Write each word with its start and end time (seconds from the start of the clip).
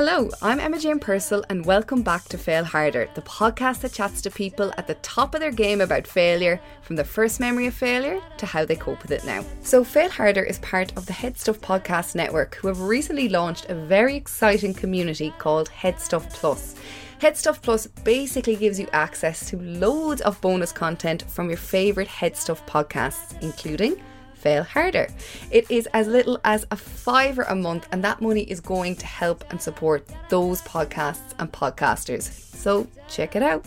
Hello, 0.00 0.30
I'm 0.40 0.60
Emma 0.60 0.78
Jane 0.78 1.00
Purcell, 1.00 1.44
and 1.50 1.66
welcome 1.66 2.02
back 2.02 2.26
to 2.26 2.38
Fail 2.38 2.62
Harder, 2.62 3.10
the 3.16 3.22
podcast 3.22 3.80
that 3.80 3.94
chats 3.94 4.22
to 4.22 4.30
people 4.30 4.72
at 4.76 4.86
the 4.86 4.94
top 5.02 5.34
of 5.34 5.40
their 5.40 5.50
game 5.50 5.80
about 5.80 6.06
failure, 6.06 6.60
from 6.82 6.94
the 6.94 7.02
first 7.02 7.40
memory 7.40 7.66
of 7.66 7.74
failure 7.74 8.20
to 8.36 8.46
how 8.46 8.64
they 8.64 8.76
cope 8.76 9.02
with 9.02 9.10
it 9.10 9.24
now. 9.24 9.44
So, 9.60 9.82
Fail 9.82 10.08
Harder 10.08 10.44
is 10.44 10.60
part 10.60 10.96
of 10.96 11.06
the 11.06 11.12
Head 11.12 11.36
Stuff 11.36 11.60
Podcast 11.60 12.14
Network, 12.14 12.54
who 12.54 12.68
have 12.68 12.80
recently 12.80 13.28
launched 13.28 13.68
a 13.70 13.74
very 13.74 14.14
exciting 14.14 14.72
community 14.72 15.34
called 15.36 15.68
Head 15.68 15.98
Stuff 15.98 16.32
Plus. 16.32 16.76
Head 17.20 17.36
Stuff 17.36 17.60
Plus 17.60 17.88
basically 17.88 18.54
gives 18.54 18.78
you 18.78 18.86
access 18.92 19.50
to 19.50 19.60
loads 19.60 20.20
of 20.20 20.40
bonus 20.40 20.70
content 20.70 21.24
from 21.28 21.48
your 21.48 21.58
favourite 21.58 22.08
Head 22.08 22.36
Stuff 22.36 22.64
podcasts, 22.66 23.36
including 23.42 24.00
fail 24.38 24.62
harder. 24.62 25.08
It 25.50 25.70
is 25.70 25.86
as 25.92 26.06
little 26.06 26.38
as 26.44 26.66
a 26.70 26.76
fiver 26.76 27.42
a 27.42 27.54
month, 27.54 27.88
and 27.92 28.02
that 28.04 28.20
money 28.20 28.42
is 28.42 28.60
going 28.60 28.96
to 28.96 29.06
help 29.06 29.44
and 29.50 29.60
support 29.60 30.08
those 30.28 30.62
podcasts 30.62 31.34
and 31.38 31.50
podcasters. 31.50 32.22
So 32.22 32.86
check 33.08 33.36
it 33.36 33.42
out. 33.42 33.66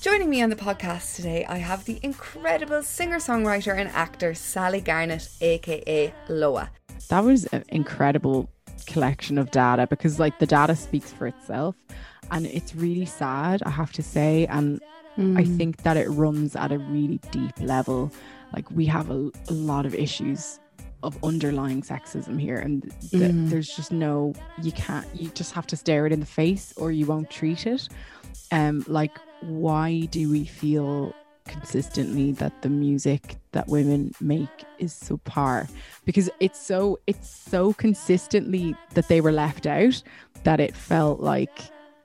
Joining 0.00 0.30
me 0.30 0.42
on 0.42 0.50
the 0.50 0.56
podcast 0.56 1.16
today, 1.16 1.44
I 1.48 1.58
have 1.58 1.84
the 1.84 1.98
incredible 2.02 2.82
singer 2.82 3.18
songwriter 3.18 3.76
and 3.76 3.88
actor 3.90 4.32
Sallay 4.32 4.84
Garnett, 4.84 5.28
aka 5.40 6.14
Loah. 6.28 6.70
That 7.08 7.24
was 7.24 7.46
an 7.46 7.64
incredible 7.68 8.48
collection 8.86 9.38
of 9.38 9.50
data 9.50 9.86
because, 9.88 10.20
like, 10.20 10.38
the 10.38 10.46
data 10.46 10.76
speaks 10.76 11.12
for 11.12 11.26
itself, 11.26 11.74
and 12.30 12.46
it's 12.46 12.74
really 12.76 13.06
sad, 13.06 13.62
I 13.64 13.70
have 13.70 13.92
to 13.92 14.02
say. 14.02 14.46
And 14.46 14.80
mm. 15.16 15.38
I 15.38 15.44
think 15.44 15.82
that 15.82 15.96
it 15.96 16.08
runs 16.10 16.54
at 16.54 16.70
a 16.70 16.78
really 16.78 17.18
deep 17.32 17.58
level 17.60 18.12
like 18.52 18.70
we 18.70 18.86
have 18.86 19.10
a, 19.10 19.30
a 19.48 19.52
lot 19.52 19.86
of 19.86 19.94
issues 19.94 20.60
of 21.02 21.16
underlying 21.22 21.80
sexism 21.80 22.40
here 22.40 22.58
and 22.58 22.82
th- 23.10 23.22
mm. 23.22 23.50
there's 23.50 23.68
just 23.74 23.92
no 23.92 24.34
you 24.62 24.72
can't 24.72 25.06
you 25.14 25.28
just 25.30 25.52
have 25.52 25.66
to 25.66 25.76
stare 25.76 26.06
it 26.06 26.12
in 26.12 26.20
the 26.20 26.26
face 26.26 26.74
or 26.76 26.90
you 26.90 27.06
won't 27.06 27.30
treat 27.30 27.66
it 27.66 27.88
um 28.50 28.84
like 28.88 29.16
why 29.42 30.00
do 30.10 30.28
we 30.28 30.44
feel 30.44 31.14
consistently 31.46 32.32
that 32.32 32.62
the 32.62 32.68
music 32.68 33.36
that 33.52 33.66
women 33.68 34.12
make 34.20 34.64
is 34.78 34.92
subpar 34.92 35.68
because 36.04 36.28
it's 36.40 36.60
so 36.60 36.98
it's 37.06 37.30
so 37.30 37.72
consistently 37.72 38.76
that 38.94 39.08
they 39.08 39.20
were 39.20 39.32
left 39.32 39.66
out 39.66 40.02
that 40.44 40.60
it 40.60 40.76
felt 40.76 41.20
like 41.20 41.60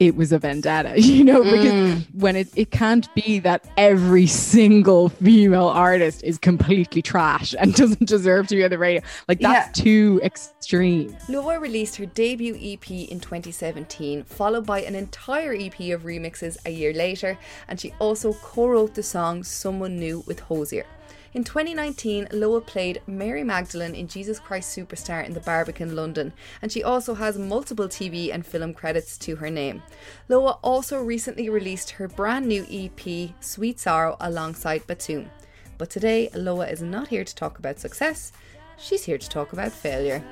it 0.07 0.15
was 0.15 0.31
a 0.31 0.39
vendetta, 0.39 0.99
you 1.01 1.23
know, 1.23 1.43
because 1.43 1.71
mm. 1.71 2.05
when 2.13 2.35
it, 2.35 2.47
it 2.55 2.71
can't 2.71 3.13
be 3.15 3.39
that 3.39 3.65
every 3.77 4.27
single 4.27 5.09
female 5.09 5.67
artist 5.67 6.23
is 6.23 6.37
completely 6.37 7.01
trash 7.01 7.55
and 7.59 7.73
doesn't 7.75 8.07
deserve 8.07 8.47
to 8.47 8.55
be 8.55 8.63
on 8.63 8.69
the 8.69 8.77
radio. 8.77 9.01
Like 9.27 9.39
that's 9.39 9.77
yeah. 9.79 9.83
too 9.83 10.21
extreme. 10.23 11.15
Loah 11.29 11.59
released 11.59 11.95
her 11.97 12.05
debut 12.05 12.55
EP 12.55 12.89
in 12.91 13.19
2017, 13.19 14.23
followed 14.23 14.65
by 14.65 14.81
an 14.81 14.95
entire 14.95 15.53
EP 15.53 15.79
of 15.91 16.03
remixes 16.03 16.57
a 16.65 16.69
year 16.69 16.93
later, 16.93 17.37
and 17.67 17.79
she 17.79 17.93
also 17.99 18.33
co 18.33 18.67
wrote 18.67 18.95
the 18.95 19.03
song 19.03 19.43
Someone 19.43 19.97
New 19.97 20.23
with 20.27 20.39
Hozier. 20.39 20.85
In 21.33 21.43
2019, 21.43 22.27
Loah 22.31 22.61
played 22.61 23.01
Mary 23.07 23.43
Magdalene 23.43 23.95
in 23.95 24.07
Jesus 24.07 24.37
Christ 24.37 24.77
Superstar 24.77 25.25
in 25.25 25.33
the 25.33 25.39
Barbican, 25.39 25.95
London, 25.95 26.31
and 26.61 26.71
she 26.71 26.83
also 26.83 27.15
has 27.15 27.39
multiple 27.39 27.87
TV 27.87 28.31
and 28.31 28.45
film 28.45 28.71
credits 28.71 29.17
to 29.17 29.37
her 29.37 29.49
name. 29.49 29.81
Loah 30.29 30.59
also 30.61 31.01
recently 31.01 31.49
released 31.49 31.89
her 31.91 32.07
brand 32.07 32.45
new 32.45 32.67
EP, 32.69 33.31
Sweet 33.39 33.79
Sorrow, 33.79 34.15
alongside 34.19 34.85
Bantum. 34.85 35.31
But 35.79 35.89
today, 35.89 36.29
Loah 36.35 36.67
is 36.67 36.83
not 36.83 37.07
here 37.07 37.23
to 37.23 37.35
talk 37.35 37.57
about 37.57 37.79
success, 37.79 38.31
she's 38.77 39.05
here 39.05 39.17
to 39.17 39.29
talk 39.29 39.53
about 39.53 39.71
failure. 39.71 40.23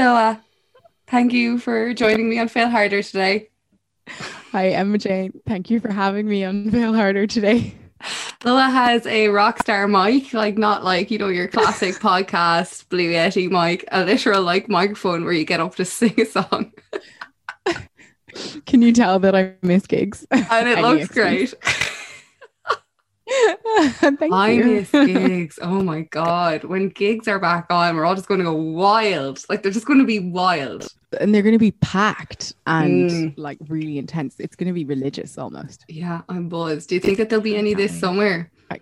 Hey, 0.00 0.36
Thank 1.08 1.34
you 1.34 1.58
for 1.58 1.92
joining 1.92 2.30
me 2.30 2.38
on 2.38 2.48
Fail 2.48 2.70
Harder 2.70 3.02
today. 3.02 3.50
Hi, 4.08 4.70
Emma 4.70 4.96
Jane. 4.96 5.38
Thank 5.46 5.68
you 5.68 5.78
for 5.78 5.92
having 5.92 6.26
me 6.26 6.42
on 6.42 6.70
Fail 6.70 6.94
Harder 6.94 7.26
today. 7.26 7.74
Loah 8.42 8.70
has 8.70 9.04
a 9.04 9.28
rock 9.28 9.58
star 9.58 9.86
mic, 9.86 10.32
like 10.32 10.56
not 10.56 10.84
like, 10.84 11.10
you 11.10 11.18
know, 11.18 11.28
your 11.28 11.48
classic 11.48 11.94
podcast 12.00 12.88
Blue 12.88 13.10
Yeti 13.10 13.50
mic, 13.50 13.84
a 13.92 14.02
literal 14.02 14.42
like 14.42 14.70
microphone 14.70 15.22
where 15.22 15.34
you 15.34 15.44
get 15.44 15.60
up 15.60 15.74
to 15.74 15.84
sing 15.84 16.18
a 16.18 16.24
song. 16.24 16.72
Can 18.64 18.80
you 18.80 18.92
tell 18.92 19.18
that 19.18 19.36
I 19.36 19.52
miss 19.60 19.86
gigs? 19.86 20.26
And 20.30 20.66
it 20.66 20.78
looks 20.82 21.08
great. 21.08 21.52
I 24.32 24.50
you. 24.50 24.64
miss 24.64 24.90
gigs. 24.90 25.58
Oh 25.62 25.82
my 25.82 26.02
god. 26.02 26.64
When 26.64 26.88
gigs 26.88 27.28
are 27.28 27.38
back 27.38 27.66
on, 27.70 27.96
we're 27.96 28.04
all 28.04 28.14
just 28.14 28.26
going 28.26 28.40
to 28.40 28.44
go 28.44 28.54
wild. 28.54 29.44
Like 29.48 29.62
they're 29.62 29.72
just 29.72 29.86
going 29.86 30.00
to 30.00 30.04
be 30.04 30.18
wild. 30.18 30.88
And 31.20 31.34
they're 31.34 31.42
going 31.42 31.54
to 31.54 31.58
be 31.58 31.70
packed 31.72 32.54
and 32.66 33.10
mm. 33.10 33.34
like 33.36 33.58
really 33.68 33.98
intense. 33.98 34.36
It's 34.38 34.56
going 34.56 34.66
to 34.66 34.72
be 34.72 34.84
religious 34.84 35.38
almost. 35.38 35.84
Yeah, 35.88 36.22
I'm 36.28 36.48
buzzed. 36.48 36.88
Do 36.88 36.96
you 36.96 37.00
think 37.00 37.18
that 37.18 37.28
there'll 37.28 37.42
be 37.42 37.56
any 37.56 37.74
this 37.74 37.98
summer? 37.98 38.50
I, 38.70 38.80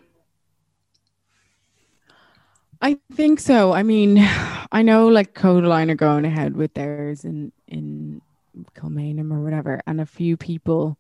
I 2.80 2.98
think 3.12 3.40
so. 3.40 3.72
I 3.72 3.82
mean, 3.82 4.18
I 4.72 4.82
know 4.82 5.08
like 5.08 5.34
Kodaline 5.34 5.90
are 5.90 5.96
going 5.96 6.24
ahead 6.24 6.56
with 6.56 6.72
theirs 6.74 7.24
in 7.24 7.52
in 7.66 8.22
Kilmainham 8.74 9.32
or 9.32 9.42
whatever, 9.42 9.82
and 9.86 10.00
a 10.00 10.06
few 10.06 10.36
people 10.36 10.98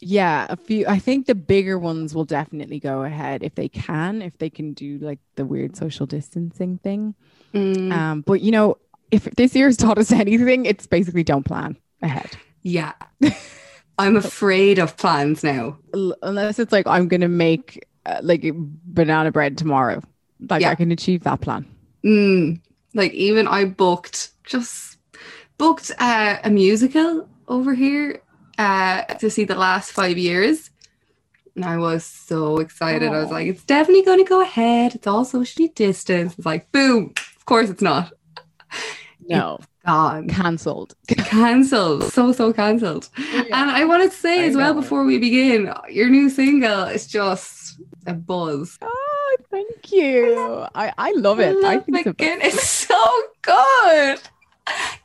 yeah 0.00 0.46
a 0.50 0.56
few 0.56 0.86
i 0.86 0.98
think 0.98 1.26
the 1.26 1.34
bigger 1.34 1.78
ones 1.78 2.14
will 2.14 2.24
definitely 2.24 2.78
go 2.78 3.02
ahead 3.02 3.42
if 3.42 3.54
they 3.54 3.68
can 3.68 4.20
if 4.20 4.36
they 4.38 4.50
can 4.50 4.72
do 4.72 4.98
like 4.98 5.18
the 5.36 5.44
weird 5.44 5.76
social 5.76 6.06
distancing 6.06 6.78
thing 6.78 7.14
mm. 7.54 7.92
um 7.92 8.20
but 8.20 8.40
you 8.40 8.50
know 8.50 8.76
if 9.10 9.24
this 9.36 9.54
year's 9.54 9.76
taught 9.76 9.98
us 9.98 10.12
anything 10.12 10.66
it's 10.66 10.86
basically 10.86 11.24
don't 11.24 11.44
plan 11.44 11.76
ahead 12.02 12.30
yeah 12.62 12.92
i'm 13.98 14.16
afraid 14.16 14.78
of 14.78 14.96
plans 14.96 15.42
now 15.42 15.78
unless 16.22 16.58
it's 16.58 16.72
like 16.72 16.86
i'm 16.86 17.08
gonna 17.08 17.28
make 17.28 17.86
uh, 18.04 18.20
like 18.22 18.44
banana 18.54 19.32
bread 19.32 19.56
tomorrow 19.56 20.02
like 20.50 20.62
yeah. 20.62 20.70
i 20.70 20.74
can 20.74 20.92
achieve 20.92 21.22
that 21.24 21.40
plan 21.40 21.66
mm. 22.04 22.60
like 22.92 23.12
even 23.12 23.48
i 23.48 23.64
booked 23.64 24.30
just 24.44 24.98
booked 25.56 25.90
uh, 25.98 26.36
a 26.44 26.50
musical 26.50 27.26
over 27.48 27.72
here 27.72 28.20
uh, 28.58 29.02
to 29.02 29.30
see 29.30 29.44
the 29.44 29.54
last 29.54 29.92
five 29.92 30.18
years. 30.18 30.70
And 31.54 31.64
I 31.64 31.78
was 31.78 32.04
so 32.04 32.58
excited. 32.58 33.08
I 33.08 33.20
was 33.20 33.30
like, 33.30 33.46
it's 33.46 33.64
definitely 33.64 34.04
going 34.04 34.18
to 34.18 34.28
go 34.28 34.42
ahead. 34.42 34.94
It's 34.94 35.06
all 35.06 35.24
socially 35.24 35.68
distanced. 35.68 36.38
It's 36.38 36.46
like, 36.46 36.70
boom. 36.70 37.14
Of 37.36 37.46
course 37.46 37.70
it's 37.70 37.82
not. 37.82 38.12
No. 39.26 39.56
It's 39.56 39.66
gone. 39.86 40.28
Cancelled. 40.28 40.94
Cancelled. 41.08 42.04
So, 42.12 42.32
so 42.32 42.52
cancelled. 42.52 43.08
Yeah. 43.16 43.44
And 43.52 43.70
I 43.70 43.84
want 43.84 44.10
to 44.10 44.16
say 44.16 44.44
I 44.44 44.48
as 44.48 44.56
well 44.56 44.74
before 44.74 45.04
we 45.04 45.18
begin, 45.18 45.72
your 45.88 46.10
new 46.10 46.28
single 46.28 46.84
is 46.84 47.06
just 47.06 47.80
a 48.06 48.12
buzz. 48.12 48.78
Oh, 48.82 49.36
thank 49.50 49.92
you. 49.92 50.66
I, 50.74 50.92
I 50.98 51.12
love 51.12 51.40
it. 51.40 51.56
I, 51.56 51.60
love 51.60 51.64
I 51.64 51.78
think 51.78 52.06
it's, 52.20 52.54
it's 52.54 52.68
so 52.68 53.22
good. 53.42 54.20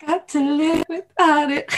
Got 0.06 0.28
to 0.30 0.40
live 0.40 0.86
without 0.90 1.52
it. 1.52 1.74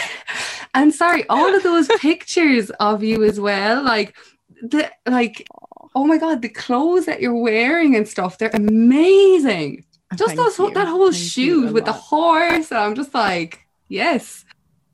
And 0.74 0.92
sorry, 0.92 1.24
all 1.28 1.54
of 1.54 1.62
those 1.62 1.88
pictures 2.00 2.70
of 2.80 3.02
you 3.02 3.24
as 3.24 3.40
well, 3.40 3.82
like 3.82 4.16
the 4.62 4.90
like, 5.06 5.46
oh 5.94 6.04
my 6.04 6.18
god, 6.18 6.42
the 6.42 6.48
clothes 6.48 7.06
that 7.06 7.20
you're 7.20 7.34
wearing 7.34 7.96
and 7.96 8.06
stuff, 8.06 8.38
they're 8.38 8.50
amazing. 8.52 9.84
Just 10.16 10.36
those 10.36 10.56
that 10.56 10.88
whole 10.88 11.12
Thank 11.12 11.24
shoot 11.24 11.72
with 11.72 11.86
the 11.86 11.92
horse. 11.92 12.70
And 12.70 12.78
I'm 12.78 12.94
just 12.94 13.14
like, 13.14 13.66
yes. 13.88 14.44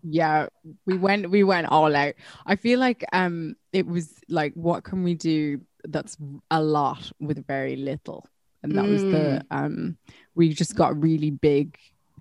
Yeah, 0.02 0.46
we 0.86 0.96
went 0.96 1.30
we 1.30 1.44
went 1.44 1.66
all 1.68 1.94
out. 1.94 2.14
I 2.46 2.56
feel 2.56 2.78
like 2.78 3.04
um 3.12 3.56
it 3.72 3.86
was 3.86 4.14
like 4.28 4.54
what 4.54 4.84
can 4.84 5.02
we 5.02 5.14
do 5.14 5.60
that's 5.84 6.16
a 6.50 6.62
lot 6.62 7.10
with 7.20 7.46
very 7.46 7.76
little. 7.76 8.26
And 8.62 8.72
that 8.72 8.84
mm. 8.84 8.92
was 8.92 9.02
the 9.02 9.08
mm. 9.08 9.42
um 9.50 9.98
we 10.34 10.52
just 10.54 10.74
got 10.74 11.00
really 11.00 11.30
big 11.30 11.76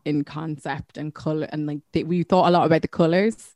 in 0.06 0.24
concept 0.24 0.98
and 0.98 1.14
color 1.14 1.48
and 1.52 1.68
like 1.68 1.80
they, 1.94 2.04
we 2.04 2.24
thought 2.24 2.48
a 2.48 2.52
lot 2.52 2.66
about 2.66 2.82
the 2.82 2.88
colors 2.88 3.56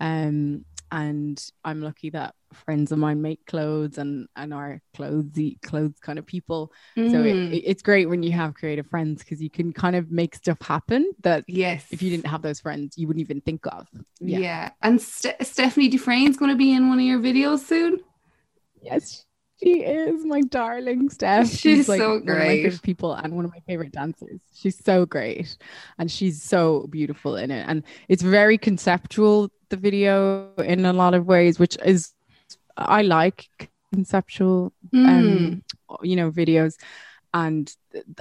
um 0.00 0.64
and 0.92 1.50
i'm 1.64 1.80
lucky 1.82 2.10
that 2.10 2.34
friends 2.52 2.92
of 2.92 2.98
mine 2.98 3.20
make 3.20 3.44
clothes 3.46 3.98
and 3.98 4.28
and 4.36 4.54
are 4.54 4.80
clothes 4.94 5.38
clothes 5.62 5.98
kind 6.00 6.18
of 6.18 6.24
people 6.24 6.72
mm. 6.96 7.10
so 7.10 7.20
it, 7.20 7.34
mm. 7.34 7.62
it's 7.64 7.82
great 7.82 8.08
when 8.08 8.22
you 8.22 8.30
have 8.30 8.54
creative 8.54 8.86
friends 8.86 9.22
because 9.22 9.42
you 9.42 9.50
can 9.50 9.72
kind 9.72 9.96
of 9.96 10.10
make 10.10 10.34
stuff 10.34 10.58
happen 10.62 11.10
that 11.20 11.44
yes 11.48 11.84
if 11.90 12.02
you 12.02 12.10
didn't 12.10 12.26
have 12.26 12.42
those 12.42 12.60
friends 12.60 12.96
you 12.96 13.06
wouldn't 13.06 13.20
even 13.20 13.40
think 13.40 13.66
of 13.66 13.86
yeah, 14.20 14.38
yeah. 14.38 14.70
and 14.82 15.00
St- 15.00 15.44
stephanie 15.44 15.88
dufresne's 15.88 16.36
going 16.36 16.52
to 16.52 16.56
be 16.56 16.72
in 16.72 16.88
one 16.88 16.98
of 16.98 17.04
your 17.04 17.18
videos 17.18 17.60
soon 17.60 17.98
yes 18.80 19.25
She 19.62 19.82
is 19.82 20.24
my 20.24 20.42
darling, 20.42 21.08
Steph. 21.08 21.48
She's, 21.48 21.60
she's 21.60 21.88
like 21.88 21.98
so 21.98 22.20
great. 22.20 22.26
One 22.26 22.36
of 22.36 22.48
my 22.48 22.62
favorite 22.62 22.82
people 22.82 23.14
and 23.14 23.34
one 23.34 23.44
of 23.46 23.50
my 23.50 23.60
favorite 23.66 23.92
dancers. 23.92 24.40
She's 24.54 24.82
so 24.84 25.06
great, 25.06 25.56
and 25.98 26.10
she's 26.10 26.42
so 26.42 26.86
beautiful 26.90 27.36
in 27.36 27.50
it. 27.50 27.64
And 27.66 27.82
it's 28.08 28.22
very 28.22 28.58
conceptual. 28.58 29.50
The 29.70 29.76
video 29.76 30.52
in 30.58 30.84
a 30.84 30.92
lot 30.92 31.14
of 31.14 31.26
ways, 31.26 31.58
which 31.58 31.76
is 31.84 32.12
I 32.76 33.02
like 33.02 33.48
conceptual, 33.92 34.72
mm. 34.94 35.06
um, 35.06 35.62
you 36.02 36.16
know, 36.16 36.30
videos. 36.30 36.76
And 37.36 37.70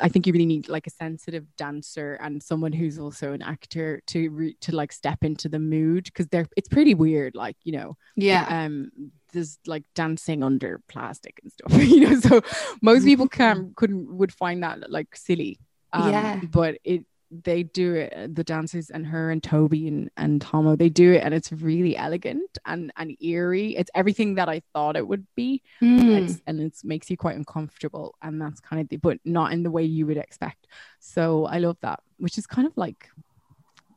I 0.02 0.10
think 0.10 0.28
you 0.28 0.34
really 0.34 0.46
need 0.46 0.68
like 0.68 0.88
a 0.88 0.90
sensitive 0.90 1.46
dancer 1.56 2.16
and 2.16 2.44
someone 2.44 2.74
who's 2.74 3.00
also 3.00 3.32
an 3.32 3.42
actor 3.42 4.02
to 4.08 4.30
re- 4.30 4.58
to 4.60 4.76
like 4.76 4.92
step 4.92 5.24
into 5.24 5.48
the 5.48 5.58
mood 5.58 6.04
because 6.04 6.28
they're 6.28 6.48
it's 6.58 6.68
pretty 6.68 6.96
weird, 6.96 7.34
like 7.34 7.56
you 7.64 7.72
know, 7.72 7.96
yeah. 8.18 8.46
Um, 8.50 8.92
there's 9.32 9.58
like 9.66 9.86
dancing 9.94 10.44
under 10.44 10.82
plastic 10.90 11.40
and 11.42 11.50
stuff, 11.50 11.74
you 11.82 12.02
know. 12.02 12.20
So 12.20 12.42
most 12.82 13.06
people 13.06 13.30
can 13.30 13.72
couldn't 13.78 14.18
would 14.18 14.34
find 14.34 14.64
that 14.64 14.92
like 14.92 15.16
silly. 15.16 15.60
Um, 15.94 16.12
yeah. 16.12 16.42
But 16.52 16.80
it 16.84 17.06
they 17.32 17.64
do 17.64 17.96
it 17.96 18.36
the 18.36 18.44
dancers 18.44 18.90
and 18.90 19.06
her 19.06 19.32
and 19.32 19.44
toby 19.44 19.88
and, 19.88 20.10
and 20.18 20.42
tomo 20.42 20.76
they 20.76 20.90
do 20.90 21.14
it 21.14 21.24
and 21.24 21.34
it's 21.34 21.52
really 21.52 21.98
elegant 21.98 22.58
and 22.66 22.92
and 22.98 23.16
eerie. 23.22 23.76
It's 23.76 23.92
everything 23.96 24.36
that 24.36 24.50
i 24.50 24.62
thought 24.74 24.96
it 24.96 25.08
would 25.08 25.26
be. 25.36 25.62
Mm. 25.82 26.24
it's, 26.24 26.42
and 26.48 26.62
it 26.62 26.78
makes 26.84 27.10
you 27.10 27.18
quite 27.18 27.36
uncomfortable 27.36 28.16
and 28.22 28.42
that's 28.42 28.60
kind 28.60 28.82
of 28.82 28.90
the 28.90 28.98
but 28.98 29.20
not 29.26 29.52
in 29.52 29.64
the 29.64 29.72
way 29.72 29.84
you 29.84 30.06
would 30.06 30.18
expect. 30.18 30.68
So 31.00 31.46
i 31.46 31.58
love 31.58 31.78
that 31.82 32.02
which 32.18 32.38
is 32.38 32.48
kind 32.48 32.68
of 32.68 32.78
like 32.78 33.10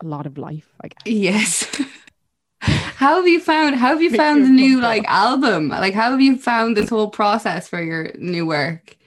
a 0.02 0.06
lot 0.06 0.26
of 0.26 0.38
life 0.38 0.68
i 0.82 0.88
guess. 0.88 1.02
Yes. 1.06 1.82
How 2.60 3.14
have 3.14 3.28
you 3.28 3.38
found 3.38 3.76
how 3.76 3.90
have 3.90 4.02
you 4.02 4.10
found 4.10 4.44
the 4.44 4.48
new 4.48 4.80
like 4.80 5.04
album? 5.06 5.68
Like 5.68 5.94
how 5.94 6.10
have 6.10 6.20
you 6.20 6.36
found 6.36 6.76
this 6.76 6.90
whole 6.90 7.08
process 7.08 7.68
for 7.68 7.80
your 7.80 8.10
new 8.18 8.44
work 8.44 8.97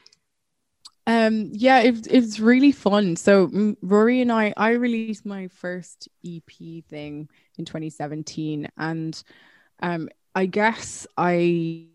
um, 1.12 1.50
yeah, 1.52 1.80
it, 1.80 2.08
it's 2.10 2.40
really 2.40 2.72
fun. 2.72 3.18
So 3.18 3.75
Rory 3.81 4.22
and 4.22 4.31
I, 4.31 4.54
I 4.56 4.72
released 4.72 5.25
my 5.25 5.50
first 5.50 6.08
EP 6.25 6.86
thing 6.90 7.30
in 7.58 7.66
2017, 7.66 8.69
and 8.78 9.22
um, 9.81 10.08
I 10.34 10.46
guess 10.46 11.06
I 11.18 11.88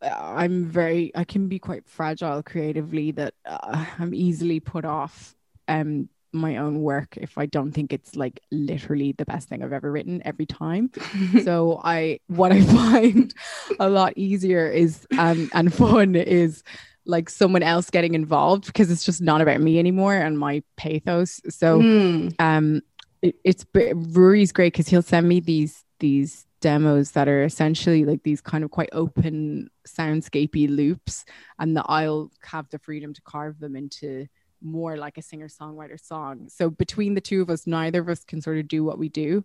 I'm 0.00 0.66
very 0.66 1.10
I 1.16 1.24
can 1.24 1.48
be 1.48 1.58
quite 1.58 1.88
fragile 1.88 2.40
creatively 2.44 3.10
that 3.12 3.34
uh, 3.44 3.84
I'm 3.98 4.14
easily 4.14 4.60
put 4.60 4.84
off 4.84 5.34
um 5.66 6.08
my 6.32 6.58
own 6.58 6.82
work 6.82 7.16
if 7.16 7.38
I 7.38 7.46
don't 7.46 7.72
think 7.72 7.92
it's 7.92 8.14
like 8.14 8.38
literally 8.52 9.12
the 9.12 9.24
best 9.24 9.48
thing 9.48 9.64
I've 9.64 9.72
ever 9.72 9.90
written 9.90 10.22
every 10.24 10.46
time. 10.46 10.92
so 11.42 11.80
I 11.82 12.20
what 12.28 12.52
I 12.52 12.60
find 12.78 13.34
a 13.80 13.88
lot 13.88 14.12
easier 14.14 14.68
is 14.68 15.04
um 15.18 15.50
and 15.52 15.74
fun 15.74 16.14
is 16.14 16.62
like 17.06 17.30
someone 17.30 17.62
else 17.62 17.90
getting 17.90 18.14
involved 18.14 18.66
because 18.66 18.90
it's 18.90 19.04
just 19.04 19.22
not 19.22 19.40
about 19.40 19.60
me 19.60 19.78
anymore 19.78 20.14
and 20.14 20.38
my 20.38 20.62
pathos. 20.76 21.40
So 21.48 21.80
mm. 21.80 22.34
um 22.38 22.82
it, 23.22 23.36
it's 23.44 23.64
Rory's 23.74 24.52
great 24.52 24.72
because 24.72 24.88
he'll 24.88 25.02
send 25.02 25.28
me 25.28 25.40
these 25.40 25.84
these 26.00 26.46
demos 26.60 27.12
that 27.12 27.28
are 27.28 27.44
essentially 27.44 28.04
like 28.04 28.22
these 28.22 28.40
kind 28.40 28.64
of 28.64 28.70
quite 28.70 28.88
open 28.92 29.70
soundscapey 29.86 30.68
loops 30.68 31.24
and 31.58 31.76
that 31.76 31.86
I'll 31.88 32.30
have 32.42 32.68
the 32.70 32.78
freedom 32.78 33.14
to 33.14 33.22
carve 33.22 33.60
them 33.60 33.76
into 33.76 34.26
more 34.62 34.96
like 34.96 35.18
a 35.18 35.22
singer 35.22 35.48
songwriter 35.48 36.00
song. 36.00 36.48
So 36.48 36.70
between 36.70 37.14
the 37.14 37.20
two 37.20 37.42
of 37.42 37.50
us, 37.50 37.66
neither 37.66 38.00
of 38.00 38.08
us 38.08 38.24
can 38.24 38.40
sort 38.40 38.58
of 38.58 38.68
do 38.68 38.82
what 38.82 38.98
we 38.98 39.08
do 39.08 39.44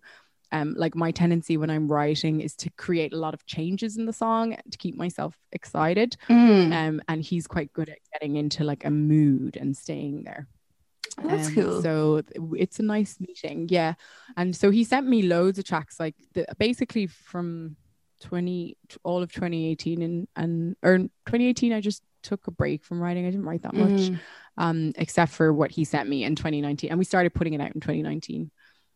um, 0.52 0.74
like 0.76 0.94
my 0.94 1.10
tendency 1.10 1.56
when 1.56 1.70
I'm 1.70 1.90
writing 1.90 2.40
is 2.40 2.54
to 2.56 2.70
create 2.76 3.12
a 3.12 3.18
lot 3.18 3.34
of 3.34 3.44
changes 3.46 3.96
in 3.96 4.04
the 4.04 4.12
song 4.12 4.56
to 4.70 4.78
keep 4.78 4.96
myself 4.96 5.36
excited. 5.50 6.16
Mm. 6.28 6.72
Um, 6.72 7.02
and 7.08 7.22
he's 7.22 7.46
quite 7.46 7.72
good 7.72 7.88
at 7.88 7.98
getting 8.12 8.36
into 8.36 8.62
like 8.62 8.84
a 8.84 8.90
mood 8.90 9.56
and 9.56 9.76
staying 9.76 10.24
there. 10.24 10.46
Oh, 11.18 11.28
that's 11.28 11.48
um, 11.48 11.54
cool. 11.54 11.82
So 11.82 12.22
it's 12.54 12.78
a 12.78 12.82
nice 12.82 13.18
meeting, 13.18 13.66
yeah. 13.70 13.94
And 14.36 14.54
so 14.54 14.70
he 14.70 14.84
sent 14.84 15.08
me 15.08 15.22
loads 15.22 15.58
of 15.58 15.64
tracks, 15.64 15.98
like 15.98 16.16
the, 16.34 16.46
basically 16.58 17.06
from 17.06 17.76
20 18.20 18.76
all 19.02 19.20
of 19.20 19.32
2018 19.32 20.00
and 20.00 20.28
and 20.36 20.76
or 20.84 20.96
2018 20.96 21.72
I 21.72 21.80
just 21.80 22.04
took 22.22 22.46
a 22.46 22.50
break 22.50 22.84
from 22.84 23.00
writing. 23.00 23.26
I 23.26 23.30
didn't 23.30 23.46
write 23.46 23.62
that 23.62 23.74
much, 23.74 24.00
mm. 24.10 24.20
um, 24.58 24.92
except 24.96 25.32
for 25.32 25.52
what 25.52 25.70
he 25.70 25.84
sent 25.84 26.08
me 26.08 26.24
in 26.24 26.36
2019, 26.36 26.90
and 26.90 26.98
we 26.98 27.04
started 27.04 27.34
putting 27.34 27.54
it 27.54 27.60
out 27.60 27.74
in 27.74 27.80
2019. 27.80 28.50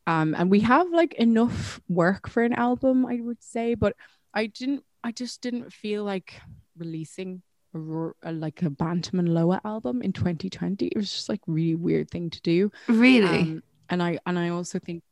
Um, 0.07 0.35
and 0.37 0.51
we 0.51 0.61
have 0.61 0.91
like 0.91 1.15
enough 1.15 1.81
work 1.89 2.29
for 2.29 2.43
an 2.43 2.53
album, 2.53 3.07
I 3.07 3.21
would 3.21 3.43
say, 3.43 3.75
but 3.75 3.97
I 4.33 4.47
didn't, 4.47 4.85
I 5.03 5.13
just 5.13 5.41
didn't 5.41 5.73
feel 5.73 6.05
like 6.05 6.41
releasing 6.79 7.43
a, 7.75 8.11
a, 8.23 8.33
like 8.33 8.63
a 8.63 8.71
Bantum 8.71 9.19
and 9.19 9.35
Loah 9.35 9.61
album 9.65 10.03
in 10.03 10.13
2020. 10.13 10.87
It 10.87 10.97
was 10.97 11.11
just 11.11 11.29
like 11.29 11.41
really 11.47 11.75
weird 11.75 12.11
thing 12.11 12.31
to 12.31 12.41
do. 12.43 12.71
Really. 12.87 13.41
Um, 13.41 13.63
and 13.89 14.03
I, 14.03 14.19
and 14.27 14.39
I 14.39 14.51
also 14.51 14.79
think 14.79 15.03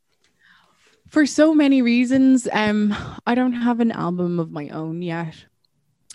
for 1.09 1.27
so 1.27 1.55
many 1.55 1.83
reasons, 1.83 2.49
um, 2.53 2.95
I 3.27 3.35
don't 3.35 3.53
have 3.53 3.81
an 3.81 3.93
album 3.93 4.39
of 4.39 4.51
my 4.51 4.69
own 4.69 5.03
yet. 5.03 5.47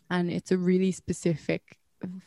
And 0.10 0.32
it's 0.32 0.52
a 0.52 0.58
really 0.58 0.92
specific 0.92 1.80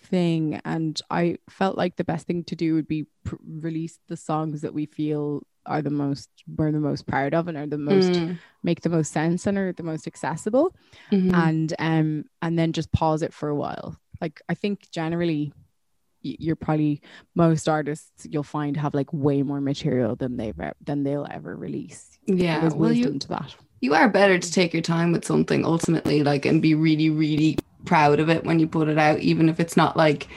thing 0.02 0.60
and 0.66 1.00
i 1.10 1.34
felt 1.48 1.78
like 1.78 1.96
the 1.96 2.04
best 2.04 2.26
thing 2.26 2.44
to 2.44 2.54
do 2.54 2.74
would 2.74 2.86
be 2.86 3.06
pr- 3.24 3.36
release 3.42 3.98
the 4.08 4.16
songs 4.18 4.60
that 4.60 4.74
we 4.74 4.84
feel 4.84 5.42
are 5.66 5.82
the 5.82 5.90
most 5.90 6.28
we're 6.56 6.72
the 6.72 6.80
most 6.80 7.06
proud 7.06 7.34
of 7.34 7.48
and 7.48 7.56
are 7.56 7.66
the 7.66 7.78
most 7.78 8.10
mm. 8.10 8.38
make 8.62 8.80
the 8.80 8.88
most 8.88 9.12
sense 9.12 9.46
and 9.46 9.58
are 9.58 9.72
the 9.72 9.82
most 9.82 10.06
accessible 10.06 10.74
mm-hmm. 11.10 11.34
and 11.34 11.74
um 11.78 12.24
and 12.40 12.58
then 12.58 12.72
just 12.72 12.90
pause 12.92 13.22
it 13.22 13.32
for 13.32 13.48
a 13.48 13.54
while 13.54 13.96
like 14.20 14.40
i 14.48 14.54
think 14.54 14.90
generally 14.90 15.52
you're 16.22 16.56
probably 16.56 17.00
most 17.34 17.68
artists 17.68 18.26
you'll 18.30 18.42
find 18.42 18.76
have 18.76 18.94
like 18.94 19.12
way 19.12 19.42
more 19.42 19.60
material 19.60 20.14
than 20.16 20.36
they've 20.36 20.54
than 20.84 21.02
they'll 21.02 21.26
ever 21.30 21.56
release 21.56 22.18
yeah 22.26 22.60
there's 22.60 22.74
well, 22.74 22.90
wisdom 22.90 23.14
you, 23.14 23.18
to 23.18 23.28
that 23.28 23.54
you 23.80 23.94
are 23.94 24.08
better 24.08 24.38
to 24.38 24.52
take 24.52 24.72
your 24.72 24.82
time 24.82 25.12
with 25.12 25.24
something 25.24 25.64
ultimately 25.64 26.22
like 26.22 26.46
and 26.46 26.62
be 26.62 26.74
really 26.74 27.10
really 27.10 27.58
proud 27.84 28.20
of 28.20 28.28
it 28.28 28.44
when 28.44 28.58
you 28.58 28.66
put 28.66 28.88
it 28.88 28.98
out 28.98 29.18
even 29.18 29.48
if 29.48 29.58
it's 29.58 29.76
not 29.76 29.96
like 29.96 30.28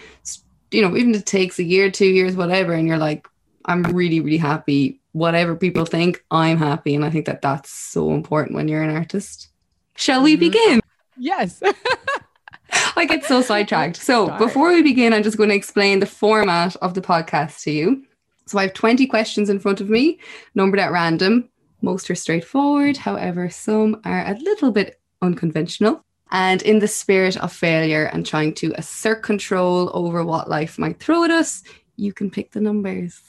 you 0.71 0.81
know 0.81 0.95
even 0.95 1.13
if 1.13 1.21
it 1.21 1.25
takes 1.25 1.59
a 1.59 1.63
year 1.63 1.91
two 1.91 2.07
years 2.07 2.35
whatever 2.35 2.73
and 2.73 2.87
you're 2.87 2.97
like 2.97 3.27
i'm 3.65 3.83
really 3.83 4.19
really 4.19 4.37
happy 4.37 4.99
whatever 5.15 5.55
people 5.55 5.85
think, 5.85 6.21
I'm 6.29 6.57
happy. 6.57 6.93
And 6.93 7.05
I 7.05 7.09
think 7.09 7.25
that 7.25 7.41
that's 7.41 7.71
so 7.71 8.11
important 8.11 8.53
when 8.53 8.67
you're 8.67 8.83
an 8.83 8.93
artist. 8.93 9.47
Shall 9.95 10.21
we 10.21 10.33
mm-hmm. 10.33 10.39
begin? 10.41 10.81
Yes. 11.17 11.63
I 12.97 13.05
get 13.05 13.23
so 13.23 13.41
sidetracked. 13.41 13.95
So 13.95 14.37
before 14.37 14.73
we 14.73 14.81
begin, 14.81 15.13
I'm 15.13 15.23
just 15.23 15.37
going 15.37 15.47
to 15.49 15.55
explain 15.55 16.01
the 16.01 16.05
format 16.05 16.75
of 16.77 16.95
the 16.95 17.01
podcast 17.01 17.63
to 17.63 17.71
you. 17.71 18.05
So 18.45 18.59
I 18.59 18.63
have 18.63 18.73
20 18.73 19.07
questions 19.07 19.49
in 19.49 19.57
front 19.57 19.79
of 19.79 19.89
me, 19.89 20.19
numbered 20.53 20.81
at 20.81 20.91
random. 20.91 21.47
Most 21.81 22.11
are 22.11 22.15
straightforward, 22.15 22.97
however, 22.97 23.49
some 23.49 24.01
are 24.03 24.25
a 24.27 24.37
little 24.39 24.71
bit 24.71 24.99
unconventional. 25.21 26.03
And 26.31 26.61
in 26.61 26.79
the 26.79 26.89
spirit 26.89 27.37
of 27.37 27.53
failure 27.53 28.09
and 28.11 28.25
trying 28.25 28.53
to 28.55 28.73
assert 28.77 29.23
control 29.23 29.91
over 29.93 30.25
what 30.25 30.49
life 30.49 30.77
might 30.77 30.99
throw 30.99 31.23
at 31.23 31.31
us, 31.31 31.63
you 31.95 32.11
can 32.11 32.29
pick 32.29 32.51
the 32.51 32.59
numbers. 32.59 33.21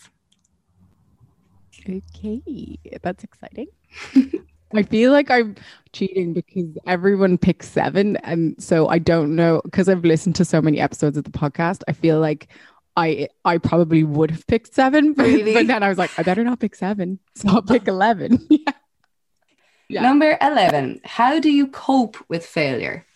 Okay, 1.88 2.78
that's 3.02 3.22
exciting. 3.22 3.68
I 4.74 4.82
feel 4.82 5.12
like 5.12 5.30
I'm 5.30 5.54
cheating 5.92 6.32
because 6.32 6.76
everyone 6.86 7.38
picks 7.38 7.68
seven. 7.68 8.16
And 8.18 8.60
so 8.62 8.88
I 8.88 8.98
don't 8.98 9.36
know 9.36 9.60
because 9.64 9.88
I've 9.88 10.04
listened 10.04 10.34
to 10.36 10.44
so 10.44 10.60
many 10.60 10.80
episodes 10.80 11.16
of 11.16 11.24
the 11.24 11.30
podcast. 11.30 11.82
I 11.86 11.92
feel 11.92 12.18
like 12.18 12.48
I 12.96 13.28
I 13.44 13.58
probably 13.58 14.02
would 14.02 14.30
have 14.30 14.46
picked 14.46 14.74
seven, 14.74 15.12
but, 15.14 15.26
really? 15.26 15.54
but 15.54 15.66
then 15.66 15.82
I 15.82 15.88
was 15.88 15.98
like, 15.98 16.10
I 16.18 16.22
better 16.22 16.42
not 16.42 16.58
pick 16.58 16.74
seven. 16.74 17.18
So 17.34 17.48
I'll 17.48 17.62
pick 17.62 17.86
11. 17.88 18.46
yeah. 18.50 18.72
yeah. 19.88 20.02
Number 20.02 20.36
11. 20.40 21.02
How 21.04 21.38
do 21.38 21.50
you 21.50 21.68
cope 21.68 22.16
with 22.28 22.44
failure? 22.44 23.06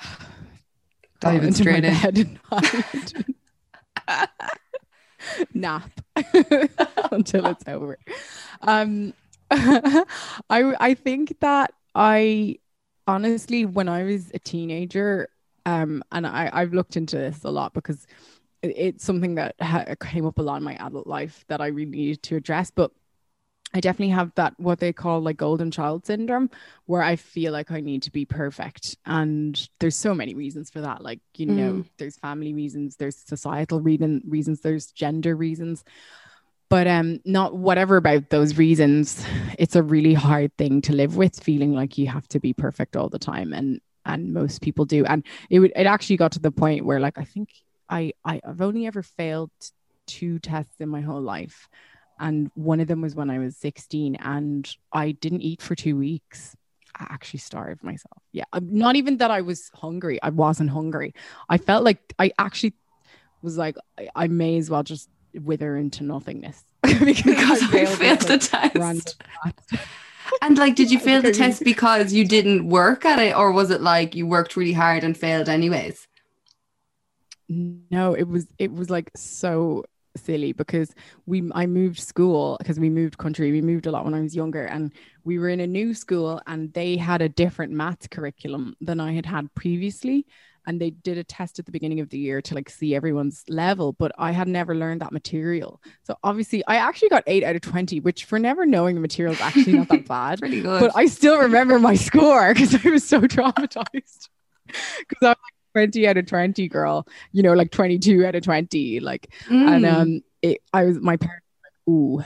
Dive 1.20 1.54
straight 1.54 1.84
in. 1.84 2.38
nap 5.54 5.90
until 7.12 7.46
it's 7.46 7.64
over. 7.66 7.98
Um, 8.62 9.14
I 9.50 10.04
I 10.50 10.94
think 10.94 11.38
that 11.40 11.72
I 11.94 12.58
honestly, 13.06 13.64
when 13.66 13.88
I 13.88 14.04
was 14.04 14.30
a 14.34 14.38
teenager, 14.38 15.28
um, 15.66 16.02
and 16.12 16.26
I 16.26 16.50
I've 16.52 16.72
looked 16.72 16.96
into 16.96 17.16
this 17.16 17.44
a 17.44 17.50
lot 17.50 17.74
because 17.74 18.06
it's 18.62 19.04
something 19.04 19.36
that 19.36 19.54
ha- 19.60 19.86
came 20.00 20.26
up 20.26 20.38
a 20.38 20.42
lot 20.42 20.56
in 20.56 20.62
my 20.62 20.74
adult 20.76 21.06
life 21.06 21.44
that 21.48 21.60
I 21.60 21.68
really 21.68 21.90
needed 21.90 22.22
to 22.24 22.36
address. 22.36 22.70
But 22.70 22.92
I 23.72 23.80
definitely 23.80 24.12
have 24.14 24.32
that 24.34 24.54
what 24.58 24.80
they 24.80 24.92
call 24.92 25.20
like 25.20 25.36
golden 25.36 25.70
child 25.70 26.04
syndrome, 26.04 26.50
where 26.86 27.02
I 27.02 27.16
feel 27.16 27.52
like 27.52 27.70
I 27.70 27.80
need 27.80 28.02
to 28.02 28.10
be 28.10 28.24
perfect. 28.24 28.96
And 29.06 29.68
there's 29.78 29.96
so 29.96 30.14
many 30.14 30.34
reasons 30.34 30.70
for 30.70 30.80
that. 30.80 31.02
Like, 31.02 31.20
you 31.36 31.46
mm. 31.46 31.54
know, 31.54 31.84
there's 31.98 32.18
family 32.18 32.52
reasons, 32.52 32.96
there's 32.96 33.16
societal 33.16 33.80
reason 33.80 34.22
reasons, 34.26 34.60
there's 34.60 34.90
gender 34.90 35.36
reasons. 35.36 35.84
but 36.70 36.86
um 36.86 37.20
not 37.24 37.56
whatever 37.56 37.96
about 37.96 38.30
those 38.30 38.56
reasons 38.56 39.26
it's 39.58 39.76
a 39.76 39.82
really 39.82 40.14
hard 40.14 40.56
thing 40.56 40.80
to 40.80 40.92
live 40.92 41.16
with 41.16 41.42
feeling 41.42 41.74
like 41.74 41.98
you 41.98 42.06
have 42.06 42.26
to 42.28 42.38
be 42.40 42.52
perfect 42.54 42.96
all 42.96 43.08
the 43.08 43.18
time 43.18 43.52
and 43.52 43.80
and 44.06 44.32
most 44.32 44.62
people 44.62 44.84
do 44.84 45.04
and 45.04 45.24
it 45.50 45.58
would 45.58 45.72
it 45.76 45.86
actually 45.86 46.16
got 46.16 46.32
to 46.32 46.38
the 46.38 46.52
point 46.52 46.84
where 46.84 47.00
like 47.00 47.18
i 47.18 47.24
think 47.24 47.48
i, 47.88 48.12
I 48.24 48.40
i've 48.46 48.62
only 48.62 48.86
ever 48.86 49.02
failed 49.02 49.50
two 50.06 50.38
tests 50.38 50.76
in 50.80 50.88
my 50.88 51.00
whole 51.00 51.20
life 51.20 51.68
and 52.20 52.50
one 52.54 52.78
of 52.80 52.86
them 52.86 53.00
was 53.00 53.14
when 53.14 53.30
i 53.30 53.38
was 53.38 53.56
16 53.56 54.16
and 54.16 54.76
i 54.92 55.10
didn't 55.12 55.42
eat 55.42 55.60
for 55.62 55.74
two 55.74 55.96
weeks 55.96 56.56
I 57.00 57.06
actually 57.08 57.38
starved 57.38 57.82
myself. 57.82 58.22
Yeah. 58.32 58.44
Um, 58.52 58.68
not 58.70 58.96
even 58.96 59.16
that 59.18 59.30
I 59.30 59.40
was 59.40 59.70
hungry. 59.74 60.20
I 60.22 60.30
wasn't 60.30 60.70
hungry. 60.70 61.14
I 61.48 61.56
felt 61.56 61.82
like 61.82 62.14
I 62.18 62.32
actually 62.38 62.74
was 63.42 63.56
like, 63.56 63.76
I, 63.98 64.08
I 64.14 64.26
may 64.28 64.58
as 64.58 64.68
well 64.68 64.82
just 64.82 65.08
wither 65.34 65.76
into 65.76 66.04
nothingness 66.04 66.62
because, 66.82 67.22
because 67.22 67.62
I 67.62 67.66
failed, 67.70 67.98
failed 67.98 68.20
the 68.20 68.38
test. 68.38 69.16
and 70.42 70.58
like, 70.58 70.76
did 70.76 70.90
you 70.90 70.98
fail 71.00 71.22
the 71.22 71.32
test 71.32 71.64
because 71.64 72.12
you 72.12 72.26
didn't 72.26 72.68
work 72.68 73.04
at 73.04 73.18
it, 73.18 73.36
or 73.36 73.52
was 73.52 73.70
it 73.70 73.80
like 73.80 74.14
you 74.14 74.26
worked 74.26 74.56
really 74.56 74.72
hard 74.72 75.04
and 75.04 75.16
failed 75.16 75.48
anyways? 75.48 76.06
No, 77.48 78.14
it 78.14 78.28
was 78.28 78.46
it 78.58 78.72
was 78.72 78.90
like 78.90 79.10
so 79.16 79.84
silly 80.16 80.52
because 80.52 80.94
we 81.26 81.50
I 81.54 81.66
moved 81.66 81.98
school 81.98 82.56
because 82.58 82.80
we 82.80 82.90
moved 82.90 83.18
country. 83.18 83.52
We 83.52 83.62
moved 83.62 83.86
a 83.86 83.90
lot 83.90 84.04
when 84.04 84.14
I 84.14 84.20
was 84.20 84.34
younger, 84.34 84.64
and 84.64 84.92
we 85.24 85.38
were 85.38 85.48
in 85.48 85.60
a 85.60 85.66
new 85.66 85.94
school, 85.94 86.40
and 86.46 86.72
they 86.72 86.96
had 86.96 87.22
a 87.22 87.28
different 87.28 87.72
maths 87.72 88.08
curriculum 88.08 88.76
than 88.80 89.00
I 89.00 89.12
had 89.12 89.26
had 89.26 89.52
previously 89.54 90.26
and 90.66 90.80
they 90.80 90.90
did 90.90 91.18
a 91.18 91.24
test 91.24 91.58
at 91.58 91.66
the 91.66 91.72
beginning 91.72 92.00
of 92.00 92.08
the 92.10 92.18
year 92.18 92.40
to 92.42 92.54
like 92.54 92.68
see 92.68 92.94
everyone's 92.94 93.44
level 93.48 93.92
but 93.92 94.12
i 94.18 94.30
had 94.30 94.48
never 94.48 94.74
learned 94.74 95.00
that 95.00 95.12
material 95.12 95.80
so 96.02 96.16
obviously 96.22 96.62
i 96.66 96.76
actually 96.76 97.08
got 97.08 97.24
8 97.26 97.44
out 97.44 97.56
of 97.56 97.62
20 97.62 98.00
which 98.00 98.24
for 98.24 98.38
never 98.38 98.66
knowing 98.66 98.94
the 98.94 99.00
material 99.00 99.34
is 99.34 99.40
actually 99.40 99.72
not 99.74 99.88
that 99.88 100.06
bad 100.08 100.38
Pretty 100.38 100.60
good. 100.60 100.80
but 100.80 100.92
i 100.94 101.06
still 101.06 101.38
remember 101.38 101.78
my 101.78 101.94
score 102.08 102.52
because 102.52 102.74
i 102.84 102.88
was 102.90 103.06
so 103.06 103.20
traumatized 103.22 104.28
because 104.98 105.22
i'm 105.22 105.28
like 105.28 105.59
20 105.74 106.08
out 106.08 106.16
of 106.16 106.26
20 106.26 106.68
girl. 106.68 107.06
You 107.32 107.42
know 107.42 107.54
like 107.54 107.70
22 107.70 108.24
out 108.24 108.34
of 108.34 108.42
20 108.42 109.00
like 109.00 109.32
mm. 109.46 109.76
and 109.76 109.86
um 109.86 110.22
it, 110.42 110.62
i 110.72 110.84
was 110.84 110.98
my 111.00 111.16
parents 111.16 111.46
like 111.62 111.94
ooh 111.94 112.24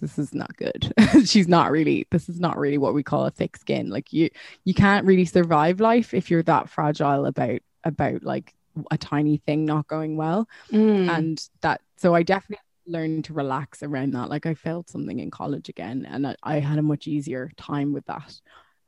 this 0.00 0.18
is 0.18 0.34
not 0.34 0.56
good. 0.56 0.92
She's 1.24 1.48
not 1.48 1.70
really 1.70 2.06
this 2.10 2.28
is 2.28 2.40
not 2.40 2.58
really 2.58 2.78
what 2.78 2.94
we 2.94 3.02
call 3.02 3.26
a 3.26 3.30
thick 3.30 3.56
skin. 3.56 3.90
Like 3.90 4.12
you 4.12 4.30
you 4.64 4.74
can't 4.74 5.06
really 5.06 5.24
survive 5.24 5.80
life 5.80 6.14
if 6.14 6.30
you're 6.30 6.42
that 6.44 6.68
fragile 6.68 7.26
about 7.26 7.60
about 7.84 8.22
like 8.22 8.54
a 8.90 8.98
tiny 8.98 9.38
thing 9.38 9.64
not 9.64 9.86
going 9.86 10.16
well. 10.16 10.48
Mm. 10.70 11.08
and 11.08 11.48
that 11.62 11.80
so 11.96 12.14
i 12.14 12.22
definitely 12.22 12.62
learned 12.86 13.24
to 13.24 13.32
relax 13.32 13.82
around 13.82 14.12
that. 14.12 14.30
Like 14.30 14.46
i 14.46 14.54
failed 14.54 14.88
something 14.88 15.18
in 15.18 15.30
college 15.30 15.68
again 15.68 16.06
and 16.08 16.26
i, 16.26 16.36
I 16.42 16.58
had 16.60 16.78
a 16.78 16.82
much 16.82 17.06
easier 17.06 17.50
time 17.56 17.92
with 17.92 18.06
that. 18.06 18.34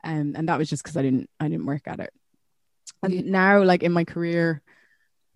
Um, 0.01 0.33
and 0.37 0.47
that 0.47 0.57
was 0.57 0.69
just 0.69 0.83
because 0.83 0.95
i 0.95 1.01
didn't 1.01 1.29
i 1.41 1.49
didn't 1.49 1.65
work 1.65 1.81
at 1.85 1.99
it 1.99 2.13
and 3.03 3.13
yeah. 3.13 3.21
now 3.25 3.63
like 3.63 3.83
in 3.83 3.91
my 3.91 4.03
career 4.03 4.61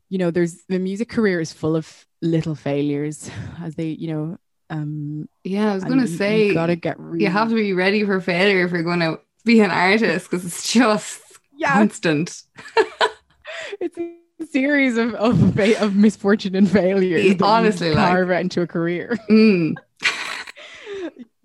you 0.09 0.17
know 0.17 0.31
there's 0.31 0.63
the 0.69 0.79
music 0.79 1.09
career 1.09 1.39
is 1.39 1.53
full 1.53 1.75
of 1.75 2.05
little 2.21 2.55
failures 2.55 3.29
as 3.61 3.75
they 3.75 3.89
you 3.89 4.07
know 4.07 4.37
um, 4.73 5.29
yeah, 5.43 5.71
I 5.71 5.75
was 5.75 5.83
gonna 5.83 6.07
say 6.07 6.47
you 6.47 6.53
gotta 6.53 6.75
get 6.75 6.99
really... 6.99 7.23
you 7.23 7.29
have 7.29 7.49
to 7.49 7.55
be 7.55 7.73
ready 7.73 8.03
for 8.03 8.19
failure 8.19 8.65
if 8.65 8.71
you're 8.71 8.81
gonna 8.81 9.19
be 9.45 9.59
an 9.59 9.69
artist 9.69 10.29
because 10.29 10.45
it's 10.45 10.71
just 10.71 11.21
yeah. 11.55 11.73
constant. 11.73 12.41
it's 13.79 13.97
a 13.97 14.47
series 14.47 14.97
of 14.97 15.13
of, 15.15 15.59
of 15.59 15.95
misfortune 15.95 16.55
and 16.55 16.69
failure. 16.69 17.35
honestly, 17.41 17.93
carve 17.93 18.29
like... 18.29 18.39
it 18.39 18.41
into 18.41 18.61
a 18.61 18.67
career. 18.67 19.17
Mm. 19.29 19.75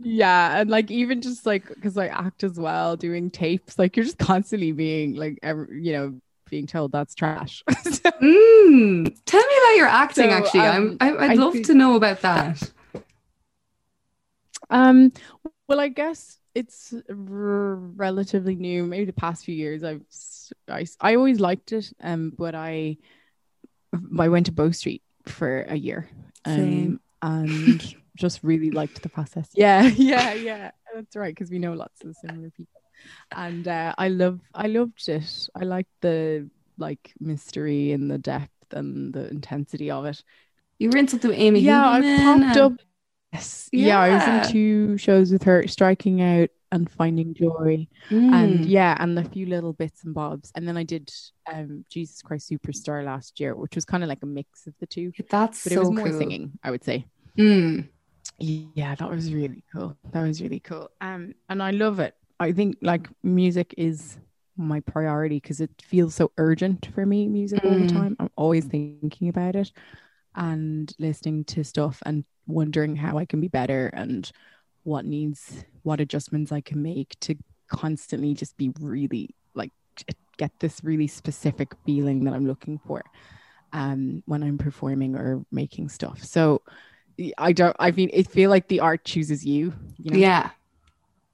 yeah, 0.00 0.60
and 0.60 0.70
like 0.70 0.90
even 0.90 1.20
just 1.20 1.44
like 1.44 1.68
because 1.68 1.98
I 1.98 2.06
act 2.06 2.44
as 2.44 2.58
well, 2.58 2.96
doing 2.96 3.30
tapes, 3.30 3.78
like 3.78 3.96
you're 3.96 4.04
just 4.04 4.18
constantly 4.18 4.72
being 4.72 5.14
like, 5.14 5.38
ever, 5.42 5.68
you 5.72 5.92
know, 5.92 6.20
being 6.48 6.66
told 6.66 6.92
that's 6.92 7.14
trash. 7.14 7.64
mm. 7.68 9.16
Tell 9.26 9.40
me 9.40 9.54
about 9.58 9.76
your 9.76 9.86
acting. 9.86 10.30
So, 10.30 10.36
actually, 10.36 10.60
um, 10.60 10.96
I'm. 11.00 11.18
I, 11.18 11.28
would 11.28 11.38
love 11.38 11.62
to 11.62 11.74
know 11.74 11.96
about 11.96 12.20
that. 12.22 12.70
Um, 14.70 15.12
well, 15.66 15.80
I 15.80 15.88
guess 15.88 16.38
it's 16.54 16.94
r- 17.08 17.16
relatively 17.16 18.54
new. 18.54 18.84
Maybe 18.84 19.04
the 19.04 19.12
past 19.12 19.44
few 19.44 19.54
years, 19.54 19.82
I've 19.82 20.02
I, 20.68 20.86
I 21.00 21.16
always 21.16 21.40
liked 21.40 21.72
it. 21.72 21.92
Um, 22.00 22.32
but 22.36 22.54
I 22.54 22.98
I 24.18 24.28
went 24.28 24.46
to 24.46 24.52
Bow 24.52 24.70
Street 24.70 25.02
for 25.26 25.62
a 25.62 25.76
year. 25.76 26.08
Um, 26.44 27.00
and 27.20 27.94
just 28.18 28.40
really 28.42 28.70
liked 28.70 29.02
the 29.02 29.08
process. 29.08 29.48
Yeah, 29.54 29.82
yeah, 29.82 30.32
yeah. 30.34 30.70
That's 30.94 31.16
right, 31.16 31.34
because 31.34 31.50
we 31.50 31.58
know 31.58 31.72
lots 31.72 32.04
of 32.04 32.14
similar 32.16 32.50
people. 32.50 32.80
And 33.32 33.66
uh, 33.68 33.94
I 33.96 34.08
love 34.08 34.40
I 34.54 34.66
loved 34.66 35.08
it. 35.08 35.48
I 35.54 35.64
liked 35.64 35.92
the 36.00 36.50
like 36.76 37.12
mystery 37.20 37.92
and 37.92 38.10
the 38.10 38.18
depth 38.18 38.72
and 38.72 39.12
the 39.12 39.28
intensity 39.28 39.90
of 39.90 40.04
it. 40.04 40.22
You 40.78 40.90
were 40.90 40.98
in 40.98 41.08
something 41.08 41.30
with 41.30 41.38
Amy. 41.38 41.60
Yeah, 41.60 41.88
I 41.88 42.00
popped 42.00 42.42
and... 42.42 42.56
up 42.56 42.72
Yes. 43.32 43.68
Yeah. 43.72 43.86
yeah. 43.86 44.00
I 44.00 44.08
was 44.10 44.46
in 44.46 44.52
two 44.52 44.98
shows 44.98 45.30
with 45.32 45.42
her, 45.44 45.66
striking 45.66 46.22
out 46.22 46.48
and 46.72 46.90
finding 46.90 47.34
joy. 47.34 47.86
Mm. 48.10 48.32
And 48.32 48.66
yeah, 48.66 48.96
and 48.98 49.18
a 49.18 49.24
few 49.24 49.46
little 49.46 49.72
bits 49.72 50.04
and 50.04 50.14
bobs. 50.14 50.50
And 50.54 50.66
then 50.66 50.76
I 50.76 50.84
did 50.84 51.10
um 51.52 51.84
Jesus 51.90 52.22
Christ 52.22 52.50
Superstar 52.50 53.04
last 53.04 53.40
year, 53.40 53.54
which 53.54 53.74
was 53.74 53.84
kind 53.84 54.02
of 54.02 54.08
like 54.08 54.22
a 54.22 54.26
mix 54.26 54.66
of 54.66 54.74
the 54.80 54.86
two. 54.86 55.12
That's 55.30 55.64
but 55.64 55.72
so 55.72 55.76
it 55.76 55.78
was 55.80 55.90
more 55.90 56.08
cool. 56.08 56.18
singing, 56.18 56.58
I 56.62 56.70
would 56.70 56.84
say. 56.84 57.06
Mm. 57.36 57.88
Yeah, 58.38 58.94
that 58.94 59.10
was 59.10 59.32
really 59.32 59.64
cool. 59.72 59.96
That 60.12 60.22
was 60.22 60.40
really 60.40 60.60
cool. 60.60 60.90
Um, 61.00 61.34
and 61.48 61.62
I 61.62 61.72
love 61.72 61.98
it. 61.98 62.14
I 62.38 62.52
think 62.52 62.76
like 62.80 63.08
music 63.22 63.74
is 63.76 64.18
my 64.56 64.80
priority 64.80 65.36
because 65.36 65.60
it 65.60 65.70
feels 65.82 66.14
so 66.14 66.30
urgent 66.38 66.88
for 66.94 67.04
me, 67.04 67.26
music 67.26 67.62
mm. 67.62 67.70
all 67.70 67.78
the 67.78 67.86
mm. 67.86 67.92
time. 67.92 68.16
I'm 68.20 68.30
always 68.36 68.64
thinking 68.64 69.28
about 69.28 69.56
it 69.56 69.72
and 70.36 70.92
listening 70.98 71.44
to 71.44 71.64
stuff 71.64 72.00
and 72.06 72.24
wondering 72.46 72.94
how 72.94 73.18
I 73.18 73.24
can 73.24 73.40
be 73.40 73.48
better 73.48 73.88
and 73.88 74.30
what 74.84 75.04
needs, 75.04 75.64
what 75.82 76.00
adjustments 76.00 76.52
I 76.52 76.60
can 76.60 76.80
make 76.80 77.18
to 77.20 77.34
constantly 77.68 78.34
just 78.34 78.56
be 78.56 78.70
really 78.80 79.34
like 79.54 79.72
get 80.36 80.52
this 80.60 80.82
really 80.82 81.06
specific 81.06 81.72
feeling 81.84 82.24
that 82.24 82.32
I'm 82.32 82.46
looking 82.46 82.78
for 82.86 83.02
um 83.74 84.22
when 84.24 84.42
I'm 84.42 84.56
performing 84.56 85.16
or 85.16 85.44
making 85.50 85.88
stuff. 85.88 86.22
So 86.24 86.62
I 87.38 87.52
don't 87.52 87.76
I 87.78 87.90
mean 87.90 88.10
it 88.12 88.28
feel 88.28 88.50
like 88.50 88.68
the 88.68 88.80
art 88.80 89.04
chooses 89.04 89.44
you, 89.44 89.72
you 89.98 90.10
know? 90.10 90.18
Yeah. 90.18 90.50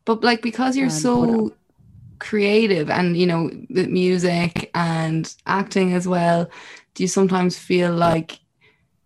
But 0.05 0.23
like 0.23 0.43
because 0.43 0.77
you're 0.77 0.87
um, 0.87 0.91
so 0.91 1.55
creative 2.19 2.91
and 2.91 3.17
you 3.17 3.27
know 3.27 3.51
the 3.71 3.87
music 3.87 4.71
and 4.75 5.35
acting 5.47 5.93
as 5.93 6.09
well, 6.09 6.51
do 6.95 7.03
you 7.03 7.09
sometimes 7.09 7.59
feel 7.59 7.93
like 7.93 8.39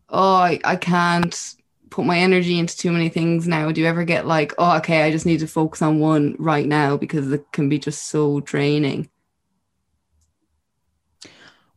oh 0.09 0.37
I, 0.37 0.61
I 0.65 0.77
can't 0.77 1.57
put 1.91 2.05
my 2.05 2.19
energy 2.19 2.59
into 2.59 2.77
too 2.77 2.93
many 2.93 3.09
things 3.09 3.49
now? 3.49 3.73
Do 3.73 3.81
you 3.81 3.87
ever 3.87 4.05
get 4.05 4.27
like, 4.27 4.55
oh, 4.59 4.77
okay, 4.77 5.03
I 5.03 5.11
just 5.11 5.27
need 5.27 5.41
to 5.41 5.47
focus 5.47 5.83
on 5.83 5.99
one 5.99 6.37
right 6.39 6.67
now 6.67 6.97
because 6.97 7.33
it 7.33 7.51
can 7.53 7.69
be 7.69 7.79
just 7.79 8.09
so 8.09 8.41
draining? 8.41 9.09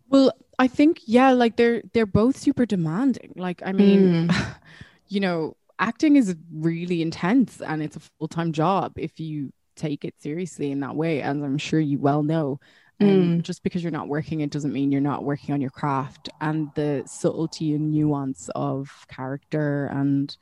Well, 0.09 0.33
I 0.59 0.67
think 0.67 1.01
yeah, 1.05 1.31
like 1.31 1.55
they're 1.55 1.81
they're 1.93 2.05
both 2.05 2.37
super 2.37 2.65
demanding. 2.65 3.33
Like 3.35 3.61
I 3.65 3.71
mean, 3.71 4.27
mm. 4.27 4.55
you 5.11 5.19
know, 5.19 5.57
acting 5.77 6.15
is 6.15 6.35
really 6.53 7.01
intense 7.01 7.61
and 7.61 7.83
it's 7.83 7.97
a 7.97 8.01
full-time 8.17 8.53
job 8.53 8.93
if 8.95 9.19
you 9.19 9.51
take 9.75 10.05
it 10.05 10.15
seriously 10.19 10.71
in 10.71 10.79
that 10.79 10.95
way 10.95 11.21
as 11.21 11.35
I'm 11.37 11.57
sure 11.57 11.79
you 11.79 11.99
well 11.99 12.23
know. 12.23 12.59
Mm. 13.01 13.41
just 13.41 13.63
because 13.63 13.81
you're 13.81 13.91
not 13.91 14.07
working, 14.07 14.41
it 14.41 14.51
doesn't 14.51 14.73
mean 14.73 14.91
you're 14.91 15.01
not 15.01 15.23
working 15.23 15.55
on 15.55 15.59
your 15.59 15.71
craft 15.71 16.29
and 16.39 16.69
the 16.75 17.01
subtlety 17.07 17.73
and 17.73 17.91
nuance 17.91 18.47
of 18.53 18.91
character 19.07 19.87
and 19.87 20.37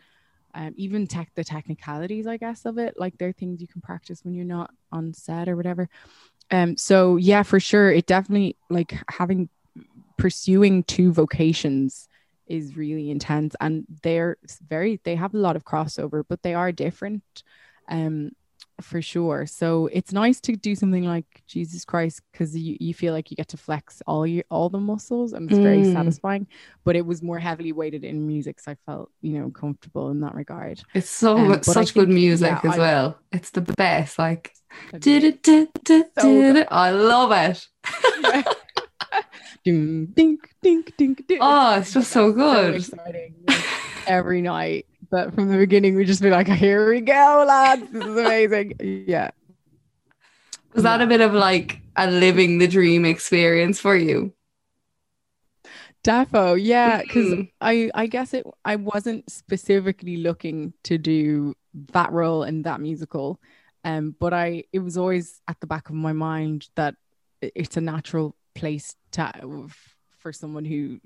um, 0.53 0.73
even 0.75 1.07
tech 1.07 1.31
the 1.35 1.43
technicalities, 1.45 2.27
I 2.27 2.35
guess, 2.35 2.65
of 2.65 2.77
it. 2.77 2.95
Like 2.97 3.17
there 3.17 3.29
are 3.29 3.33
things 3.33 3.61
you 3.61 3.67
can 3.69 3.79
practice 3.79 4.25
when 4.25 4.33
you're 4.33 4.43
not 4.43 4.71
on 4.91 5.13
set 5.13 5.47
or 5.47 5.55
whatever. 5.55 5.87
Um, 6.51 6.75
so 6.75 7.15
yeah, 7.15 7.43
for 7.43 7.61
sure, 7.61 7.91
it 7.91 8.05
definitely 8.07 8.57
like 8.69 9.01
having 9.09 9.47
pursuing 10.17 10.83
two 10.83 11.13
vocations 11.13 12.08
is 12.49 12.75
really 12.75 13.09
intense 13.11 13.55
and 13.61 13.85
they're 14.03 14.37
very 14.67 14.99
they 15.03 15.15
have 15.15 15.33
a 15.33 15.37
lot 15.37 15.55
of 15.55 15.63
crossover, 15.63 16.23
but 16.27 16.41
they 16.43 16.53
are 16.53 16.71
different. 16.71 17.23
Um, 17.87 18.31
for 18.81 19.01
sure. 19.01 19.45
So 19.45 19.89
it's 19.91 20.11
nice 20.11 20.39
to 20.41 20.55
do 20.55 20.75
something 20.75 21.03
like 21.03 21.43
Jesus 21.47 21.85
Christ 21.85 22.21
because 22.31 22.55
you, 22.55 22.77
you 22.79 22.93
feel 22.93 23.13
like 23.13 23.31
you 23.31 23.37
get 23.37 23.49
to 23.49 23.57
flex 23.57 24.01
all 24.07 24.25
your 24.25 24.43
all 24.49 24.69
the 24.69 24.79
muscles 24.79 25.33
and 25.33 25.49
it's 25.49 25.59
mm. 25.59 25.63
very 25.63 25.83
satisfying. 25.91 26.47
But 26.83 26.95
it 26.95 27.05
was 27.05 27.21
more 27.21 27.39
heavily 27.39 27.71
weighted 27.71 28.03
in 28.03 28.25
music, 28.27 28.59
so 28.59 28.71
I 28.71 28.75
felt 28.85 29.11
you 29.21 29.39
know 29.39 29.49
comfortable 29.49 30.09
in 30.09 30.21
that 30.21 30.35
regard. 30.35 30.81
It's 30.93 31.09
so 31.09 31.37
um, 31.37 31.63
such 31.63 31.91
think, 31.91 31.93
good 31.93 32.09
music 32.09 32.57
yeah, 32.63 32.71
as 32.71 32.75
I, 32.75 32.79
well. 32.79 33.19
It's 33.31 33.51
the 33.51 33.61
best. 33.61 34.19
Like 34.19 34.53
did 34.97 35.23
it, 35.23 35.43
did 35.43 35.69
it, 35.89 36.13
did 36.15 36.55
it. 36.55 36.67
I 36.71 36.91
love 36.91 37.31
it. 37.31 37.67
ding, 39.63 40.07
ding, 40.07 40.37
ding, 40.61 40.83
ding, 40.97 41.13
ding. 41.27 41.39
Oh, 41.41 41.79
it's 41.79 41.93
just 41.93 42.11
so 42.11 42.31
good. 42.31 42.83
So 42.83 42.95
exciting. 42.95 43.35
Every 44.07 44.41
night 44.41 44.87
But 45.09 45.35
from 45.35 45.49
the 45.49 45.57
beginning 45.57 45.95
we'd 45.95 46.07
just 46.07 46.21
be 46.21 46.29
like, 46.29 46.47
here 46.47 46.89
we 46.89 47.01
go, 47.01 47.45
lads. 47.47 47.91
This 47.91 48.05
is 48.05 48.17
amazing. 48.17 48.73
Yeah. 49.07 49.31
Was 50.73 50.83
that 50.83 51.01
a 51.01 51.07
bit 51.07 51.21
of 51.21 51.33
like 51.33 51.81
a 51.95 52.09
living 52.09 52.59
the 52.59 52.67
dream 52.67 53.03
experience 53.05 53.79
for 53.79 53.95
you? 53.95 54.33
Defo, 56.03 56.57
yeah, 56.61 57.01
because 57.01 57.27
mm. 57.27 57.51
I 57.59 57.91
I 57.93 58.07
guess 58.07 58.33
it 58.33 58.45
I 58.63 58.77
wasn't 58.77 59.29
specifically 59.29 60.17
looking 60.17 60.73
to 60.83 60.97
do 60.97 61.55
that 61.91 62.11
role 62.11 62.43
in 62.43 62.61
that 62.61 62.79
musical, 62.79 63.41
um, 63.83 64.15
but 64.19 64.33
I 64.33 64.63
it 64.71 64.79
was 64.79 64.97
always 64.97 65.41
at 65.47 65.59
the 65.59 65.67
back 65.67 65.89
of 65.89 65.95
my 65.95 66.13
mind 66.13 66.69
that 66.75 66.95
it's 67.41 67.75
a 67.77 67.81
natural 67.81 68.35
place 68.59 68.95
to 69.11 69.31
for 70.19 70.33
someone 70.33 70.65
who 70.65 70.99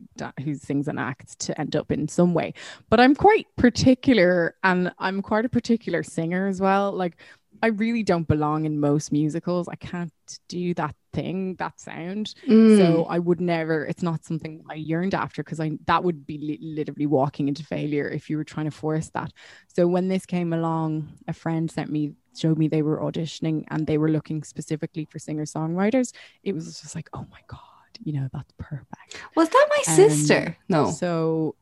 who 0.43 0.55
sings 0.55 0.87
and 0.87 0.99
acts 0.99 1.35
to 1.35 1.59
end 1.59 1.75
up 1.75 1.91
in 1.91 2.07
some 2.07 2.33
way. 2.33 2.53
But 2.89 2.99
I'm 2.99 3.15
quite 3.15 3.47
particular, 3.55 4.55
and 4.63 4.91
I'm 4.97 5.21
quite 5.21 5.45
a 5.45 5.49
particular 5.49 6.03
singer 6.03 6.47
as 6.47 6.59
well. 6.59 6.91
Like 6.91 7.17
I 7.61 7.67
really 7.67 8.03
don't 8.03 8.27
belong 8.27 8.65
in 8.65 8.79
most 8.79 9.11
musicals. 9.11 9.67
I 9.67 9.75
can't 9.75 10.11
do 10.49 10.73
that 10.73 10.95
thing, 11.13 11.55
that 11.55 11.79
sound. 11.79 12.33
Mm. 12.47 12.77
So 12.77 13.05
I 13.05 13.19
would 13.19 13.39
never. 13.39 13.85
It's 13.85 14.03
not 14.03 14.25
something 14.25 14.63
I 14.69 14.75
yearned 14.75 15.13
after 15.13 15.43
because 15.43 15.59
I 15.59 15.71
that 15.85 16.03
would 16.03 16.25
be 16.25 16.37
li- 16.37 16.59
literally 16.61 17.05
walking 17.05 17.47
into 17.47 17.63
failure 17.63 18.07
if 18.09 18.29
you 18.29 18.37
were 18.37 18.43
trying 18.43 18.65
to 18.65 18.71
force 18.71 19.09
that. 19.11 19.31
So 19.67 19.87
when 19.87 20.07
this 20.07 20.25
came 20.25 20.53
along, 20.53 21.13
a 21.27 21.33
friend 21.33 21.69
sent 21.69 21.89
me 21.89 22.13
showed 22.35 22.57
me 22.57 22.67
they 22.67 22.81
were 22.81 22.99
auditioning 22.99 23.63
and 23.69 23.85
they 23.85 23.97
were 23.97 24.09
looking 24.09 24.43
specifically 24.43 25.05
for 25.05 25.19
singer 25.19 25.45
songwriters. 25.45 26.13
It 26.43 26.53
was 26.53 26.81
just 26.81 26.95
like, 26.95 27.09
oh 27.13 27.25
my 27.31 27.39
god, 27.47 27.59
you 28.03 28.13
know, 28.13 28.27
that's 28.33 28.51
perfect. 28.57 29.21
Was 29.35 29.49
that 29.49 29.67
my 29.69 29.93
um, 29.93 29.95
sister? 29.95 30.57
No. 30.67 30.89
So 30.91 31.55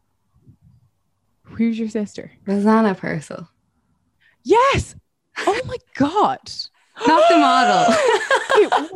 who's 1.43 1.77
your 1.77 1.89
sister? 1.89 2.31
Rosanna 2.45 2.95
Purcell. 2.95 3.49
Yes. 4.43 4.95
Oh 5.39 5.59
my 5.65 5.77
god. 5.95 6.39
Not 7.07 7.29
the 7.29 7.37
model. 7.37 7.95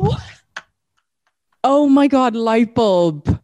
Wait, 0.00 0.20
oh 1.66 1.88
my 1.88 2.06
god, 2.06 2.34
light 2.34 2.74
bulb. 2.74 3.40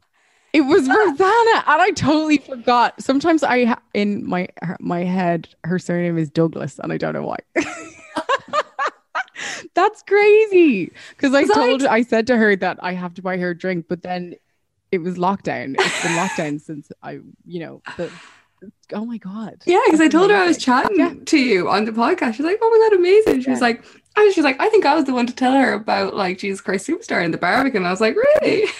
It 0.53 0.63
was 0.63 0.89
ah. 0.89 0.93
Rosanna, 0.93 1.65
and 1.67 1.83
I 1.83 1.91
totally 1.91 2.39
forgot. 2.39 3.03
Sometimes 3.03 3.43
I, 3.43 3.65
ha- 3.65 3.83
in 3.93 4.27
my 4.27 4.49
my 4.81 5.01
head, 5.01 5.49
her 5.65 5.79
surname 5.79 6.17
is 6.17 6.31
Douglas, 6.31 6.79
and 6.79 6.93
I 6.93 6.97
don't 6.99 7.15
know 7.15 7.25
why. 7.25 7.39
That's 9.75 10.03
crazy. 10.03 10.93
Because 11.11 11.35
I 11.35 11.45
told, 11.45 11.85
I 11.85 12.03
said 12.03 12.27
to 12.29 12.37
her 12.37 12.55
that 12.57 12.79
I 12.81 12.93
have 12.93 13.15
to 13.15 13.23
buy 13.23 13.39
her 13.39 13.51
a 13.51 13.59
drink, 13.59 13.87
but 13.89 14.03
then 14.03 14.35
it 14.93 14.99
was 14.99 15.17
lockdown. 15.17 15.75
It's 15.79 16.03
been 16.03 16.13
lockdown 16.13 16.61
since 16.61 16.93
I, 17.03 17.21
you 17.47 17.61
know, 17.61 17.83
the 17.97 18.13
oh 18.93 19.05
my 19.05 19.19
god. 19.19 19.63
Yeah 19.67 19.81
because 19.87 20.01
i 20.01 20.09
told 20.09 20.31
her 20.31 20.37
i 20.37 20.47
was 20.47 20.59
chatting 20.59 20.99
yeah. 20.99 21.15
to 21.27 21.39
you 21.39 21.69
on 21.69 21.85
the 21.85 21.93
podcast. 21.93 22.35
She's 22.35 22.47
like 22.47 22.59
oh 22.61 22.71
my 22.71 22.89
god 22.89 22.99
amazing? 22.99 23.41
She 23.41 23.47
yeah. 23.47 23.53
was 23.53 23.61
like 23.61 23.85
I 24.17 24.25
was, 24.25 24.35
she's 24.35 24.45
like 24.45 24.61
i 24.61 24.69
think 24.69 24.85
i 24.85 24.95
was 24.95 25.05
the 25.05 25.15
one 25.15 25.27
to 25.27 25.35
tell 25.35 25.53
her 25.53 25.73
about 25.73 26.15
like 26.15 26.39
jesus 26.39 26.61
christ 26.61 26.87
superstar 26.87 27.25
in 27.25 27.31
the 27.31 27.39
barbican. 27.39 27.79
And 27.79 27.87
i 27.87 27.91
was 27.91 28.01
like 28.01 28.17
really? 28.17 28.69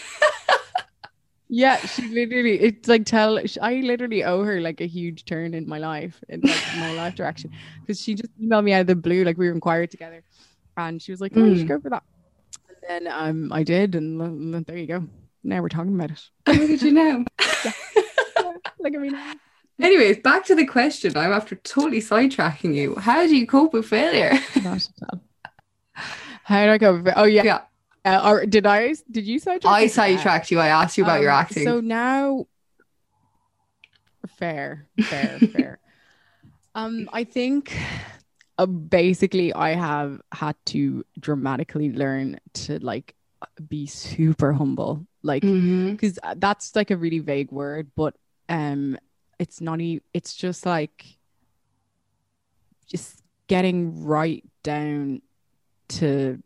Yeah 1.55 1.77
she 1.77 2.09
literally 2.09 2.59
it's 2.59 2.89
like 2.89 3.05
tell 3.05 3.39
i 3.61 3.75
literally 3.75 4.25
owe 4.25 4.43
her 4.43 4.63
like 4.63 4.81
a 4.81 4.87
huge 4.87 5.27
turn 5.27 5.53
in 5.53 5.69
my 5.69 5.77
life 5.77 6.19
in 6.31 6.41
like 6.41 6.63
my 6.79 6.93
life 6.95 7.15
direction. 7.15 7.51
Because 7.81 8.01
she 8.01 8.15
just 8.15 8.31
emailed 8.41 8.65
me 8.65 8.73
out 8.73 8.83
of 8.83 8.87
the 8.87 8.97
blue 8.97 9.23
like 9.23 9.37
we 9.37 9.49
were 9.49 9.53
in 9.53 9.61
choir 9.61 9.87
together. 9.87 10.23
And 10.79 11.03
she 11.03 11.13
was 11.13 11.21
like 11.21 11.33
oh 11.37 11.41
mm. 11.41 11.51
you 11.51 11.59
should 11.59 11.69
go 11.69 11.79
for 11.79 11.91
that. 11.91 12.05
And 12.69 13.07
then 13.07 13.13
um 13.13 13.53
i 13.53 13.63
did 13.65 13.95
and, 13.95 14.21
and 14.23 14.65
there 14.65 14.79
you 14.79 14.87
go. 14.87 15.07
Now 15.45 15.61
we're 15.61 15.69
talking 15.69 15.95
about 15.95 16.13
it. 16.13 16.23
Look 16.47 16.71
at 16.71 16.83
you 16.83 16.93
now 16.93 17.25
yeah. 17.65 17.73
look 18.79 18.95
at 18.95 19.01
me 19.01 19.11
now 19.11 19.35
Anyways, 19.81 20.19
back 20.19 20.45
to 20.47 20.55
the 20.55 20.67
question. 20.67 21.17
I'm 21.17 21.33
after 21.33 21.57
totally 21.57 22.01
sidetracking 22.01 22.75
you. 22.75 22.95
How 22.97 23.27
do 23.27 23.35
you 23.35 23.47
cope 23.47 23.73
with 23.73 23.87
failure? 23.87 24.35
How 26.45 26.65
do 26.65 26.71
I 26.73 26.79
cope 26.79 27.05
with 27.05 27.15
Oh 27.17 27.25
yeah. 27.25 27.43
Yeah. 27.43 27.61
Uh, 28.05 28.29
or 28.29 28.47
did 28.47 28.67
I 28.67 28.95
did 29.11 29.25
you 29.25 29.39
sidetrack? 29.39 29.73
I 29.73 29.87
sidetracked 29.87 30.51
you. 30.51 30.59
I 30.59 30.69
asked 30.69 30.99
you 30.99 31.05
about 31.05 31.19
um, 31.19 31.23
your 31.23 31.31
acting. 31.31 31.65
So 31.65 31.81
now 31.81 32.47
fair, 34.27 34.89
fair, 35.01 35.39
fair. 35.53 35.79
Um, 36.75 37.09
I 37.13 37.25
think 37.25 37.77
uh, 38.59 38.67
basically 38.67 39.53
I 39.53 39.75
have 39.75 40.21
had 40.33 40.57
to 40.67 41.05
dramatically 41.19 41.93
learn 41.93 42.41
to 42.55 42.79
like 42.81 43.15
be 43.69 43.87
super 43.87 44.53
humble 44.53 45.07
like 45.23 45.43
because 45.43 46.15
mm-hmm. 46.15 46.39
that's 46.39 46.77
like 46.77 46.91
a 46.91 46.97
really 46.97 47.19
vague 47.19 47.51
word 47.51 47.91
but 47.97 48.15
um 48.49 48.97
it's 49.43 49.61
not 49.61 49.81
even 49.81 50.01
it's 50.15 50.35
just 50.35 50.65
like 50.65 51.05
just 52.87 53.21
getting 53.49 54.05
right 54.05 54.45
down 54.63 55.21
to 55.89 56.41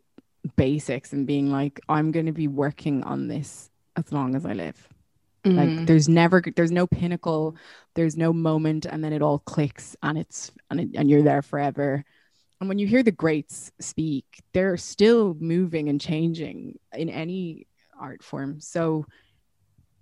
basics 0.57 1.13
and 1.13 1.27
being 1.27 1.53
like 1.53 1.79
i'm 1.91 2.11
going 2.11 2.27
to 2.27 2.33
be 2.33 2.49
working 2.49 3.05
on 3.05 3.29
this 3.29 3.71
as 3.97 4.11
long 4.13 4.35
as 4.35 4.47
i 4.47 4.53
live. 4.53 4.89
Mm. 5.45 5.57
like 5.57 5.87
there's 5.87 6.09
never 6.09 6.43
there's 6.57 6.73
no 6.73 6.87
pinnacle 6.87 7.55
there's 7.95 8.17
no 8.17 8.33
moment 8.33 8.87
and 8.87 9.05
then 9.05 9.13
it 9.13 9.23
all 9.23 9.39
clicks 9.39 9.95
and 10.03 10.19
it's 10.19 10.51
and, 10.71 10.81
it, 10.81 10.89
and 10.97 11.09
you're 11.09 11.23
there 11.23 11.43
forever. 11.43 12.05
And 12.59 12.69
when 12.69 12.79
you 12.79 12.87
hear 12.87 13.05
the 13.05 13.13
greats 13.13 13.71
speak 13.79 14.25
they're 14.53 14.77
still 14.77 15.37
moving 15.39 15.89
and 15.89 16.01
changing 16.01 16.79
in 16.93 17.09
any 17.09 17.69
art 18.01 18.25
form. 18.25 18.61
So 18.61 19.07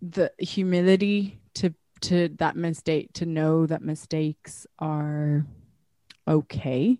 the 0.00 0.32
humility 0.38 1.40
to 1.54 1.74
to 2.04 2.28
that 2.36 2.54
mistake 2.54 3.10
to 3.14 3.24
know 3.24 3.66
that 3.66 3.82
mistakes 3.82 4.66
are 4.78 5.46
okay 6.28 6.98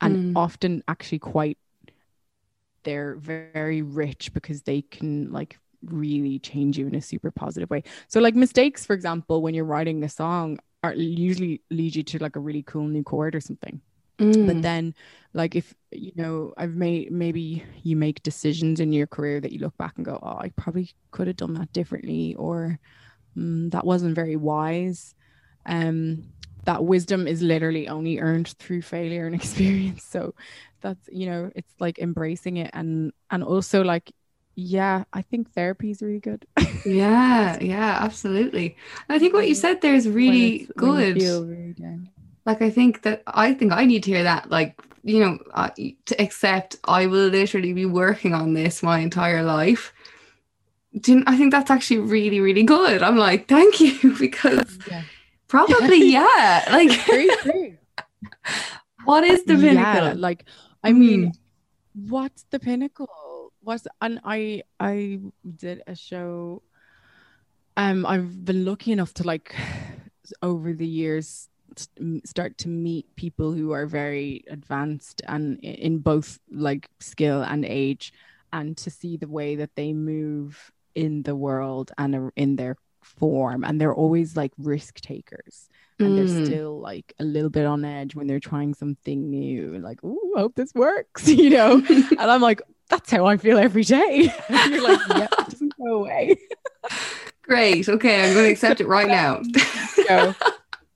and 0.00 0.34
mm. 0.34 0.38
often 0.38 0.82
actually 0.88 1.18
quite 1.18 1.56
they're 2.82 3.14
very 3.16 3.80
rich 3.80 4.32
because 4.34 4.62
they 4.62 4.82
can 4.82 5.32
like 5.32 5.58
really 5.86 6.38
change 6.38 6.76
you 6.78 6.86
in 6.86 6.94
a 6.94 7.00
super 7.00 7.30
positive 7.30 7.70
way 7.70 7.82
so 8.08 8.20
like 8.20 8.34
mistakes 8.34 8.84
for 8.84 8.92
example 8.92 9.40
when 9.40 9.54
you're 9.54 9.64
writing 9.64 10.04
a 10.04 10.08
song 10.08 10.58
are 10.82 10.94
usually 10.94 11.62
lead 11.70 11.94
you 11.96 12.02
to 12.02 12.18
like 12.18 12.36
a 12.36 12.40
really 12.40 12.62
cool 12.62 12.86
new 12.86 13.02
chord 13.02 13.34
or 13.34 13.40
something 13.40 13.80
mm. 14.18 14.46
but 14.46 14.60
then 14.60 14.94
like 15.32 15.56
if 15.56 15.74
you 15.92 16.12
know 16.14 16.52
i've 16.58 16.74
made 16.74 17.10
maybe 17.10 17.64
you 17.82 17.96
make 17.96 18.22
decisions 18.22 18.80
in 18.80 18.92
your 18.92 19.06
career 19.06 19.40
that 19.40 19.52
you 19.52 19.60
look 19.60 19.76
back 19.78 19.94
and 19.96 20.04
go 20.04 20.18
oh 20.22 20.38
i 20.38 20.50
probably 20.56 20.90
could 21.10 21.26
have 21.26 21.36
done 21.36 21.54
that 21.54 21.72
differently 21.72 22.34
or 22.34 22.78
mm, 23.36 23.70
that 23.72 23.84
wasn't 23.86 24.14
very 24.14 24.36
wise. 24.36 25.14
Um, 25.66 26.24
that 26.64 26.84
wisdom 26.84 27.26
is 27.26 27.42
literally 27.42 27.88
only 27.88 28.18
earned 28.18 28.48
through 28.48 28.82
failure 28.82 29.26
and 29.26 29.34
experience. 29.40 30.04
So 30.04 30.34
that's 30.80 31.08
you 31.10 31.26
know, 31.26 31.50
it's 31.54 31.72
like 31.80 31.98
embracing 31.98 32.56
it 32.58 32.70
and 32.72 33.12
and 33.30 33.42
also 33.42 33.82
like 33.82 34.12
yeah, 34.54 35.04
I 35.12 35.22
think 35.22 35.52
therapy 35.54 35.90
is 35.90 36.02
really 36.02 36.20
good. 36.20 36.44
yeah, 36.84 37.58
yeah, 37.60 37.98
absolutely. 38.00 38.76
I 39.08 39.18
think 39.18 39.32
what 39.32 39.48
you 39.48 39.54
said 39.54 39.80
there 39.80 39.94
is 39.94 40.08
really 40.08 40.68
good. 40.76 41.16
Really 41.16 41.74
like 42.44 42.62
I 42.62 42.70
think 42.70 43.02
that 43.02 43.22
I 43.26 43.54
think 43.54 43.72
I 43.72 43.84
need 43.84 44.02
to 44.04 44.10
hear 44.10 44.22
that. 44.24 44.50
Like 44.50 44.80
you 45.04 45.20
know, 45.20 45.38
uh, 45.54 45.70
to 46.06 46.22
accept 46.22 46.76
I 46.84 47.06
will 47.06 47.28
literally 47.28 47.72
be 47.72 47.86
working 47.86 48.34
on 48.34 48.54
this 48.54 48.82
my 48.82 49.00
entire 49.00 49.42
life, 49.42 49.92
do 51.00 51.22
I 51.26 51.36
think 51.36 51.52
that's 51.52 51.70
actually 51.70 51.98
really, 51.98 52.40
really 52.40 52.62
good. 52.62 53.02
I'm 53.02 53.16
like, 53.16 53.48
thank 53.48 53.80
you, 53.80 54.16
because 54.18 54.78
yeah. 54.90 55.02
probably, 55.48 56.10
yeah. 56.10 56.68
Like, 56.70 56.92
what 59.04 59.24
is 59.24 59.44
the 59.44 59.56
pinnacle? 59.56 60.08
Yeah, 60.08 60.14
like, 60.16 60.44
I 60.84 60.92
mean, 60.92 61.32
mm. 61.32 62.10
what's 62.10 62.44
the 62.50 62.58
pinnacle? 62.58 63.52
What's 63.62 63.86
and 64.00 64.20
I 64.24 64.62
I 64.80 65.20
did 65.56 65.82
a 65.86 65.94
show. 65.94 66.62
Um, 67.76 68.04
I've 68.04 68.44
been 68.44 68.64
lucky 68.66 68.92
enough 68.92 69.14
to 69.14 69.22
like 69.22 69.54
over 70.42 70.72
the 70.72 70.86
years 70.86 71.48
start 72.24 72.58
to 72.58 72.68
meet 72.68 73.16
people 73.16 73.52
who 73.52 73.72
are 73.72 73.86
very 73.86 74.44
advanced 74.50 75.22
and 75.26 75.58
in 75.60 75.98
both 75.98 76.38
like 76.50 76.90
skill 77.00 77.40
and 77.40 77.64
age 77.64 78.12
and 78.52 78.76
to 78.76 78.90
see 78.90 79.16
the 79.16 79.26
way 79.26 79.56
that 79.56 79.74
they 79.74 79.94
move 79.94 80.70
in 80.94 81.22
the 81.22 81.36
world 81.36 81.92
and 81.98 82.32
in 82.36 82.56
their 82.56 82.76
form 83.02 83.64
and 83.64 83.80
they're 83.80 83.94
always 83.94 84.36
like 84.36 84.52
risk 84.58 85.00
takers. 85.00 85.68
And 85.98 86.10
mm. 86.10 86.16
they're 86.16 86.46
still 86.46 86.80
like 86.80 87.14
a 87.20 87.24
little 87.24 87.50
bit 87.50 87.66
on 87.66 87.84
edge 87.84 88.14
when 88.14 88.26
they're 88.26 88.40
trying 88.40 88.74
something 88.74 89.30
new 89.30 89.78
like 89.78 90.00
oh 90.02 90.32
hope 90.36 90.54
this 90.54 90.72
works 90.74 91.28
you 91.42 91.50
know? 91.50 91.82
And 91.88 92.18
i'm 92.18 92.40
like 92.40 92.62
that's 92.88 93.10
how 93.10 93.26
i 93.26 93.36
feel 93.36 93.58
every 93.58 93.84
day. 93.84 94.32
And 94.48 94.72
you're 94.72 94.82
like 94.82 95.00
yeah 95.10 95.28
it 95.38 95.50
doesn't 95.50 95.74
go 95.76 95.94
away. 96.00 96.36
Great. 97.42 97.88
Okay 97.88 98.28
i'm 98.28 98.34
going 98.34 98.46
to 98.46 98.52
accept 98.52 98.80
it 98.80 98.86
right 98.86 99.08
now 99.08 99.42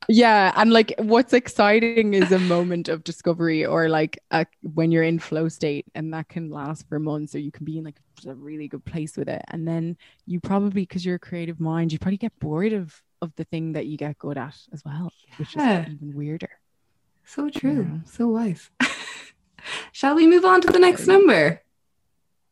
yeah 0.08 0.52
and 0.56 0.72
like 0.72 0.94
what's 0.98 1.32
exciting 1.32 2.14
is 2.14 2.30
a 2.32 2.38
moment 2.38 2.88
of 2.88 3.02
discovery 3.04 3.66
or 3.66 3.88
like 3.88 4.18
a, 4.30 4.46
when 4.62 4.92
you're 4.92 5.02
in 5.02 5.18
flow 5.18 5.48
state 5.48 5.84
and 5.94 6.12
that 6.14 6.28
can 6.28 6.50
last 6.50 6.88
for 6.88 6.98
months 6.98 7.34
or 7.34 7.40
you 7.40 7.50
can 7.50 7.64
be 7.64 7.78
in 7.78 7.84
like 7.84 7.98
a 8.26 8.34
really 8.34 8.68
good 8.68 8.84
place 8.84 9.16
with 9.16 9.28
it 9.28 9.42
and 9.48 9.66
then 9.66 9.96
you 10.26 10.38
probably 10.40 10.82
because 10.82 11.04
you're 11.04 11.16
a 11.16 11.18
creative 11.18 11.58
mind 11.60 11.92
you 11.92 11.98
probably 11.98 12.16
get 12.18 12.38
bored 12.38 12.72
of 12.72 13.02
of 13.22 13.34
the 13.36 13.44
thing 13.44 13.72
that 13.72 13.86
you 13.86 13.96
get 13.96 14.18
good 14.18 14.36
at 14.36 14.54
as 14.74 14.84
well, 14.84 15.10
which 15.38 15.56
Yeah. 15.56 15.84
is 15.86 15.88
even 15.94 16.14
weirder. 16.14 16.50
So 17.24 17.48
true. 17.48 17.88
Yeah. 17.90 18.10
So 18.12 18.28
wise. 18.28 18.70
Shall 19.92 20.14
we 20.14 20.26
move 20.26 20.44
on 20.44 20.60
to 20.60 20.70
the 20.70 20.78
next 20.78 21.06
number? 21.06 21.62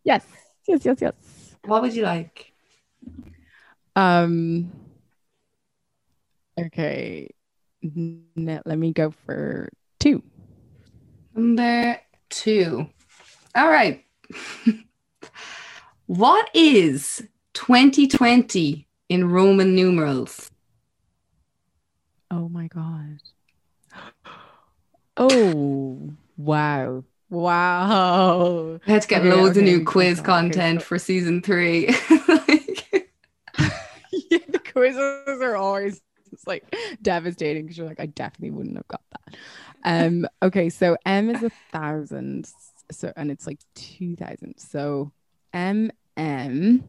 Yes, 0.04 0.24
yes, 0.66 0.84
yes, 0.84 0.98
yes. 1.02 1.14
What 1.66 1.82
would 1.82 1.94
you 1.94 2.02
like? 2.02 2.52
Um. 3.94 4.72
Okay. 6.58 7.28
Let 7.84 8.78
me 8.78 8.92
go 8.92 9.10
for 9.10 9.68
two. 10.00 10.22
Number 11.34 12.00
two. 12.30 12.88
All 13.54 13.68
right. 13.68 14.04
what 16.06 16.48
is 16.54 17.22
2020 17.52 18.86
in 19.08 19.30
Roman 19.30 19.74
numerals? 19.74 20.50
Oh 22.30 22.48
my 22.48 22.68
god. 22.68 23.18
Oh 25.16 26.10
wow. 26.36 27.04
Wow. 27.30 28.80
Let's 28.84 29.06
get 29.06 29.20
Okay, 29.20 29.30
loads 29.30 29.56
of 29.56 29.62
okay, 29.62 29.72
new 29.72 29.84
quiz 29.84 30.18
okay, 30.18 30.26
content 30.26 30.82
for 30.82 30.98
season 30.98 31.40
three. 31.40 31.86
Like, 32.28 32.84
yeah, 33.58 34.38
the 34.48 34.58
quizzes 34.72 35.40
are 35.40 35.54
always 35.54 36.00
it's 36.34 36.46
like 36.46 36.76
devastating 37.00 37.62
because 37.62 37.78
you're 37.78 37.86
like, 37.86 38.00
I 38.00 38.06
definitely 38.06 38.50
wouldn't 38.50 38.76
have 38.76 38.88
got 38.88 39.02
that. 39.12 39.36
Um, 39.84 40.26
okay, 40.42 40.68
so 40.68 40.96
M 41.06 41.30
is 41.30 41.42
a 41.42 41.50
thousand, 41.72 42.50
so 42.90 43.12
and 43.16 43.30
it's 43.30 43.46
like 43.46 43.60
two 43.74 44.16
thousand. 44.16 44.58
So 44.58 45.12
M 45.52 45.90
M 46.16 46.84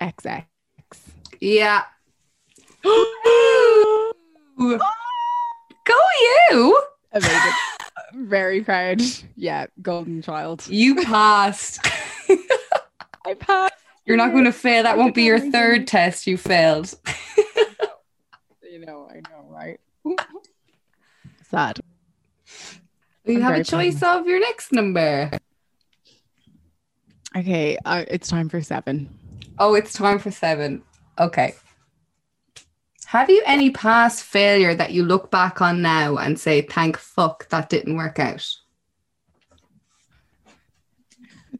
X 0.00 0.26
X. 0.26 0.46
yeah. 1.40 1.84
Go 2.84 4.12
you! 6.50 6.82
Amazing. 7.12 7.52
Very 8.14 8.62
proud. 8.62 9.00
Yeah, 9.36 9.66
golden 9.80 10.22
child. 10.22 10.66
You 10.68 11.04
passed. 11.04 11.80
I 13.26 13.34
passed. 13.34 13.74
You're 14.04 14.16
not 14.16 14.32
going 14.32 14.44
to 14.44 14.52
fail. 14.52 14.82
That 14.82 14.98
won't 14.98 15.14
be 15.14 15.22
your 15.22 15.38
third 15.38 15.86
test 15.86 16.26
you 16.26 16.36
failed. 16.36 16.94
You 18.82 18.86
know, 18.86 19.08
I 19.08 19.20
know, 19.30 19.46
right? 19.48 19.78
Sad. 21.48 21.78
You 23.24 23.36
I'm 23.36 23.42
have 23.42 23.50
a 23.50 23.54
very 23.54 23.64
proud 23.64 23.64
choice 23.64 24.02
of 24.02 24.26
your 24.26 24.40
next 24.40 24.72
number. 24.72 25.30
Okay, 27.36 27.78
uh, 27.84 28.04
it's 28.08 28.28
time 28.28 28.48
for 28.48 28.60
seven. 28.60 29.08
Oh, 29.60 29.76
it's 29.76 29.92
time 29.92 30.18
for 30.18 30.32
seven. 30.32 30.82
Okay. 31.16 31.54
Have 33.04 33.30
you 33.30 33.44
any 33.46 33.70
past 33.70 34.24
failure 34.24 34.74
that 34.74 34.90
you 34.90 35.04
look 35.04 35.30
back 35.30 35.62
on 35.62 35.80
now 35.80 36.16
and 36.16 36.36
say, 36.36 36.62
thank 36.62 36.96
fuck 36.96 37.48
that 37.50 37.68
didn't 37.68 37.96
work 37.96 38.18
out? 38.18 38.52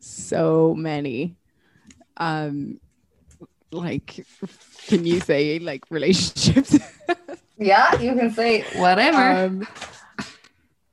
so 0.00 0.74
many 0.74 1.37
um 2.16 2.80
like 3.72 4.26
can 4.87 5.04
you 5.06 5.20
say 5.20 5.58
like 5.58 5.85
relationships? 5.90 6.78
Yeah, 7.58 7.94
you 8.00 8.14
can 8.16 8.32
say 8.32 8.62
whatever. 8.76 9.44
um 9.46 9.66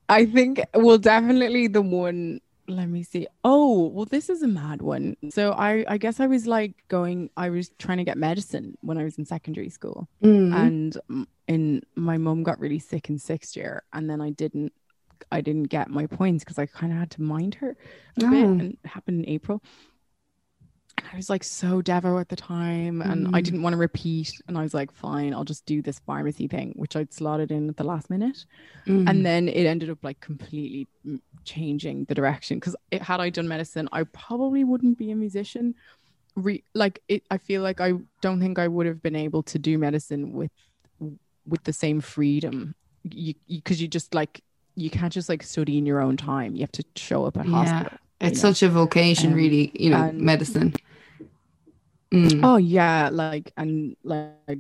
i 0.07 0.25
think 0.25 0.61
well 0.75 0.97
definitely 0.99 1.67
the 1.67 1.81
one 1.81 2.41
let 2.67 2.87
me 2.87 3.01
see. 3.01 3.25
Oh 3.43 3.87
well 3.87 4.05
this 4.05 4.29
is 4.29 4.43
a 4.43 4.47
mad 4.47 4.83
one. 4.83 5.17
So 5.31 5.53
i 5.53 5.83
i 5.87 5.97
guess 5.97 6.19
i 6.19 6.27
was 6.27 6.45
like 6.45 6.73
going 6.87 7.31
i 7.35 7.49
was 7.49 7.69
trying 7.79 7.97
to 7.97 8.03
get 8.03 8.17
medicine 8.17 8.77
when 8.81 8.99
i 8.99 9.03
was 9.03 9.17
in 9.17 9.25
secondary 9.25 9.69
school. 9.69 10.07
Mhm. 10.23 10.53
and 10.53 10.97
in 11.47 11.81
my 11.95 12.17
mum 12.19 12.43
got 12.43 12.59
really 12.59 12.77
sick 12.79 13.09
in 13.09 13.17
sixth 13.17 13.55
year. 13.57 13.81
And 13.91 14.07
then 14.07 14.21
i 14.21 14.29
didn't 14.29 14.71
i 15.31 15.41
didn't 15.41 15.69
get 15.69 15.89
my 15.89 16.05
points 16.05 16.43
because 16.43 16.59
i 16.59 16.67
kind 16.67 16.91
of 16.93 16.99
had 16.99 17.11
to 17.11 17.23
mind 17.23 17.55
her 17.55 17.75
a 18.17 18.19
bit. 18.19 18.29
Oh. 18.29 18.51
and 18.51 18.61
it 18.61 18.77
happened 18.85 19.25
in 19.25 19.29
april 19.29 19.63
and 20.99 21.13
i 21.13 21.15
was 21.15 21.29
like 21.29 21.43
so 21.43 21.81
devo 21.81 22.19
at 22.19 22.29
the 22.29 22.35
time 22.35 23.01
and 23.01 23.27
i 23.35 23.39
Mm. 23.41 23.43
didn't 23.43 23.62
want 23.63 23.73
to 23.73 23.77
repeat 23.77 24.31
and 24.47 24.57
i 24.57 24.62
was 24.62 24.73
like 24.73 24.91
fine 24.91 25.33
i'll 25.33 25.43
just 25.45 25.65
do 25.65 25.81
this 25.81 25.99
pharmacy 25.99 26.47
thing 26.47 26.73
which 26.75 26.95
i'd 26.95 27.13
slotted 27.13 27.51
in 27.51 27.69
at 27.69 27.77
the 27.77 27.83
last 27.83 28.09
minute 28.09 28.45
Mhm. 28.85 29.09
and 29.09 29.25
then 29.25 29.47
it 29.47 29.65
ended 29.65 29.89
up 29.89 29.99
like 30.03 30.19
completely 30.19 30.88
mm, 31.05 31.19
changing 31.45 32.05
the 32.05 32.15
direction 32.15 32.57
because 32.59 32.75
had 33.01 33.19
i 33.19 33.29
done 33.29 33.47
medicine 33.47 33.88
i 33.91 34.03
probably 34.03 34.63
wouldn't 34.63 34.97
be 34.97 35.12
a 35.12 35.15
musician 35.15 35.73
Re- 36.35 36.63
like 36.73 37.01
it 37.07 37.23
i 37.31 37.38
feel 37.38 37.62
like 37.62 37.81
i 37.81 37.93
don't 38.21 38.39
think 38.39 38.59
i 38.59 38.67
would 38.67 38.85
have 38.85 39.01
been 39.01 39.15
able 39.15 39.43
to 39.43 39.57
do 39.59 39.77
medicine 39.77 40.31
with 40.33 40.51
with 41.47 41.63
the 41.63 41.73
same 41.73 41.99
freedom 42.01 42.75
you 43.03 43.33
because 43.47 43.81
you, 43.81 43.88
just 43.88 44.13
like 44.13 44.41
you 44.75 44.89
can't 44.89 45.12
just 45.12 45.29
like 45.29 45.41
study 45.43 45.77
in 45.77 45.85
your 45.85 45.99
own 46.01 46.15
time 46.17 46.55
you 46.55 46.62
have 46.62 46.71
to 46.71 46.83
show 46.95 47.25
up 47.25 47.38
at 47.38 47.45
Yeah. 47.47 47.51
hospital 47.51 47.97
it's 48.21 48.39
you 48.39 48.43
know. 48.43 48.49
such 48.53 48.63
a 48.63 48.69
vocation, 48.69 49.29
Um, 49.31 49.38
really, 49.38 49.71
you 49.79 49.89
know, 49.91 50.03
and- 50.09 50.19
medicine. 50.19 50.73
Mm. 52.13 52.41
Oh 52.43 52.58
yeah, 52.58 53.10
like 53.12 53.52
and 53.58 53.95
like 54.04 54.60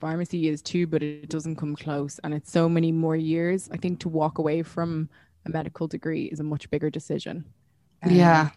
pharmacy 0.00 0.48
is 0.48 0.62
too, 0.62 0.86
but 0.86 1.02
it 1.02 1.28
doesn't 1.28 1.56
come 1.56 1.76
close. 1.76 2.18
And 2.24 2.34
it's 2.34 2.50
so 2.50 2.68
many 2.68 2.92
more 2.92 3.16
years. 3.16 3.68
I 3.72 3.76
think 3.76 4.00
to 4.00 4.08
walk 4.08 4.38
away 4.38 4.62
from 4.62 5.08
a 5.46 5.50
medical 5.50 5.86
degree 5.88 6.24
is 6.26 6.40
a 6.40 6.44
much 6.44 6.70
bigger 6.70 6.90
decision. 6.90 7.44
Um, 8.02 8.10
yeah. 8.16 8.50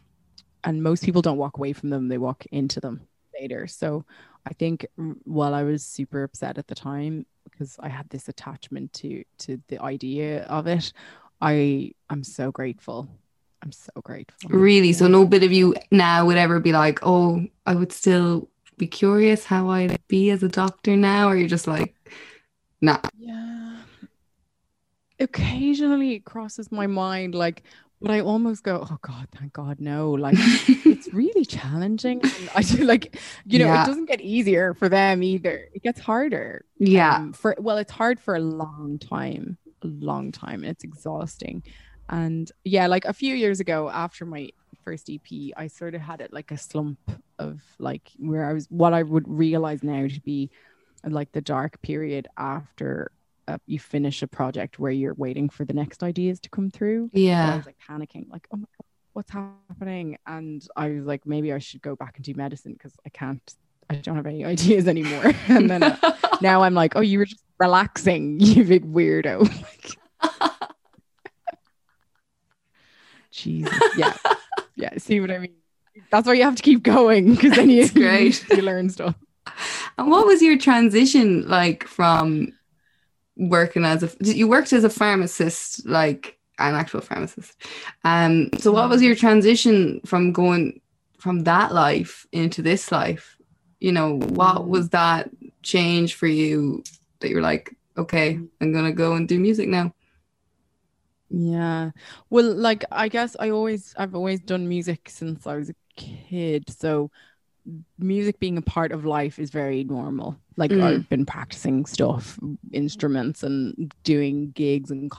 and 0.63 0.83
most 0.83 1.03
people 1.05 1.21
don't 1.21 1.37
walk 1.37 1.57
away 1.57 1.73
from 1.73 1.89
them; 1.91 2.09
they 2.09 2.17
walk 2.17 2.45
into 2.51 2.79
them 2.81 3.07
later. 3.39 3.67
So 3.67 4.05
I 4.45 4.53
think 4.53 4.87
while 5.25 5.53
I 5.53 5.63
was 5.63 5.83
super 5.85 6.23
upset 6.23 6.57
at 6.57 6.67
the 6.67 6.75
time 6.75 7.25
because 7.45 7.77
I 7.79 7.89
had 7.89 8.09
this 8.09 8.29
attachment 8.29 8.93
to 8.95 9.23
to 9.39 9.61
the 9.69 9.81
idea 9.81 10.43
of 10.45 10.67
it, 10.67 10.93
I 11.41 11.93
I'm 12.09 12.23
so 12.23 12.51
grateful. 12.51 13.09
I'm 13.65 13.71
so 13.71 13.91
grateful. 14.03 14.49
Really? 14.51 14.93
So 14.93 15.07
no 15.07 15.25
bit 15.25 15.43
of 15.43 15.51
you 15.51 15.73
now 15.91 16.25
would 16.27 16.37
ever 16.37 16.59
be 16.59 16.71
like, 16.71 16.99
oh, 17.01 17.43
I 17.65 17.73
would 17.75 17.91
still 17.91 18.47
be 18.77 18.85
curious 18.87 19.43
how 19.43 19.69
I'd 19.69 19.99
be 20.07 20.29
as 20.29 20.43
a 20.43 20.47
doctor 20.47 20.95
now, 20.95 21.29
or 21.29 21.35
you're 21.35 21.47
just 21.49 21.65
like, 21.67 21.95
nah. 22.79 22.99
Yeah. 23.17 23.77
Occasionally 25.19 26.13
it 26.15 26.25
crosses 26.25 26.71
my 26.71 26.87
mind, 26.87 27.33
like, 27.35 27.63
but 28.01 28.11
I 28.11 28.19
almost 28.19 28.63
go, 28.63 28.85
oh 28.87 28.97
God, 29.01 29.27
thank 29.35 29.53
God, 29.53 29.79
no. 29.79 30.11
Like, 30.11 30.35
it's 30.37 31.07
really 31.13 31.45
challenging. 31.45 32.19
And 32.21 32.49
I 32.53 32.61
do 32.61 32.83
like, 32.83 33.17
you 33.45 33.57
know, 33.59 33.65
Yeah. 33.65 33.83
it 33.83 33.87
doesn't 33.87 34.05
get 34.05 34.19
easier 34.21 34.73
for 34.73 34.89
them 34.89 35.23
either. 35.23 35.69
It 35.73 35.81
gets 35.81 36.01
harder. 36.01 36.65
yeah. 36.77 37.15
Um, 37.15 37.33
for 37.33 37.55
well, 37.57 37.77
it's 37.77 37.91
hard 37.93 38.19
for 38.19 38.35
a 38.35 38.39
long 38.41 38.99
time, 38.99 39.57
a 39.81 39.87
long 39.87 40.31
time, 40.33 40.61
and 40.63 40.69
it's 40.71 40.83
exhausting. 40.83 41.63
And 42.09 42.51
yeah, 42.63 42.87
like 42.87 43.05
a 43.05 43.13
few 43.13 43.35
years 43.35 43.59
ago, 43.59 43.89
after 43.89 44.25
my 44.25 44.49
first 44.83 45.09
EP, 45.09 45.51
I 45.57 45.67
sort 45.67 45.95
of 45.95 46.01
had 46.01 46.21
it 46.21 46.31
like 46.31 46.51
a 46.51 46.57
slump 46.57 46.99
of 47.39 47.61
like 47.79 48.11
where 48.17 48.45
I 48.45 48.53
was 48.53 48.67
what 48.69 48.93
I 48.93 49.03
would 49.03 49.27
realize 49.27 49.83
now 49.83 50.07
to 50.07 50.21
be 50.21 50.51
like 51.03 51.31
the 51.31 51.41
dark 51.41 51.81
period 51.81 52.27
after 52.37 53.11
uh, 53.47 53.57
you 53.67 53.79
finish 53.79 54.21
a 54.21 54.27
project 54.27 54.79
where 54.79 54.91
you're 54.91 55.13
waiting 55.13 55.49
for 55.49 55.65
the 55.65 55.73
next 55.73 56.03
ideas 56.03 56.39
to 56.41 56.49
come 56.49 56.69
through. 56.69 57.09
So 57.13 57.19
I 57.19 57.21
yeah. 57.21 57.57
was 57.57 57.65
like 57.65 57.77
panicking, 57.87 58.29
like, 58.29 58.47
oh 58.51 58.57
my 58.57 58.67
god, 58.77 58.85
what's 59.13 59.31
happening? 59.31 60.17
And 60.25 60.65
I 60.75 60.89
was 60.89 61.05
like, 61.05 61.25
maybe 61.25 61.53
I 61.53 61.59
should 61.59 61.81
go 61.81 61.95
back 61.95 62.17
and 62.17 62.25
do 62.25 62.33
medicine 62.33 62.73
because 62.73 62.93
I 63.05 63.09
can't, 63.09 63.53
I 63.89 63.95
don't 63.95 64.15
have 64.15 64.25
any 64.25 64.45
ideas 64.53 64.87
anymore. 64.87 65.33
and 65.47 65.69
then 65.69 65.83
uh, 65.83 66.17
now 66.41 66.63
I'm 66.63 66.73
like, 66.73 66.95
oh, 66.95 67.01
you 67.01 67.19
were 67.19 67.25
just 67.25 67.43
relaxing, 67.59 68.39
you 68.39 68.63
big 68.63 68.91
weirdo. 68.91 69.41
like, 69.61 70.51
Jesus, 73.35 73.77
yeah, 73.97 74.15
yeah. 74.75 74.97
See 74.97 75.19
what 75.19 75.29
I 75.29 75.39
mean? 75.39 75.55
That's 76.09 76.25
why 76.25 76.33
you 76.33 76.43
have 76.43 76.55
to 76.55 76.63
keep 76.63 76.83
going 76.83 77.35
because 77.35 77.55
then 77.55 77.69
you, 77.69 77.89
great. 77.89 78.45
you 78.49 78.61
learn 78.61 78.89
stuff. 78.89 79.15
And 79.97 80.09
what 80.09 80.25
was 80.25 80.41
your 80.41 80.57
transition 80.57 81.47
like 81.47 81.85
from 81.85 82.53
working 83.35 83.83
as 83.83 84.03
a 84.03 84.11
you 84.21 84.47
worked 84.47 84.71
as 84.71 84.85
a 84.85 84.89
pharmacist, 84.89 85.85
like 85.85 86.37
an 86.59 86.75
actual 86.75 87.01
pharmacist. 87.01 87.61
Um 88.05 88.49
so 88.57 88.71
what 88.71 88.89
was 88.89 89.01
your 89.01 89.15
transition 89.15 89.99
from 90.05 90.31
going 90.31 90.79
from 91.19 91.43
that 91.43 91.73
life 91.73 92.25
into 92.31 92.61
this 92.61 92.89
life? 92.89 93.37
You 93.81 93.91
know, 93.91 94.19
what 94.19 94.67
was 94.67 94.89
that 94.89 95.29
change 95.61 96.15
for 96.15 96.27
you 96.27 96.83
that 97.19 97.29
you're 97.29 97.41
like, 97.41 97.75
okay, 97.97 98.39
I'm 98.61 98.71
gonna 98.71 98.93
go 98.93 99.13
and 99.13 99.27
do 99.27 99.39
music 99.39 99.67
now? 99.67 99.93
Yeah. 101.29 101.91
Well, 102.29 102.53
like 102.53 102.85
I 102.91 103.07
guess 103.09 103.35
I 103.39 103.49
always 103.49 103.93
I've 103.97 104.15
always 104.15 104.41
done 104.41 104.67
music 104.69 105.09
since 105.09 105.47
I 105.47 105.55
was 105.55 105.69
a 105.69 105.75
kid. 105.97 106.65
So 106.69 107.11
music 107.97 108.39
being 108.39 108.57
a 108.57 108.61
part 108.61 108.91
of 108.91 109.05
life 109.05 109.39
is 109.39 109.49
very 109.49 109.83
normal. 109.83 110.37
Like 110.55 110.71
Mm. 110.71 110.83
I've 110.83 111.09
been 111.09 111.25
practicing 111.25 111.85
stuff, 111.85 112.39
instruments 112.71 113.43
and 113.43 113.91
doing 114.03 114.51
gigs 114.51 114.91
and 114.91 115.11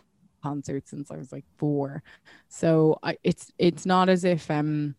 concerts 0.42 0.90
since 0.90 1.10
I 1.10 1.16
was 1.16 1.32
like 1.32 1.44
4. 1.58 2.02
So 2.48 2.98
I 3.02 3.18
it's 3.24 3.52
it's 3.58 3.84
not 3.84 4.08
as 4.08 4.24
if 4.24 4.50
um 4.50 4.94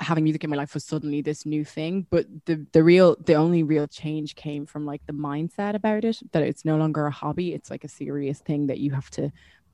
having 0.00 0.24
music 0.24 0.42
in 0.42 0.50
my 0.50 0.56
life 0.56 0.74
was 0.74 0.84
suddenly 0.84 1.20
this 1.20 1.46
new 1.46 1.64
thing 1.64 2.04
but 2.10 2.26
the 2.46 2.66
the 2.72 2.82
real 2.82 3.16
the 3.26 3.34
only 3.34 3.62
real 3.62 3.86
change 3.86 4.34
came 4.34 4.66
from 4.66 4.84
like 4.84 5.00
the 5.06 5.12
mindset 5.12 5.74
about 5.74 6.04
it 6.04 6.18
that 6.32 6.42
it's 6.42 6.64
no 6.64 6.76
longer 6.76 7.06
a 7.06 7.10
hobby 7.10 7.52
it's 7.54 7.70
like 7.70 7.84
a 7.84 7.88
serious 7.88 8.40
thing 8.40 8.66
that 8.66 8.78
you 8.78 8.90
have 8.90 9.10
to 9.10 9.30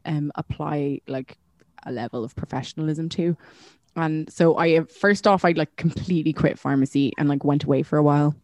um 0.06 0.32
apply 0.34 1.00
like 1.06 1.38
a 1.84 1.92
level 1.92 2.24
of 2.24 2.34
professionalism 2.34 3.08
to 3.08 3.36
and 3.96 4.32
so 4.32 4.56
i 4.58 4.80
first 4.84 5.26
off 5.26 5.44
i 5.44 5.52
like 5.52 5.74
completely 5.76 6.32
quit 6.32 6.58
pharmacy 6.58 7.12
and 7.18 7.28
like 7.28 7.44
went 7.44 7.64
away 7.64 7.82
for 7.82 7.96
a 7.98 8.02
while 8.02 8.34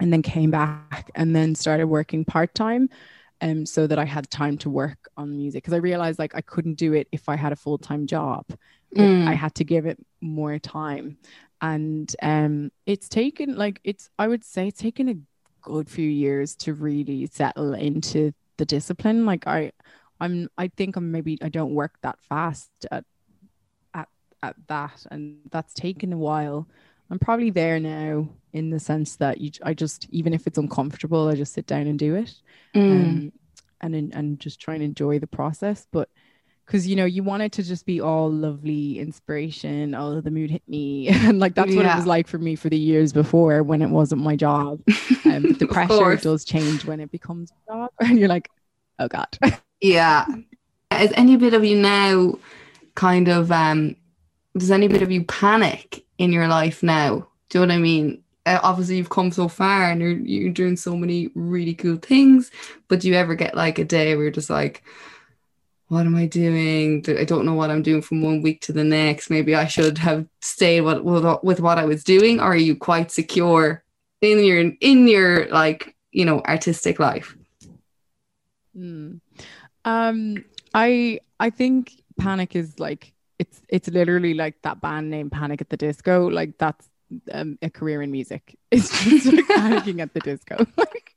and 0.00 0.12
then 0.12 0.22
came 0.22 0.50
back 0.50 1.10
and 1.14 1.34
then 1.34 1.54
started 1.54 1.86
working 1.86 2.24
part-time 2.24 2.88
um 3.40 3.64
so 3.64 3.86
that 3.86 3.98
i 3.98 4.04
had 4.04 4.28
time 4.30 4.58
to 4.58 4.68
work 4.68 5.08
on 5.16 5.36
music 5.36 5.62
because 5.62 5.74
i 5.74 5.78
realized 5.78 6.18
like 6.18 6.34
i 6.34 6.40
couldn't 6.40 6.74
do 6.74 6.92
it 6.92 7.08
if 7.12 7.28
i 7.28 7.36
had 7.36 7.52
a 7.52 7.56
full-time 7.56 8.06
job 8.06 8.44
mm. 8.96 9.26
I 9.26 9.34
had 9.34 9.54
to 9.56 9.64
give 9.64 9.86
it 9.86 9.98
more 10.20 10.58
time. 10.58 11.18
And 11.60 12.14
um, 12.22 12.72
it's 12.86 13.08
taken 13.08 13.56
like 13.56 13.80
it's 13.84 14.10
I 14.18 14.28
would 14.28 14.44
say 14.44 14.68
it's 14.68 14.80
taken 14.80 15.08
a 15.08 15.16
good 15.62 15.88
few 15.88 16.08
years 16.08 16.56
to 16.56 16.74
really 16.74 17.26
settle 17.26 17.74
into 17.74 18.32
the 18.56 18.64
discipline. 18.64 19.26
Like 19.26 19.46
I 19.46 19.72
I'm 20.22 20.48
I 20.56 20.68
think 20.68 20.96
I'm 20.96 21.10
maybe 21.10 21.36
I 21.42 21.48
don't 21.48 21.74
work 21.74 21.98
that 22.02 22.18
fast 22.20 22.70
at 22.90 23.04
at 23.92 24.08
at 24.42 24.56
that 24.68 25.04
and 25.10 25.38
that's 25.50 25.74
taken 25.74 26.12
a 26.12 26.18
while. 26.18 26.68
I'm 27.10 27.18
probably 27.18 27.50
there 27.50 27.78
now 27.78 28.28
in 28.52 28.70
the 28.70 28.80
sense 28.80 29.16
that 29.16 29.40
you 29.40 29.50
I 29.62 29.74
just 29.74 30.06
even 30.10 30.32
if 30.32 30.46
it's 30.46 30.58
uncomfortable, 30.58 31.28
I 31.28 31.34
just 31.34 31.52
sit 31.52 31.66
down 31.66 31.86
and 31.88 31.98
do 31.98 32.14
it. 32.14 32.34
Mm. 32.74 32.92
Um, 32.92 33.32
and 33.80 34.14
and 34.14 34.38
just 34.38 34.60
try 34.60 34.74
and 34.74 34.82
enjoy 34.82 35.18
the 35.18 35.26
process. 35.26 35.88
But 35.90 36.08
because 36.64 36.86
you 36.86 36.94
know 36.96 37.04
you 37.04 37.24
want 37.24 37.42
it 37.42 37.52
to 37.52 37.62
just 37.62 37.84
be 37.84 38.00
all 38.00 38.30
lovely 38.30 38.98
inspiration 38.98 39.94
oh 39.94 40.20
the 40.20 40.30
mood 40.30 40.50
hit 40.50 40.62
me 40.68 41.08
and 41.10 41.38
like 41.38 41.54
that's 41.54 41.70
yeah. 41.70 41.76
what 41.76 41.86
it 41.86 41.96
was 41.96 42.06
like 42.06 42.26
for 42.26 42.38
me 42.38 42.54
for 42.54 42.68
the 42.68 42.78
years 42.78 43.12
before 43.12 43.62
when 43.62 43.82
it 43.82 43.90
wasn't 43.90 44.20
my 44.20 44.36
job 44.36 44.80
um, 45.24 45.52
the 45.54 45.68
pressure 45.70 46.16
does 46.16 46.44
change 46.44 46.84
when 46.84 47.00
it 47.00 47.10
becomes 47.10 47.50
a 47.50 47.72
job 47.72 47.90
and 48.00 48.18
you're 48.18 48.28
like 48.28 48.48
oh 48.98 49.08
god 49.08 49.28
yeah 49.82 50.24
is 50.92 51.12
any 51.14 51.36
bit 51.36 51.54
of 51.54 51.64
you 51.64 51.76
now 51.76 52.38
kind 52.94 53.28
of 53.28 53.52
um 53.52 53.94
does 54.56 54.70
any 54.70 54.88
bit 54.88 55.02
of 55.02 55.10
you 55.10 55.24
panic 55.24 56.04
in 56.18 56.32
your 56.32 56.48
life 56.48 56.82
now 56.82 57.26
do 57.48 57.58
you 57.58 57.66
know 57.66 57.72
what 57.72 57.78
i 57.78 57.78
mean 57.78 58.22
uh, 58.46 58.58
obviously 58.62 58.96
you've 58.96 59.10
come 59.10 59.30
so 59.30 59.48
far 59.48 59.90
and 59.90 60.00
you're 60.00 60.12
you're 60.12 60.52
doing 60.52 60.76
so 60.76 60.96
many 60.96 61.30
really 61.34 61.74
cool 61.74 61.96
things 61.96 62.50
but 62.88 63.00
do 63.00 63.08
you 63.08 63.14
ever 63.14 63.34
get 63.34 63.54
like 63.54 63.78
a 63.78 63.84
day 63.84 64.14
where 64.14 64.24
you're 64.24 64.32
just 64.32 64.50
like 64.50 64.82
what 65.92 66.06
am 66.06 66.16
I 66.16 66.24
doing? 66.24 67.04
I 67.06 67.24
don't 67.24 67.44
know 67.44 67.52
what 67.52 67.70
I'm 67.70 67.82
doing 67.82 68.00
from 68.00 68.22
one 68.22 68.40
week 68.40 68.62
to 68.62 68.72
the 68.72 68.82
next. 68.82 69.28
Maybe 69.28 69.54
I 69.54 69.66
should 69.66 69.98
have 69.98 70.26
stayed 70.40 70.80
with, 70.80 71.02
with 71.42 71.60
what 71.60 71.78
I 71.78 71.84
was 71.84 72.02
doing. 72.02 72.40
Or 72.40 72.44
are 72.44 72.56
you 72.56 72.76
quite 72.76 73.10
secure 73.10 73.84
in 74.22 74.42
your 74.42 74.72
in 74.80 75.06
your 75.06 75.48
like 75.48 75.94
you 76.10 76.24
know 76.24 76.40
artistic 76.48 76.98
life? 76.98 77.36
Mm. 78.74 79.20
Um, 79.84 80.44
I 80.74 81.20
I 81.40 81.50
think 81.50 82.02
Panic 82.18 82.56
is 82.56 82.78
like 82.78 83.12
it's 83.38 83.60
it's 83.68 83.88
literally 83.88 84.34
like 84.34 84.60
that 84.62 84.80
band 84.80 85.10
name 85.10 85.30
Panic 85.30 85.60
at 85.60 85.70
the 85.70 85.76
Disco. 85.76 86.28
Like 86.28 86.58
that's 86.58 86.88
um, 87.32 87.58
a 87.62 87.70
career 87.70 88.02
in 88.02 88.10
music. 88.10 88.58
It's 88.70 89.04
just 89.04 89.26
like 89.26 89.46
panicking 89.46 90.00
at 90.00 90.14
the 90.14 90.20
disco. 90.20 90.56
like 90.76 91.14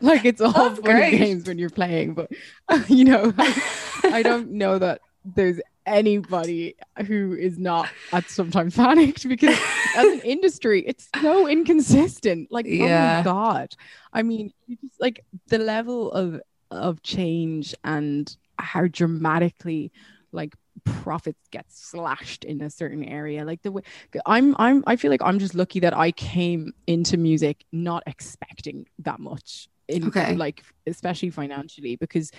like 0.00 0.24
it's 0.24 0.40
all 0.40 0.52
That's 0.52 0.80
funny 0.80 1.10
great. 1.10 1.18
games 1.18 1.46
when 1.46 1.58
you're 1.58 1.70
playing, 1.70 2.14
but 2.14 2.30
you 2.88 3.04
know, 3.04 3.32
I, 3.38 3.62
I 4.04 4.22
don't 4.22 4.52
know 4.52 4.78
that 4.78 5.00
there's 5.24 5.60
anybody 5.86 6.74
who 7.06 7.34
is 7.34 7.58
not 7.58 7.88
at 8.12 8.28
sometimes 8.28 8.74
panicked 8.74 9.28
because 9.28 9.56
as 9.96 10.06
an 10.14 10.20
industry 10.20 10.82
it's 10.86 11.08
so 11.20 11.46
inconsistent 11.46 12.50
like 12.50 12.64
yeah. 12.66 13.16
oh 13.16 13.18
my 13.18 13.22
god 13.22 13.74
i 14.14 14.22
mean 14.22 14.50
just 14.80 14.98
like 14.98 15.24
the 15.48 15.58
level 15.58 16.10
of 16.12 16.40
of 16.70 17.02
change 17.02 17.74
and 17.84 18.36
how 18.58 18.86
dramatically 18.86 19.92
like 20.32 20.54
profits 20.84 21.40
get 21.50 21.64
slashed 21.68 22.44
in 22.44 22.60
a 22.60 22.68
certain 22.68 23.04
area 23.04 23.44
like 23.44 23.62
the 23.62 23.70
way 23.70 23.82
i'm 24.26 24.56
i'm 24.58 24.82
i 24.86 24.96
feel 24.96 25.10
like 25.10 25.22
i'm 25.22 25.38
just 25.38 25.54
lucky 25.54 25.80
that 25.80 25.96
i 25.96 26.10
came 26.10 26.72
into 26.86 27.16
music 27.16 27.64
not 27.72 28.02
expecting 28.06 28.86
that 28.98 29.20
much 29.20 29.68
in 29.88 30.08
okay. 30.08 30.34
like 30.34 30.62
especially 30.86 31.30
financially 31.30 31.96
because 31.96 32.30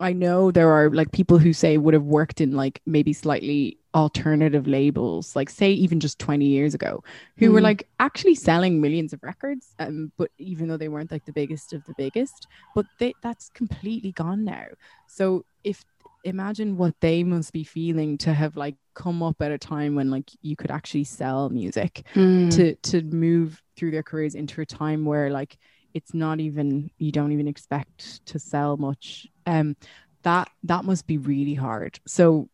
I 0.00 0.12
know 0.12 0.50
there 0.50 0.70
are 0.72 0.90
like 0.90 1.12
people 1.12 1.38
who 1.38 1.52
say 1.52 1.78
would 1.78 1.94
have 1.94 2.04
worked 2.04 2.40
in 2.40 2.52
like 2.52 2.80
maybe 2.84 3.12
slightly 3.12 3.78
alternative 3.94 4.66
labels, 4.66 5.36
like 5.36 5.48
say 5.48 5.70
even 5.70 6.00
just 6.00 6.18
20 6.18 6.44
years 6.44 6.74
ago, 6.74 7.04
who 7.38 7.50
mm. 7.50 7.52
were 7.52 7.60
like 7.60 7.86
actually 8.00 8.34
selling 8.34 8.80
millions 8.80 9.12
of 9.12 9.22
records. 9.22 9.74
Um, 9.78 10.10
but 10.16 10.30
even 10.38 10.68
though 10.68 10.76
they 10.76 10.88
weren't 10.88 11.12
like 11.12 11.24
the 11.24 11.32
biggest 11.32 11.72
of 11.72 11.84
the 11.84 11.94
biggest, 11.96 12.48
but 12.74 12.86
they 12.98 13.14
that's 13.22 13.48
completely 13.50 14.12
gone 14.12 14.44
now. 14.44 14.66
So 15.06 15.44
if 15.62 15.84
imagine 16.24 16.76
what 16.76 16.94
they 17.00 17.22
must 17.22 17.52
be 17.52 17.62
feeling 17.62 18.18
to 18.18 18.32
have 18.32 18.56
like 18.56 18.76
come 18.94 19.22
up 19.22 19.40
at 19.42 19.52
a 19.52 19.58
time 19.58 19.94
when 19.94 20.10
like 20.10 20.30
you 20.42 20.56
could 20.56 20.70
actually 20.70 21.04
sell 21.04 21.50
music 21.50 22.04
mm. 22.14 22.50
to 22.54 22.74
to 22.76 23.02
move 23.02 23.62
through 23.76 23.90
their 23.90 24.02
careers 24.02 24.34
into 24.34 24.60
a 24.60 24.66
time 24.66 25.04
where 25.04 25.30
like 25.30 25.58
it's 25.92 26.14
not 26.14 26.40
even 26.40 26.90
you 26.98 27.12
don't 27.12 27.32
even 27.32 27.46
expect 27.46 28.24
to 28.26 28.38
sell 28.38 28.76
much 28.76 29.28
um 29.46 29.76
that 30.22 30.48
that 30.62 30.84
must 30.84 31.06
be 31.06 31.18
really 31.18 31.54
hard 31.54 31.98
so 32.06 32.48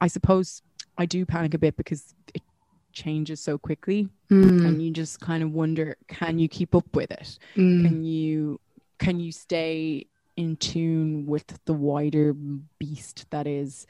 i 0.00 0.06
suppose 0.06 0.62
i 0.96 1.06
do 1.06 1.24
panic 1.26 1.54
a 1.54 1.58
bit 1.58 1.76
because 1.76 2.14
it 2.34 2.42
changes 2.92 3.40
so 3.40 3.58
quickly 3.58 4.08
mm. 4.30 4.66
and 4.66 4.82
you 4.82 4.90
just 4.90 5.20
kind 5.20 5.42
of 5.42 5.52
wonder 5.52 5.96
can 6.08 6.38
you 6.38 6.48
keep 6.48 6.74
up 6.74 6.94
with 6.94 7.10
it 7.10 7.38
mm. 7.56 7.86
can 7.86 8.04
you 8.04 8.60
can 8.98 9.20
you 9.20 9.30
stay 9.30 10.06
in 10.36 10.56
tune 10.56 11.26
with 11.26 11.58
the 11.64 11.72
wider 11.72 12.34
beast 12.78 13.26
that 13.30 13.46
is 13.46 13.86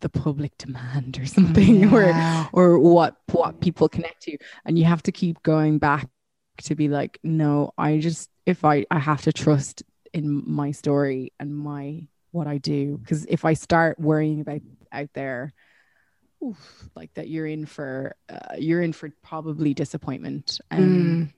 the 0.00 0.08
public 0.08 0.56
demand 0.58 1.18
or 1.18 1.26
something 1.38 1.82
yeah. 1.82 2.46
or 2.52 2.74
or 2.74 2.78
what 2.78 3.16
what 3.32 3.60
people 3.60 3.88
connect 3.88 4.22
to 4.22 4.36
and 4.64 4.78
you 4.78 4.84
have 4.84 5.02
to 5.02 5.12
keep 5.12 5.42
going 5.42 5.78
back 5.78 6.08
to 6.62 6.74
be 6.74 6.88
like, 6.88 7.18
no, 7.22 7.72
I 7.76 7.98
just 7.98 8.30
if 8.44 8.64
I 8.64 8.86
I 8.90 8.98
have 8.98 9.22
to 9.22 9.32
trust 9.32 9.82
in 10.16 10.42
my 10.46 10.70
story 10.70 11.32
and 11.38 11.54
my 11.54 12.06
what 12.32 12.46
I 12.46 12.58
do 12.58 12.98
because 12.98 13.26
if 13.26 13.44
I 13.44 13.54
start 13.54 13.98
worrying 13.98 14.40
about 14.40 14.62
out 14.92 15.10
there, 15.14 15.52
oof, 16.42 16.88
like 16.94 17.12
that, 17.14 17.28
you're 17.28 17.46
in 17.46 17.66
for 17.66 18.16
uh, 18.28 18.56
you're 18.58 18.82
in 18.82 18.92
for 18.92 19.10
probably 19.22 19.74
disappointment. 19.74 20.60
Um, 20.70 20.80
mm. 20.80 21.32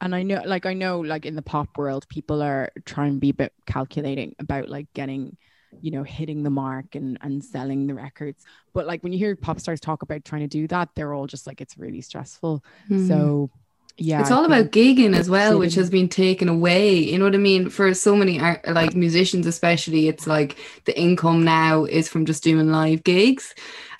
And 0.00 0.14
I 0.14 0.22
know, 0.22 0.42
like 0.44 0.64
I 0.64 0.74
know, 0.74 1.00
like 1.00 1.26
in 1.26 1.34
the 1.34 1.42
pop 1.42 1.76
world, 1.76 2.08
people 2.08 2.40
are 2.42 2.70
trying 2.84 3.14
to 3.14 3.18
be 3.18 3.30
a 3.30 3.34
bit 3.34 3.52
calculating 3.66 4.36
about 4.38 4.68
like 4.68 4.92
getting 4.94 5.36
you 5.80 5.90
know 5.90 6.02
hitting 6.02 6.42
the 6.42 6.50
mark 6.50 6.94
and 6.94 7.18
and 7.20 7.44
selling 7.44 7.86
the 7.86 7.92
records 7.92 8.42
but 8.72 8.86
like 8.86 9.02
when 9.02 9.12
you 9.12 9.18
hear 9.18 9.36
pop 9.36 9.60
stars 9.60 9.78
talk 9.78 10.00
about 10.00 10.24
trying 10.24 10.40
to 10.40 10.48
do 10.48 10.66
that 10.66 10.88
they're 10.94 11.12
all 11.12 11.26
just 11.26 11.46
like 11.46 11.60
it's 11.60 11.76
really 11.76 12.00
stressful 12.00 12.64
mm. 12.88 13.06
so 13.06 13.50
yeah 13.98 14.20
it's 14.20 14.30
all 14.30 14.44
about 14.44 14.70
gigging 14.70 15.16
as 15.16 15.28
well 15.28 15.58
which 15.58 15.74
has 15.74 15.90
been 15.90 16.08
taken 16.08 16.48
away. 16.48 16.98
You 16.98 17.18
know 17.18 17.24
what 17.24 17.34
i 17.34 17.38
mean? 17.38 17.68
For 17.68 17.92
so 17.94 18.14
many 18.14 18.40
art, 18.40 18.66
like 18.68 18.94
musicians 18.94 19.46
especially 19.46 20.08
it's 20.08 20.26
like 20.26 20.56
the 20.84 20.98
income 20.98 21.44
now 21.44 21.84
is 21.84 22.08
from 22.08 22.24
just 22.24 22.42
doing 22.44 22.70
live 22.70 23.02
gigs. 23.04 23.54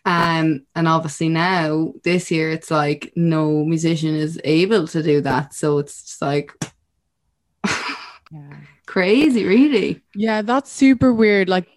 Um 0.04 0.62
and 0.74 0.88
obviously 0.88 1.28
now 1.28 1.92
this 2.04 2.30
year 2.30 2.50
it's 2.50 2.70
like 2.70 3.12
no 3.16 3.64
musician 3.64 4.14
is 4.14 4.40
able 4.44 4.87
to 4.88 5.02
do 5.02 5.20
that. 5.22 5.52
So 5.52 5.78
it's 5.78 6.02
just 6.02 6.22
like 6.22 6.52
yeah. 8.30 8.56
crazy 8.87 9.44
really. 9.44 10.00
Yeah 10.14 10.42
that's 10.42 10.70
super 10.70 11.12
weird. 11.12 11.48
Like 11.48 11.68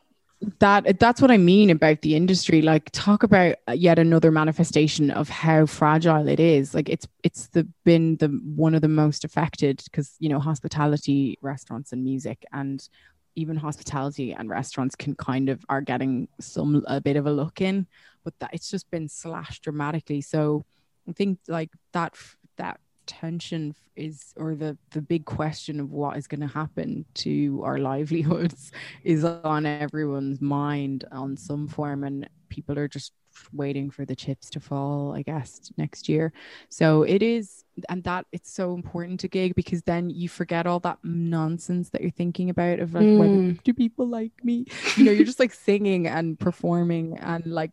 that 0.60 1.00
that's 1.00 1.22
what 1.22 1.32
I 1.32 1.38
mean 1.38 1.70
about 1.70 2.02
the 2.02 2.16
industry. 2.16 2.62
Like, 2.62 2.90
talk 2.92 3.24
about 3.24 3.56
yet 3.74 4.00
another 4.00 4.32
manifestation 4.32 5.12
of 5.12 5.30
how 5.30 5.66
fragile 5.66 6.28
it 6.28 6.40
is. 6.40 6.74
Like, 6.74 6.90
it's 6.90 7.08
it's 7.24 7.48
the 7.48 7.68
been 7.84 8.18
the 8.18 8.28
one 8.56 8.74
of 8.74 8.82
the 8.82 8.88
most 8.88 9.24
affected 9.24 9.82
because 9.86 10.16
you 10.20 10.30
know 10.30 10.40
hospitality, 10.40 11.38
restaurants, 11.42 11.92
and 11.92 12.04
music, 12.04 12.44
and 12.52 12.88
even 13.36 13.56
hospitality 13.56 14.34
and 14.34 14.50
restaurants 14.50 14.96
can 14.96 15.16
kind 15.16 15.48
of 15.50 15.64
are 15.70 15.82
getting 15.82 16.28
some 16.40 16.84
a 16.88 17.00
bit 17.00 17.16
of 17.16 17.28
a 17.28 17.32
look 17.32 17.62
in, 17.62 17.88
but 18.24 18.34
that 18.40 18.50
it's 18.54 18.70
just 18.70 18.90
been 18.90 19.08
slashed 19.08 19.64
dramatically. 19.64 20.22
So 20.22 20.66
I 21.08 21.14
think 21.14 21.40
like 21.48 21.70
that 21.94 22.16
that 22.58 22.80
tension 23.12 23.76
is 23.98 24.34
or 24.38 24.56
the 24.56 24.78
the 24.92 25.02
big 25.02 25.26
question 25.26 25.82
of 25.82 25.92
what 25.92 26.16
is 26.16 26.28
going 26.28 26.40
to 26.40 26.48
happen 26.48 27.06
to 27.14 27.62
our 27.64 27.78
livelihoods 27.78 28.72
is 29.04 29.26
on 29.26 29.66
everyone's 29.66 30.40
mind 30.40 31.04
on 31.12 31.36
some 31.36 31.68
form 31.68 32.06
and 32.06 32.30
people 32.48 32.80
are 32.80 32.88
just 32.88 33.12
waiting 33.54 33.90
for 33.90 34.06
the 34.06 34.16
chips 34.16 34.50
to 34.52 34.60
fall, 34.60 35.14
I 35.16 35.22
guess, 35.22 35.72
next 35.78 36.10
year. 36.10 36.34
So 36.70 37.04
it 37.04 37.22
is, 37.22 37.64
and 37.90 38.04
that 38.04 38.26
it's 38.32 38.52
so 38.52 38.74
important 38.74 39.20
to 39.22 39.28
gig 39.28 39.56
because 39.56 39.82
then 39.84 40.10
you 40.10 40.30
forget 40.30 40.68
all 40.68 40.80
that 40.82 41.00
nonsense 41.04 41.90
that 41.90 42.02
you're 42.02 42.12
thinking 42.12 42.50
about 42.50 42.80
of 42.80 42.94
like, 42.94 43.04
mm. 43.04 43.18
whether 43.18 43.62
do 43.64 43.74
people 43.74 44.08
like 44.08 44.34
me? 44.44 44.66
You 44.98 45.06
know, 45.06 45.12
you're 45.12 45.26
just 45.26 45.40
like 45.40 45.54
singing 45.54 46.08
and 46.08 46.40
performing 46.40 47.18
and 47.20 47.46
like 47.46 47.72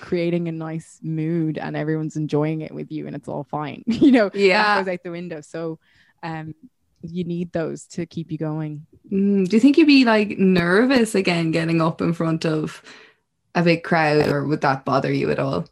creating 0.00 0.48
a 0.48 0.52
nice 0.52 0.98
mood, 1.02 1.58
and 1.58 1.76
everyone's 1.76 2.16
enjoying 2.16 2.60
it 2.62 2.72
with 2.72 2.90
you, 2.90 3.06
and 3.06 3.14
it's 3.16 3.28
all 3.28 3.44
fine. 3.44 3.84
You 3.98 4.12
know, 4.12 4.30
yeah, 4.32 4.80
goes 4.80 4.92
out 4.92 5.02
the 5.02 5.10
window. 5.10 5.40
So, 5.40 5.80
um, 6.22 6.54
you 7.02 7.24
need 7.24 7.52
those 7.52 7.84
to 7.84 8.06
keep 8.06 8.30
you 8.30 8.38
going. 8.38 8.86
Mm, 9.10 9.48
do 9.48 9.56
you 9.56 9.60
think 9.60 9.76
you'd 9.76 9.86
be 9.86 10.04
like 10.04 10.38
nervous 10.38 11.14
again 11.14 11.50
getting 11.50 11.80
up 11.80 12.00
in 12.00 12.12
front 12.12 12.44
of 12.44 12.82
a 13.54 13.62
big 13.62 13.82
crowd, 13.82 14.28
or 14.28 14.44
would 14.44 14.60
that 14.62 14.84
bother 14.84 15.12
you 15.12 15.30
at 15.30 15.38
all? 15.38 15.66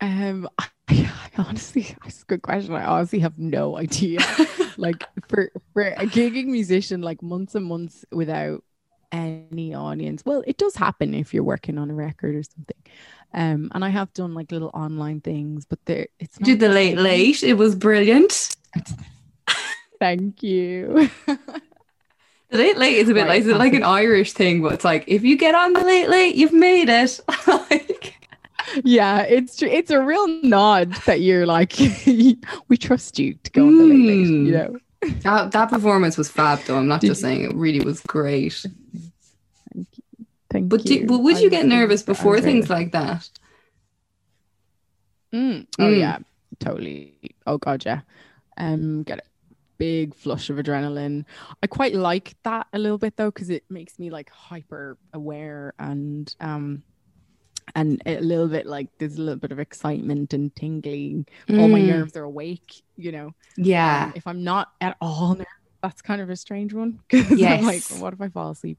Um, 0.00 0.48
I, 0.58 0.66
I 0.88 1.30
honestly, 1.38 1.94
that's 2.02 2.22
a 2.22 2.26
good 2.26 2.42
question. 2.42 2.74
I 2.74 2.84
honestly 2.84 3.18
have 3.20 3.38
no 3.38 3.76
idea. 3.76 4.20
like 4.76 5.04
for 5.28 5.50
for 5.72 5.82
a 5.82 6.06
gigging 6.06 6.46
musician, 6.46 7.02
like 7.02 7.22
months 7.22 7.54
and 7.54 7.66
months 7.66 8.04
without 8.12 8.62
any 9.12 9.74
audience. 9.74 10.22
Well, 10.24 10.44
it 10.46 10.58
does 10.58 10.76
happen 10.76 11.14
if 11.14 11.32
you're 11.32 11.44
working 11.44 11.78
on 11.78 11.90
a 11.90 11.94
record 11.94 12.34
or 12.34 12.42
something. 12.42 12.76
Um, 13.34 13.70
and 13.74 13.84
I 13.84 13.90
have 13.90 14.12
done 14.14 14.34
like 14.34 14.52
little 14.52 14.70
online 14.72 15.20
things, 15.20 15.66
but 15.66 15.78
there 15.84 16.06
it's 16.18 16.38
did 16.38 16.60
the 16.60 16.68
late 16.68 16.98
late. 16.98 17.42
It 17.42 17.54
was 17.54 17.74
brilliant. 17.74 18.56
Thank 19.98 20.42
you. 20.42 21.10
The 22.50 22.56
late 22.56 22.78
late 22.78 22.96
is 22.96 23.08
a 23.10 23.14
bit 23.14 23.26
right, 23.26 23.28
like 23.28 23.44
it's 23.44 23.58
like 23.58 23.74
an 23.74 23.82
Irish 23.82 24.32
thing, 24.32 24.62
but 24.62 24.72
it's 24.72 24.84
like 24.84 25.04
if 25.06 25.22
you 25.22 25.36
get 25.36 25.54
on 25.54 25.74
the 25.74 25.84
late 25.84 26.08
late, 26.08 26.34
you've 26.34 26.52
made 26.52 26.88
it. 26.88 27.20
like, 27.46 28.14
yeah, 28.84 29.20
it's 29.20 29.62
it's 29.62 29.90
a 29.90 30.00
real 30.00 30.26
nod 30.42 30.94
that 31.04 31.20
you're 31.20 31.44
like 31.44 31.78
we 32.68 32.76
trust 32.78 33.18
you 33.18 33.34
to 33.34 33.50
go 33.50 33.66
on 33.66 33.76
the 33.76 33.84
late 33.84 34.06
late. 34.06 34.26
You 34.26 34.44
hmm. 34.44 34.50
know. 34.50 34.78
That, 35.22 35.52
that 35.52 35.70
performance 35.70 36.16
was 36.16 36.30
fab 36.30 36.60
though. 36.60 36.78
I'm 36.78 36.88
not 36.88 37.02
Did 37.02 37.08
just 37.08 37.20
saying 37.20 37.42
it 37.42 37.54
really 37.54 37.80
was 37.80 38.00
great. 38.00 38.64
Thank 39.74 39.86
you. 39.96 40.26
Thank 40.50 40.68
but 40.70 40.88
you. 40.88 41.00
Do, 41.00 41.06
but 41.06 41.18
would 41.18 41.36
I 41.36 41.40
you 41.40 41.50
get 41.50 41.66
nervous 41.66 42.02
before 42.02 42.40
things 42.40 42.70
like 42.70 42.92
that? 42.92 43.28
Mm. 45.34 45.66
Oh 45.78 45.84
mm. 45.84 45.98
yeah, 45.98 46.18
totally. 46.60 47.14
Oh 47.46 47.58
god, 47.58 47.84
yeah. 47.84 48.00
Um, 48.56 49.02
get 49.02 49.18
it 49.18 49.26
big 49.78 50.14
flush 50.14 50.50
of 50.50 50.56
adrenaline. 50.56 51.24
I 51.62 51.66
quite 51.66 51.94
like 51.94 52.34
that 52.44 52.66
a 52.72 52.78
little 52.78 52.98
bit 52.98 53.16
though, 53.16 53.30
because 53.30 53.50
it 53.50 53.64
makes 53.70 53.98
me 53.98 54.10
like 54.10 54.30
hyper 54.30 54.98
aware 55.12 55.74
and 55.78 56.34
um 56.40 56.82
and 57.74 58.02
a 58.06 58.20
little 58.20 58.48
bit 58.48 58.66
like 58.66 58.88
there's 58.98 59.16
a 59.16 59.20
little 59.20 59.38
bit 59.38 59.52
of 59.52 59.58
excitement 59.58 60.32
and 60.32 60.54
tingling. 60.54 61.26
Mm. 61.48 61.60
All 61.60 61.68
my 61.68 61.80
mm. 61.80 61.86
nerves 61.86 62.16
are 62.16 62.24
awake, 62.24 62.82
you 62.96 63.12
know. 63.12 63.32
Yeah. 63.56 64.06
Um, 64.06 64.12
if 64.16 64.26
I'm 64.26 64.44
not 64.44 64.72
at 64.80 64.96
all 65.00 65.34
nervous, 65.34 65.46
that's 65.82 66.02
kind 66.02 66.20
of 66.20 66.30
a 66.30 66.36
strange 66.36 66.72
one. 66.72 67.00
Yes. 67.12 67.60
I'm 67.60 67.66
like, 67.66 67.84
what 68.00 68.12
if 68.12 68.20
I 68.20 68.28
fall 68.28 68.50
asleep? 68.50 68.78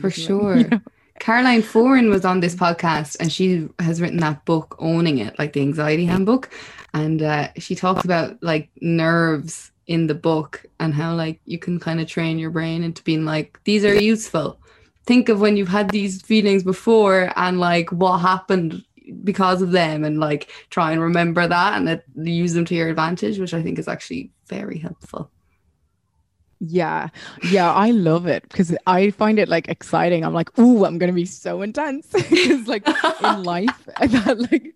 For 0.00 0.10
sure. 0.10 0.56
you 0.56 0.68
know? 0.68 0.80
Caroline 1.18 1.62
Foran 1.62 2.08
was 2.08 2.24
on 2.24 2.40
this 2.40 2.54
podcast 2.54 3.16
and 3.20 3.30
she 3.30 3.68
has 3.78 4.00
written 4.00 4.18
that 4.18 4.44
book, 4.44 4.76
Owning 4.78 5.18
It, 5.18 5.38
like 5.38 5.52
the 5.52 5.60
anxiety 5.60 6.06
handbook. 6.06 6.50
And 6.94 7.22
uh, 7.22 7.48
she 7.58 7.74
talks 7.74 8.04
about 8.04 8.42
like 8.42 8.70
nerves 8.80 9.71
in 9.86 10.06
the 10.06 10.14
book 10.14 10.64
and 10.78 10.94
how 10.94 11.14
like 11.14 11.40
you 11.44 11.58
can 11.58 11.78
kind 11.80 12.00
of 12.00 12.06
train 12.06 12.38
your 12.38 12.50
brain 12.50 12.82
into 12.82 13.02
being 13.02 13.24
like 13.24 13.58
these 13.64 13.84
are 13.84 13.94
useful. 13.94 14.58
Think 15.04 15.28
of 15.28 15.40
when 15.40 15.56
you've 15.56 15.68
had 15.68 15.90
these 15.90 16.22
feelings 16.22 16.62
before 16.62 17.32
and 17.36 17.58
like 17.58 17.90
what 17.90 18.18
happened 18.18 18.84
because 19.24 19.60
of 19.62 19.72
them 19.72 20.04
and 20.04 20.20
like 20.20 20.50
try 20.70 20.92
and 20.92 21.00
remember 21.00 21.46
that 21.46 21.76
and 21.76 21.88
it, 21.88 22.04
use 22.14 22.52
them 22.54 22.64
to 22.64 22.74
your 22.74 22.88
advantage 22.88 23.38
which 23.38 23.52
i 23.52 23.60
think 23.62 23.78
is 23.78 23.88
actually 23.88 24.30
very 24.46 24.78
helpful. 24.78 25.30
Yeah. 26.60 27.08
Yeah 27.50 27.72
i 27.72 27.90
love 27.90 28.26
it 28.28 28.44
because 28.44 28.74
i 28.86 29.10
find 29.10 29.40
it 29.40 29.48
like 29.48 29.68
exciting. 29.68 30.24
I'm 30.24 30.34
like 30.34 30.50
oh 30.58 30.84
i'm 30.84 30.98
gonna 30.98 31.12
be 31.12 31.26
so 31.26 31.62
intense. 31.62 32.06
Because 32.12 32.68
like 32.68 32.86
in 32.86 33.42
life 33.54 33.84
that 34.00 34.46
like 34.52 34.74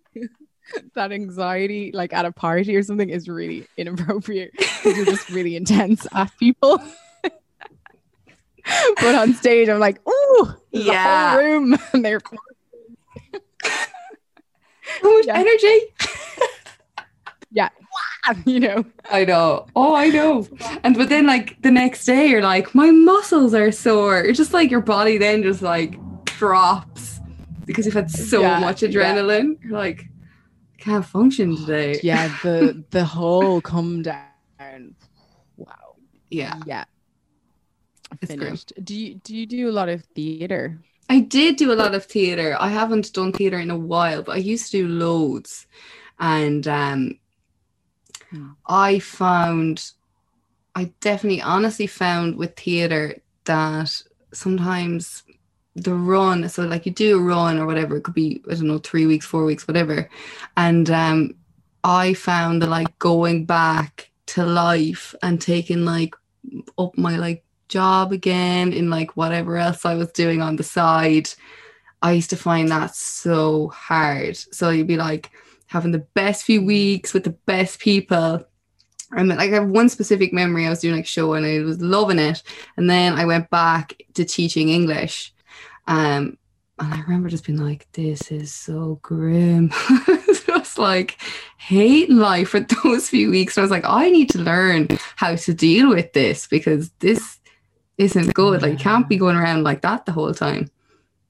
that 0.95 1.11
anxiety 1.11 1.91
like 1.93 2.13
at 2.13 2.25
a 2.25 2.31
party 2.31 2.75
or 2.75 2.83
something 2.83 3.09
is 3.09 3.27
really 3.27 3.67
inappropriate 3.77 4.51
because 4.57 4.97
you're 4.97 5.05
just 5.05 5.29
really 5.29 5.55
intense 5.55 6.07
at 6.13 6.31
people. 6.37 6.81
but 9.01 9.15
on 9.15 9.33
stage, 9.33 9.69
I'm 9.69 9.79
like, 9.79 9.99
oh, 10.05 10.55
yeah, 10.71 11.31
whole 11.31 11.41
room, 11.41 11.77
and 11.93 12.03
they're 12.05 12.21
so 15.01 15.13
much 15.13 15.25
yeah. 15.25 15.37
energy. 15.37 15.79
yeah, 17.51 17.69
you 18.45 18.59
know. 18.59 18.85
I 19.09 19.25
know. 19.25 19.67
Oh, 19.75 19.95
I 19.95 20.09
know. 20.09 20.47
And 20.83 20.97
but 20.97 21.09
then, 21.09 21.25
like 21.25 21.61
the 21.61 21.71
next 21.71 22.05
day, 22.05 22.27
you're 22.27 22.41
like, 22.41 22.75
my 22.75 22.91
muscles 22.91 23.53
are 23.53 23.71
sore. 23.71 24.19
It's 24.19 24.37
just 24.37 24.53
like 24.53 24.69
your 24.71 24.81
body 24.81 25.17
then 25.17 25.43
just 25.43 25.61
like 25.61 25.97
drops 26.25 27.19
because 27.65 27.85
you've 27.85 27.93
had 27.93 28.09
so 28.09 28.41
yeah, 28.41 28.59
much 28.59 28.81
adrenaline. 28.81 29.57
Yeah. 29.59 29.67
You're 29.67 29.77
like, 29.77 30.09
can't 30.87 31.05
function 31.05 31.55
today. 31.55 31.99
Yeah, 32.03 32.27
the 32.43 32.83
the 32.91 33.03
whole 33.03 33.61
come 33.61 34.03
down. 34.03 34.95
Wow. 35.57 35.95
Yeah. 36.29 36.59
Yeah. 36.65 36.85
Finished. 38.25 38.73
Do 38.83 38.95
you 38.95 39.15
do 39.15 39.35
you 39.35 39.45
do 39.45 39.69
a 39.69 39.75
lot 39.79 39.89
of 39.89 40.03
theater? 40.15 40.79
I 41.09 41.19
did 41.19 41.55
do 41.57 41.71
a 41.71 41.79
lot 41.83 41.95
of 41.95 42.05
theater. 42.05 42.55
I 42.59 42.69
haven't 42.69 43.13
done 43.13 43.31
theater 43.31 43.59
in 43.59 43.71
a 43.71 43.77
while, 43.77 44.23
but 44.23 44.35
I 44.35 44.39
used 44.39 44.71
to 44.71 44.79
do 44.79 44.87
loads. 44.87 45.67
And 46.19 46.67
um 46.67 47.19
hmm. 48.29 48.51
I 48.67 48.99
found 48.99 49.91
I 50.75 50.93
definitely 51.01 51.41
honestly 51.41 51.87
found 51.87 52.37
with 52.37 52.55
theater 52.55 53.17
that 53.45 53.91
sometimes 54.33 55.23
the 55.83 55.93
run 55.93 56.47
so 56.49 56.63
like 56.63 56.85
you 56.85 56.91
do 56.91 57.17
a 57.17 57.21
run 57.21 57.57
or 57.57 57.65
whatever 57.65 57.97
it 57.97 58.03
could 58.03 58.13
be 58.13 58.41
i 58.49 58.53
don't 58.53 58.67
know 58.67 58.79
three 58.79 59.05
weeks 59.05 59.25
four 59.25 59.45
weeks 59.45 59.67
whatever. 59.67 60.09
And 60.55 60.89
um 60.89 61.35
i 61.83 62.13
found 62.13 62.61
that 62.61 62.69
like 62.69 62.97
going 62.99 63.45
back 63.45 64.09
to 64.27 64.45
life 64.45 65.15
and 65.23 65.39
taking 65.39 65.85
like 65.85 66.15
up 66.77 66.97
my 66.97 67.17
like 67.17 67.43
job 67.69 68.11
again 68.11 68.73
in 68.73 68.89
like 68.89 69.15
whatever 69.17 69.57
else 69.57 69.85
i 69.85 69.93
was 69.93 70.11
doing 70.11 70.41
on 70.41 70.55
the 70.55 70.63
side 70.63 71.29
i 72.01 72.11
used 72.11 72.29
to 72.29 72.35
find 72.35 72.69
that 72.69 72.95
so 72.95 73.69
hard. 73.69 74.37
So 74.37 74.69
you'd 74.69 74.87
be 74.87 74.97
like 74.97 75.31
having 75.67 75.91
the 75.91 76.05
best 76.13 76.45
few 76.45 76.63
weeks 76.63 77.13
with 77.13 77.23
the 77.23 77.31
best 77.45 77.79
people. 77.79 78.45
I 79.11 79.23
mean, 79.23 79.37
like 79.37 79.51
I 79.51 79.55
have 79.55 79.69
one 79.69 79.89
specific 79.89 80.33
memory. 80.33 80.65
I 80.65 80.69
was 80.69 80.79
doing 80.79 80.95
like 80.95 81.05
show 81.05 81.33
and 81.33 81.45
I 81.45 81.59
was 81.59 81.81
loving 81.81 82.19
it, 82.19 82.43
and 82.75 82.89
then 82.89 83.13
I 83.13 83.25
went 83.25 83.49
back 83.49 83.93
to 84.15 84.25
teaching 84.25 84.69
English, 84.69 85.33
um, 85.87 86.37
and 86.79 86.93
I 86.93 87.01
remember 87.01 87.29
just 87.29 87.45
being 87.45 87.59
like, 87.59 87.87
this 87.93 88.31
is 88.31 88.53
so 88.53 88.99
grim. 89.01 89.71
just 90.45 90.77
like 90.77 91.19
hate 91.57 92.09
life 92.09 92.49
for 92.49 92.59
those 92.83 93.09
few 93.09 93.31
weeks. 93.31 93.57
I 93.57 93.61
was 93.61 93.71
like, 93.71 93.85
I 93.85 94.09
need 94.09 94.29
to 94.31 94.39
learn 94.39 94.87
how 95.15 95.35
to 95.35 95.53
deal 95.53 95.89
with 95.89 96.13
this 96.13 96.47
because 96.47 96.91
this 96.99 97.39
isn't 97.97 98.33
good. 98.33 98.61
Like, 98.61 98.73
you 98.73 98.77
can't 98.77 99.09
be 99.09 99.17
going 99.17 99.35
around 99.35 99.63
like 99.63 99.81
that 99.81 100.05
the 100.05 100.11
whole 100.11 100.33
time. 100.33 100.69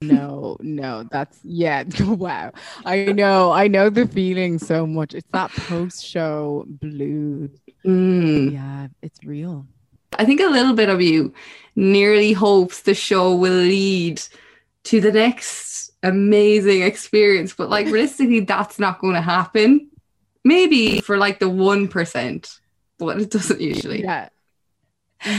No, 0.01 0.57
no, 0.59 1.07
that's 1.09 1.39
yeah. 1.43 1.83
Wow. 2.01 2.51
I 2.85 3.05
know, 3.05 3.51
I 3.51 3.67
know 3.67 3.89
the 3.89 4.07
feeling 4.07 4.59
so 4.59 4.85
much. 4.85 5.15
It's 5.15 5.27
that 5.31 5.49
post 5.51 6.05
show 6.05 6.65
blues. 6.67 7.49
Mm. 7.83 8.53
Yeah, 8.53 8.87
it's 9.01 9.23
real. 9.23 9.65
I 10.19 10.25
think 10.25 10.39
a 10.41 10.47
little 10.47 10.73
bit 10.73 10.89
of 10.89 11.01
you 11.01 11.33
nearly 11.75 12.33
hopes 12.33 12.81
the 12.81 12.93
show 12.93 13.35
will 13.35 13.53
lead 13.53 14.21
to 14.87 15.01
the 15.01 15.11
next 15.11 15.91
amazing 16.01 16.81
experience. 16.81 17.53
But 17.53 17.69
like 17.69 17.87
realistically, 17.87 18.41
that's 18.41 18.79
not 18.79 18.99
going 18.99 19.15
to 19.15 19.21
happen. 19.21 19.89
Maybe 20.43 21.01
for 21.01 21.17
like 21.17 21.39
the 21.39 21.47
1%, 21.47 22.59
but 22.97 23.21
it 23.21 23.29
doesn't 23.29 23.61
usually. 23.61 24.01
Yeah. 24.01 24.29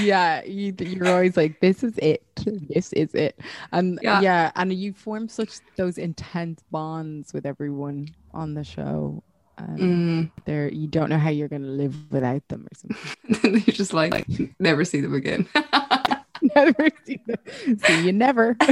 Yeah, 0.00 0.42
you, 0.44 0.74
you're 0.76 1.08
always 1.08 1.36
like, 1.36 1.60
this 1.60 1.84
is 1.84 1.96
it. 1.98 2.24
This 2.44 2.92
is 2.92 3.14
it. 3.14 3.40
And 3.72 3.98
yeah. 4.02 4.20
yeah, 4.20 4.52
and 4.56 4.72
you 4.72 4.92
form 4.92 5.28
such 5.28 5.60
those 5.76 5.98
intense 5.98 6.62
bonds 6.70 7.32
with 7.32 7.46
everyone 7.46 8.08
on 8.34 8.54
the 8.54 8.64
show. 8.64 9.22
And 9.56 9.78
mm. 9.78 10.30
There, 10.46 10.68
you 10.68 10.88
don't 10.88 11.08
know 11.08 11.18
how 11.18 11.30
you're 11.30 11.48
going 11.48 11.62
to 11.62 11.68
live 11.68 12.10
without 12.10 12.46
them 12.48 12.66
or 12.66 12.76
something. 12.76 13.52
you're 13.66 13.74
just 13.74 13.92
like, 13.92 14.12
like, 14.12 14.26
never 14.58 14.84
see 14.84 15.00
them 15.00 15.14
again. 15.14 15.48
never 16.56 16.88
see 17.06 17.20
them. 17.26 17.78
See 17.78 18.06
you 18.06 18.12
never 18.12 18.56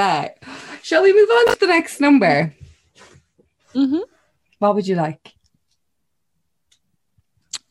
back. 0.00 0.42
Shall 0.82 1.02
we 1.02 1.12
move 1.12 1.28
on 1.28 1.52
to 1.52 1.60
the 1.60 1.66
next 1.66 2.00
number? 2.00 2.54
Mm-hmm. 3.74 3.98
What 4.58 4.74
would 4.74 4.86
you 4.86 4.96
like? 4.96 5.34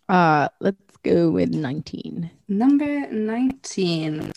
Uh, 0.07 0.49
let's 0.59 0.97
go 1.01 1.31
with 1.31 1.49
19. 1.49 2.29
Number 2.47 3.07
19. 3.09 4.31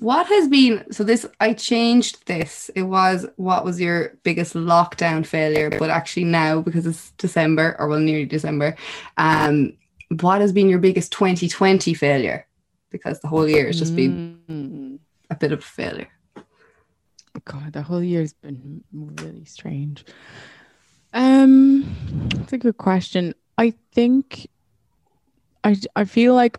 what 0.00 0.26
has 0.26 0.48
been 0.48 0.84
so 0.92 1.02
this 1.02 1.24
I 1.40 1.54
changed 1.54 2.26
this. 2.26 2.70
It 2.74 2.82
was 2.82 3.24
what 3.36 3.64
was 3.64 3.80
your 3.80 4.12
biggest 4.22 4.52
lockdown 4.52 5.24
failure, 5.24 5.70
but 5.70 5.88
actually 5.88 6.24
now 6.24 6.60
because 6.60 6.86
it's 6.86 7.12
December 7.12 7.74
or 7.78 7.88
well 7.88 8.00
nearly 8.00 8.26
December, 8.26 8.76
um, 9.16 9.72
what 10.20 10.42
has 10.42 10.52
been 10.52 10.68
your 10.68 10.82
biggest 10.88 11.10
2020 11.12 11.94
failure? 11.94 12.46
Because 12.90 13.20
the 13.20 13.28
whole 13.28 13.48
year 13.48 13.66
has 13.66 13.78
just 13.78 13.96
been 13.96 14.40
mm. 14.46 14.98
a 15.30 15.36
bit 15.36 15.52
of 15.52 15.60
a 15.60 15.62
failure. 15.80 16.13
God, 17.44 17.72
the 17.72 17.82
whole 17.82 18.02
year's 18.02 18.32
been 18.32 18.84
really 18.92 19.44
strange. 19.44 20.04
Um, 21.12 22.30
it's 22.40 22.52
a 22.52 22.58
good 22.58 22.76
question. 22.76 23.34
I 23.58 23.74
think 23.92 24.48
I 25.62 25.76
I 25.94 26.04
feel 26.04 26.34
like 26.34 26.58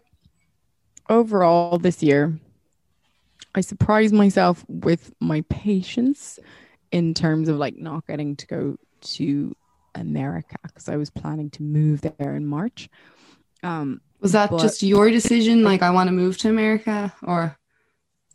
overall 1.10 1.78
this 1.78 2.02
year 2.02 2.40
I 3.54 3.62
surprised 3.62 4.14
myself 4.14 4.66
with 4.68 5.14
my 5.20 5.42
patience 5.50 6.40
in 6.92 7.14
terms 7.14 7.50
of 7.50 7.58
like 7.58 7.78
not 7.78 8.06
getting 8.08 8.36
to 8.36 8.48
go 8.48 8.78
to 9.02 9.56
America 9.96 10.58
because 10.64 10.90
I 10.90 10.98
was 10.98 11.10
planning 11.10 11.50
to 11.52 11.64
move 11.64 12.02
there 12.02 12.36
in 12.36 12.46
March. 12.46 12.90
Um, 13.64 14.02
was 14.20 14.34
that 14.34 14.52
just 14.52 14.84
your 14.84 15.10
decision? 15.10 15.64
Like, 15.64 15.82
I 15.82 15.90
want 15.90 16.08
to 16.08 16.12
move 16.12 16.38
to 16.40 16.50
America, 16.50 17.14
or 17.24 17.58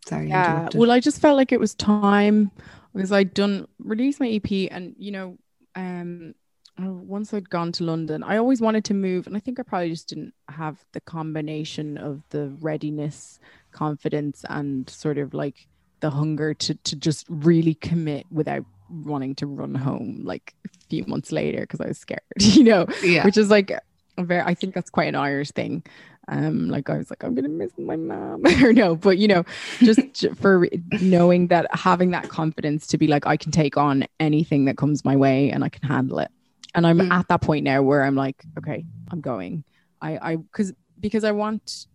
sorry, 0.06 0.28
yeah. 0.28 0.68
Well, 0.74 0.90
I 0.90 1.00
just 1.00 1.20
felt 1.20 1.36
like 1.36 1.52
it 1.52 1.60
was 1.60 1.74
time 1.74 2.50
because 2.94 3.12
I'd 3.12 3.34
done 3.34 3.66
release 3.78 4.20
my 4.20 4.28
EP, 4.28 4.68
and 4.70 4.94
you 4.98 5.12
know, 5.12 5.38
um, 5.74 6.34
once 6.78 7.32
I'd 7.34 7.50
gone 7.50 7.72
to 7.72 7.84
London, 7.84 8.22
I 8.22 8.36
always 8.36 8.60
wanted 8.60 8.84
to 8.86 8.94
move, 8.94 9.26
and 9.26 9.36
I 9.36 9.40
think 9.40 9.60
I 9.60 9.62
probably 9.62 9.90
just 9.90 10.08
didn't 10.08 10.34
have 10.48 10.84
the 10.92 11.00
combination 11.00 11.98
of 11.98 12.22
the 12.30 12.48
readiness, 12.60 13.38
confidence, 13.72 14.44
and 14.48 14.88
sort 14.88 15.18
of 15.18 15.34
like 15.34 15.66
the 16.00 16.10
hunger 16.10 16.54
to 16.54 16.74
to 16.74 16.96
just 16.96 17.26
really 17.28 17.74
commit 17.74 18.26
without 18.30 18.64
wanting 18.90 19.34
to 19.36 19.46
run 19.46 19.74
home 19.74 20.22
like 20.24 20.54
a 20.64 20.68
few 20.88 21.04
months 21.06 21.30
later 21.30 21.60
because 21.60 21.80
I 21.80 21.88
was 21.88 21.98
scared, 21.98 22.20
you 22.38 22.64
know. 22.64 22.86
Yeah. 23.02 23.24
Which 23.24 23.36
is 23.36 23.50
like 23.50 23.72
very. 24.18 24.42
I 24.42 24.54
think 24.54 24.74
that's 24.74 24.90
quite 24.90 25.08
an 25.08 25.14
Irish 25.14 25.50
thing. 25.50 25.84
Um, 26.30 26.68
like 26.68 26.88
I 26.88 26.96
was 26.96 27.10
like, 27.10 27.24
I'm 27.24 27.34
gonna 27.34 27.48
miss 27.48 27.72
my 27.76 27.96
mom, 27.96 28.42
or 28.62 28.72
no, 28.72 28.94
but 28.94 29.18
you 29.18 29.28
know, 29.28 29.44
just 29.78 30.26
for 30.36 30.66
knowing 31.00 31.48
that 31.48 31.66
having 31.74 32.12
that 32.12 32.28
confidence 32.28 32.86
to 32.88 32.98
be 32.98 33.08
like, 33.08 33.26
I 33.26 33.36
can 33.36 33.50
take 33.50 33.76
on 33.76 34.06
anything 34.20 34.64
that 34.66 34.78
comes 34.78 35.04
my 35.04 35.16
way 35.16 35.50
and 35.50 35.64
I 35.64 35.68
can 35.68 35.86
handle 35.88 36.20
it. 36.20 36.30
And 36.74 36.86
i'm 36.86 36.98
mm. 36.98 37.10
at 37.10 37.26
that 37.26 37.40
point 37.40 37.64
now 37.64 37.82
where 37.82 38.04
i'm 38.04 38.14
like 38.14 38.44
okay 38.58 38.84
i'm 39.10 39.20
going. 39.20 39.64
I 40.00 40.18
i 40.18 40.36
because 40.36 40.72
because 41.00 41.24
i 41.24 41.32
want 41.32 41.86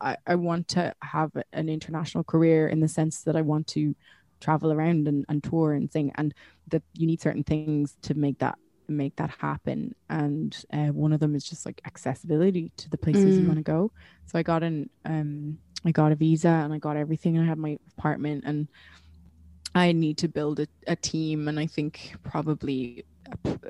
I, 0.00 0.16
I 0.26 0.34
want 0.36 0.68
to 0.68 0.94
have 1.02 1.32
an 1.52 1.68
international 1.68 2.22
career 2.22 2.68
in 2.68 2.80
the 2.80 2.88
sense 2.88 3.22
that 3.22 3.34
i 3.34 3.40
want 3.40 3.66
to 3.68 3.94
travel 4.40 4.72
around 4.72 5.08
and, 5.08 5.24
and 5.28 5.42
tour 5.42 5.72
and 5.72 5.90
sing 5.90 6.12
and 6.14 6.32
that 6.68 6.82
you 6.94 7.06
need 7.06 7.20
certain 7.20 7.44
things 7.44 7.96
to 8.02 8.14
make 8.14 8.38
that 8.38 8.58
make 8.90 9.16
that 9.16 9.30
happen 9.30 9.94
and 10.08 10.64
uh, 10.72 10.88
one 10.88 11.12
of 11.12 11.20
them 11.20 11.34
is 11.34 11.44
just 11.44 11.66
like 11.66 11.80
accessibility 11.86 12.70
to 12.76 12.88
the 12.90 12.98
places 12.98 13.36
mm. 13.36 13.42
you 13.42 13.46
want 13.46 13.58
to 13.58 13.62
go 13.62 13.90
so 14.26 14.38
i 14.38 14.42
got 14.42 14.62
an 14.62 14.88
um 15.04 15.58
i 15.84 15.90
got 15.90 16.12
a 16.12 16.14
visa 16.14 16.48
and 16.48 16.72
i 16.72 16.78
got 16.78 16.96
everything 16.96 17.38
i 17.38 17.44
had 17.44 17.58
my 17.58 17.78
apartment 17.96 18.44
and 18.46 18.68
i 19.74 19.92
need 19.92 20.18
to 20.18 20.28
build 20.28 20.60
a, 20.60 20.66
a 20.86 20.96
team 20.96 21.48
and 21.48 21.58
i 21.58 21.66
think 21.66 22.14
probably 22.22 23.04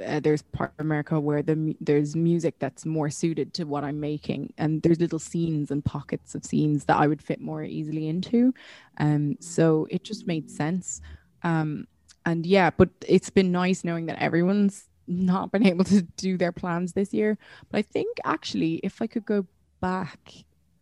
uh, 0.04 0.20
there's 0.20 0.42
part 0.42 0.72
of 0.78 0.86
America 0.86 1.18
where 1.18 1.42
the 1.42 1.76
there's 1.80 2.16
music 2.16 2.54
that's 2.58 2.86
more 2.86 3.10
suited 3.10 3.52
to 3.54 3.64
what 3.64 3.84
I'm 3.84 4.00
making, 4.00 4.52
and 4.56 4.80
there's 4.82 5.00
little 5.00 5.18
scenes 5.18 5.70
and 5.70 5.84
pockets 5.84 6.34
of 6.34 6.44
scenes 6.44 6.84
that 6.86 6.96
I 6.96 7.06
would 7.06 7.20
fit 7.20 7.40
more 7.40 7.62
easily 7.62 8.08
into. 8.08 8.54
Um, 8.98 9.36
so 9.40 9.86
it 9.90 10.02
just 10.04 10.26
made 10.26 10.50
sense. 10.50 11.02
Um, 11.42 11.86
and 12.24 12.46
yeah, 12.46 12.70
but 12.70 12.90
it's 13.06 13.30
been 13.30 13.52
nice 13.52 13.84
knowing 13.84 14.06
that 14.06 14.20
everyone's 14.20 14.88
not 15.10 15.52
been 15.52 15.66
able 15.66 15.84
to 15.84 16.02
do 16.02 16.36
their 16.36 16.52
plans 16.52 16.92
this 16.92 17.12
year. 17.12 17.38
But 17.70 17.78
I 17.78 17.82
think 17.82 18.18
actually, 18.24 18.80
if 18.82 19.02
I 19.02 19.06
could 19.06 19.24
go 19.24 19.46
back 19.80 20.32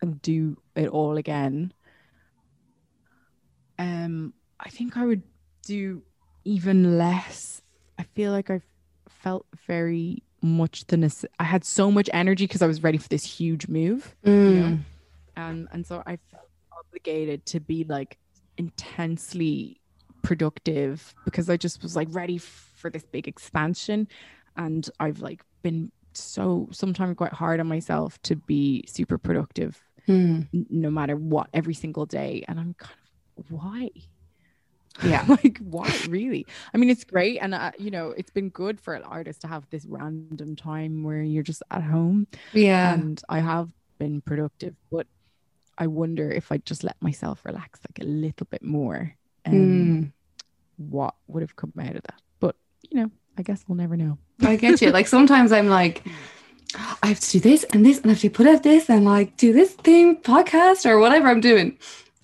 and 0.01 0.20
do 0.22 0.57
it 0.76 0.89
all 0.89 1.16
again, 1.16 1.72
um, 3.79 4.35
I 4.61 4.68
think 4.68 4.97
I 4.97 5.07
would 5.07 5.22
do 5.62 6.03
even 6.45 6.99
less 6.99 7.62
I 7.99 8.05
feel 8.14 8.33
like 8.33 8.49
I 8.51 8.61
felt 9.09 9.47
very 9.66 10.22
much 10.41 10.87
the 10.87 10.97
nece- 10.97 11.26
I 11.39 11.45
had 11.45 11.64
so 11.64 11.91
much 11.91 12.09
energy 12.12 12.47
because 12.47 12.62
I 12.62 12.66
was 12.66 12.83
ready 12.83 12.99
for 12.99 13.09
this 13.09 13.24
huge 13.24 13.66
move, 13.66 14.14
mm. 14.24 14.31
you 14.33 14.61
know? 14.61 14.66
Mm. 14.66 14.81
and 15.37 15.68
and 15.72 15.87
so 15.87 16.03
I 16.07 16.18
felt 16.31 16.49
obligated 16.72 17.45
to 17.47 17.61
be 17.61 17.85
like 17.85 18.18
intensely 18.57 19.81
productive 20.23 21.14
because 21.25 21.49
I 21.51 21.57
just 21.57 21.83
was 21.83 21.97
like 21.97 22.09
ready 22.11 22.39
for 22.39 22.91
this 22.91 23.05
big 23.05 23.29
expansion, 23.29 24.09
and 24.57 24.89
I've 25.01 25.21
like 25.21 25.43
been 25.62 25.93
so 26.12 26.69
sometimes 26.73 27.16
quite 27.16 27.33
hard 27.33 27.61
on 27.61 27.66
myself 27.66 28.21
to 28.23 28.37
be 28.37 28.85
super 28.87 29.19
productive, 29.19 29.81
mm. 30.07 30.47
n- 30.53 30.66
no 30.71 30.91
matter 30.91 31.16
what 31.16 31.49
every 31.53 31.75
single 31.75 32.07
day, 32.07 32.45
and 32.49 32.59
I'm 32.59 32.75
kind 32.75 32.95
of 33.39 33.51
why? 33.51 33.91
Yeah. 35.03 35.25
Like 35.29 35.59
why 35.59 35.93
really? 36.09 36.47
I 36.75 36.79
mean 36.79 36.91
it's 36.91 37.05
great. 37.05 37.39
And 37.39 37.55
uh, 37.55 37.73
you 37.79 37.91
know 37.91 38.11
it's 38.16 38.31
been 38.31 38.49
good 38.49 38.81
for 38.81 38.95
an 38.95 39.05
artist 39.05 39.43
to 39.43 39.47
have 39.47 39.69
this 39.71 39.87
random 39.87 40.57
time 40.57 41.05
where 41.05 41.23
you're 41.23 41.45
just 41.45 41.62
at 41.71 41.83
home. 41.83 42.27
Yeah. 42.53 42.95
And 42.95 43.23
i 43.29 43.39
have 43.39 43.69
been 43.99 44.21
productive 44.21 44.75
but 44.91 45.07
i 45.77 45.87
wonder 45.87 46.31
if 46.31 46.51
i 46.53 46.57
just 46.59 46.85
let 46.85 46.97
myself 47.01 47.45
relax 47.45 47.81
like 47.89 48.05
a 48.05 48.09
little 48.09 48.47
bit 48.51 48.62
more 48.62 49.14
um, 49.49 50.03
mm. 50.03 50.12
what 50.76 51.14
would 51.26 51.42
have 51.42 51.57
come 51.57 51.72
out 51.80 51.96
of 51.96 52.03
that 52.03 52.20
but 52.40 52.57
you 52.90 53.01
know 53.01 53.11
i 53.36 53.42
guess 53.42 53.64
we'll 53.66 53.76
never 53.76 53.96
know 53.96 54.18
i 54.42 54.57
get 54.57 54.80
you 54.80 54.90
like 54.90 55.07
sometimes 55.07 55.53
i'm 55.53 55.68
like 55.68 56.05
I 57.03 57.07
have 57.07 57.20
to 57.20 57.30
do 57.30 57.40
this 57.40 57.64
and 57.64 57.84
this, 57.84 57.99
and 57.99 58.11
I 58.11 58.14
have 58.14 58.20
to 58.20 58.30
put 58.30 58.46
out 58.46 58.62
this 58.62 58.90
and 58.90 59.05
like 59.05 59.36
do 59.36 59.53
this 59.53 59.72
thing 59.72 60.20
podcast 60.20 60.84
or 60.84 60.99
whatever 60.99 61.28
I'm 61.28 61.40
doing. 61.40 61.78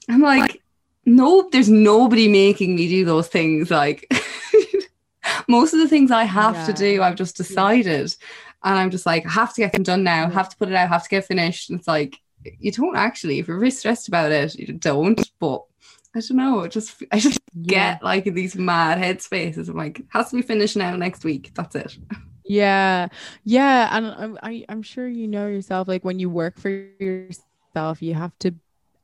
I'm 0.09 0.21
like, 0.21 0.63
no, 1.07 1.49
there's 1.51 1.71
nobody 1.71 2.29
making 2.29 2.77
me 2.77 2.89
do 2.89 3.05
those 3.05 3.29
things. 3.29 3.71
Like 3.71 4.13
most 5.49 5.73
of 5.73 5.81
the 5.81 5.89
things 5.89 6.11
I 6.11 6.25
have 6.25 6.55
yeah. 6.55 6.67
to 6.67 6.73
do, 6.73 7.03
I've 7.03 7.17
just 7.17 7.37
decided. 7.37 8.15
And 8.63 8.79
I'm 8.79 8.91
just 8.91 9.07
like, 9.07 9.27
I 9.27 9.31
have 9.31 9.55
to 9.55 9.61
get 9.61 9.73
them 9.73 9.83
done 9.83 10.05
now, 10.05 10.29
have 10.29 10.49
to 10.49 10.57
put 10.57 10.69
it 10.69 10.75
out, 10.75 10.89
have 10.89 11.05
to 11.05 11.09
get 11.09 11.27
finished. 11.27 11.71
And 11.71 11.79
it's 11.79 11.89
like, 11.89 12.19
you 12.59 12.73
don't 12.73 12.97
actually, 12.97 13.39
if 13.39 13.49
you're 13.49 13.59
really 13.59 13.71
stressed 13.71 14.09
about 14.09 14.33
it, 14.33 14.55
you 14.57 14.75
don't. 14.75 15.21
But 15.39 15.63
I 16.15 16.21
don't 16.21 16.37
know, 16.37 16.67
just 16.69 17.03
I 17.11 17.19
just 17.19 17.41
yeah. 17.55 17.95
get 17.95 18.03
like 18.05 18.27
in 18.27 18.35
these 18.35 18.55
mad 18.55 18.99
headspaces. 18.99 19.69
I'm 19.69 19.77
like, 19.77 20.03
has 20.11 20.31
to 20.31 20.37
be 20.37 20.43
finished 20.43 20.77
now 20.77 20.95
next 20.97 21.25
week. 21.25 21.51
That's 21.55 21.75
it. 21.75 21.99
Yeah. 22.47 23.09
Yeah. 23.45 23.89
And 23.91 24.07
I'm 24.07 24.39
I, 24.43 24.67
I'm 24.69 24.83
sure 24.83 25.09
you 25.09 25.27
know 25.27 25.47
yourself, 25.47 25.89
like 25.89 26.05
when 26.05 26.19
you 26.19 26.29
work 26.29 26.59
for 26.59 26.69
yourself, 26.69 28.03
you 28.03 28.13
have 28.13 28.39
to 28.41 28.55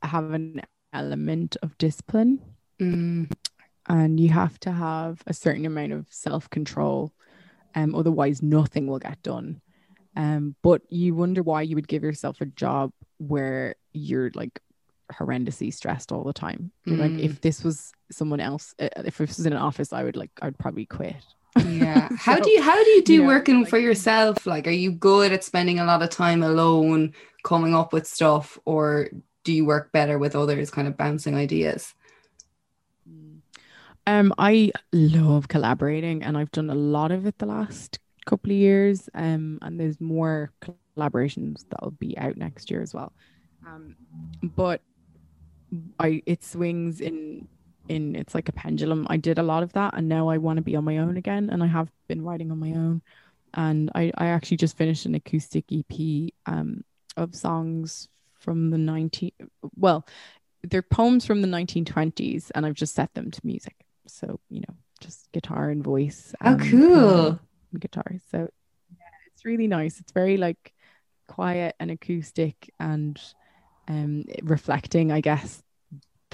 have 0.03 0.33
an 0.33 0.61
element 0.93 1.57
of 1.63 1.79
discipline. 1.79 2.41
Mm. 2.79 3.33
And 3.89 4.21
you 4.21 4.29
have 4.29 4.61
to 4.61 4.73
have 4.73 5.23
a 5.27 5.33
certain 5.33 5.65
amount 5.65 5.93
of 5.93 6.07
self 6.11 6.51
control. 6.51 7.13
Um, 7.75 7.95
otherwise, 7.95 8.43
nothing 8.43 8.87
will 8.87 8.99
get 8.99 9.23
done. 9.23 9.63
Um, 10.17 10.55
but 10.63 10.83
you 10.91 11.15
wonder 11.15 11.43
why 11.43 11.63
you 11.63 11.77
would 11.77 11.89
give 11.89 12.03
yourself 12.03 12.41
a 12.41 12.47
job 12.47 12.93
where 13.19 13.77
you're 13.93 14.31
like 14.35 14.61
horrendously 15.13 15.73
stressed 15.73 16.13
all 16.13 16.25
the 16.25 16.33
time. 16.33 16.73
Mm. 16.87 16.99
Like, 16.99 17.25
if 17.25 17.41
this 17.41 17.65
was 17.65 17.93
someone 18.11 18.41
else, 18.41 18.75
uh, 18.79 18.89
if 19.05 19.19
this 19.19 19.37
was 19.37 19.47
in 19.47 19.53
an 19.53 19.59
office, 19.59 19.93
I 19.93 20.05
would 20.05 20.17
like, 20.17 20.31
I'd 20.43 20.59
probably 20.59 20.87
quit. 20.87 21.17
yeah 21.67 22.09
how 22.19 22.39
do 22.39 22.49
you 22.51 22.63
how 22.63 22.83
do 22.83 22.91
you 22.91 23.03
do 23.03 23.27
working 23.27 23.61
like, 23.61 23.69
for 23.69 23.79
yourself 23.79 24.47
like 24.47 24.67
are 24.67 24.71
you 24.71 24.93
good 24.93 25.33
at 25.33 25.43
spending 25.43 25.81
a 25.81 25.85
lot 25.85 26.03
of 26.03 26.09
time 26.11 26.43
alone 26.43 27.13
coming 27.43 27.75
up 27.75 27.93
with 27.93 28.07
stuff 28.07 28.59
or 28.65 29.09
do 29.43 29.53
you 29.53 29.65
work 29.65 29.91
better 29.91 30.19
with 30.19 30.37
others 30.37 30.71
kind 30.71 30.87
of 30.87 30.97
bouncing 30.97 31.35
ideas 31.35 31.95
um 34.07 34.33
i 34.39 34.71
love 34.93 35.49
collaborating 35.49 36.23
and 36.23 36.39
i've 36.39 36.53
done 36.53 36.71
a 36.71 36.75
lot 36.75 37.11
of 37.11 37.27
it 37.27 37.37
the 37.39 37.47
last 37.47 37.99
couple 38.27 38.53
of 38.53 38.57
years 38.57 39.09
um 39.15 39.59
and 39.63 39.81
there's 39.81 40.01
more 40.01 40.53
collaborations 40.97 41.65
that'll 41.69 41.91
be 41.91 42.17
out 42.19 42.37
next 42.37 42.71
year 42.71 42.81
as 42.81 42.95
well 42.95 43.13
um 43.67 43.97
but 44.43 44.83
i 45.99 46.23
it 46.27 46.43
swings 46.45 47.01
in 47.01 47.49
in 47.89 48.15
it's 48.15 48.35
like 48.35 48.49
a 48.49 48.53
pendulum. 48.53 49.07
I 49.11 49.17
did 49.17 49.39
a 49.39 49.43
lot 49.43 49.63
of 49.63 49.73
that 49.73 49.95
and 49.97 50.09
now 50.09 50.29
i 50.29 50.39
want 50.39 50.59
to 50.59 50.63
be 50.63 50.77
on 50.77 50.85
my 50.85 50.99
own 50.99 51.17
again 51.17 51.51
and 51.51 51.63
i 51.63 51.67
have 51.67 51.91
been 52.09 52.23
writing 52.23 52.51
on 52.51 52.59
my 52.59 52.71
own. 52.73 53.03
And 53.55 53.91
i 53.95 54.13
i 54.17 54.27
actually 54.27 54.59
just 54.59 54.77
finished 54.77 55.07
an 55.07 55.15
acoustic 55.15 55.65
ep 55.73 56.33
um 56.47 56.85
of 57.17 57.35
songs 57.35 58.09
from 58.35 58.71
the 58.71 58.79
19 58.79 59.33
well 59.77 60.07
they're 60.63 60.83
poems 60.83 61.27
from 61.27 61.43
the 61.43 61.49
1920s 61.49 62.51
and 62.55 62.65
i've 62.65 62.75
just 62.75 62.95
set 62.95 63.13
them 63.15 63.31
to 63.31 63.41
music. 63.45 63.77
So 64.07 64.41
you 64.49 64.61
know 64.61 64.75
just 65.01 65.31
guitar 65.33 65.71
and 65.71 65.83
voice 65.83 66.35
oh 66.45 66.57
cool. 66.61 67.41
guitar. 67.79 68.17
So 68.31 68.49
yeah, 68.91 69.07
it's 69.33 69.45
really 69.45 69.67
nice. 69.67 69.99
It's 70.01 70.13
very 70.13 70.37
like 70.37 70.73
quiet 71.27 71.75
and 71.81 71.91
acoustic 71.91 72.73
and 72.79 73.19
um 73.89 74.25
reflecting 74.43 75.11
i 75.13 75.21
guess 75.21 75.63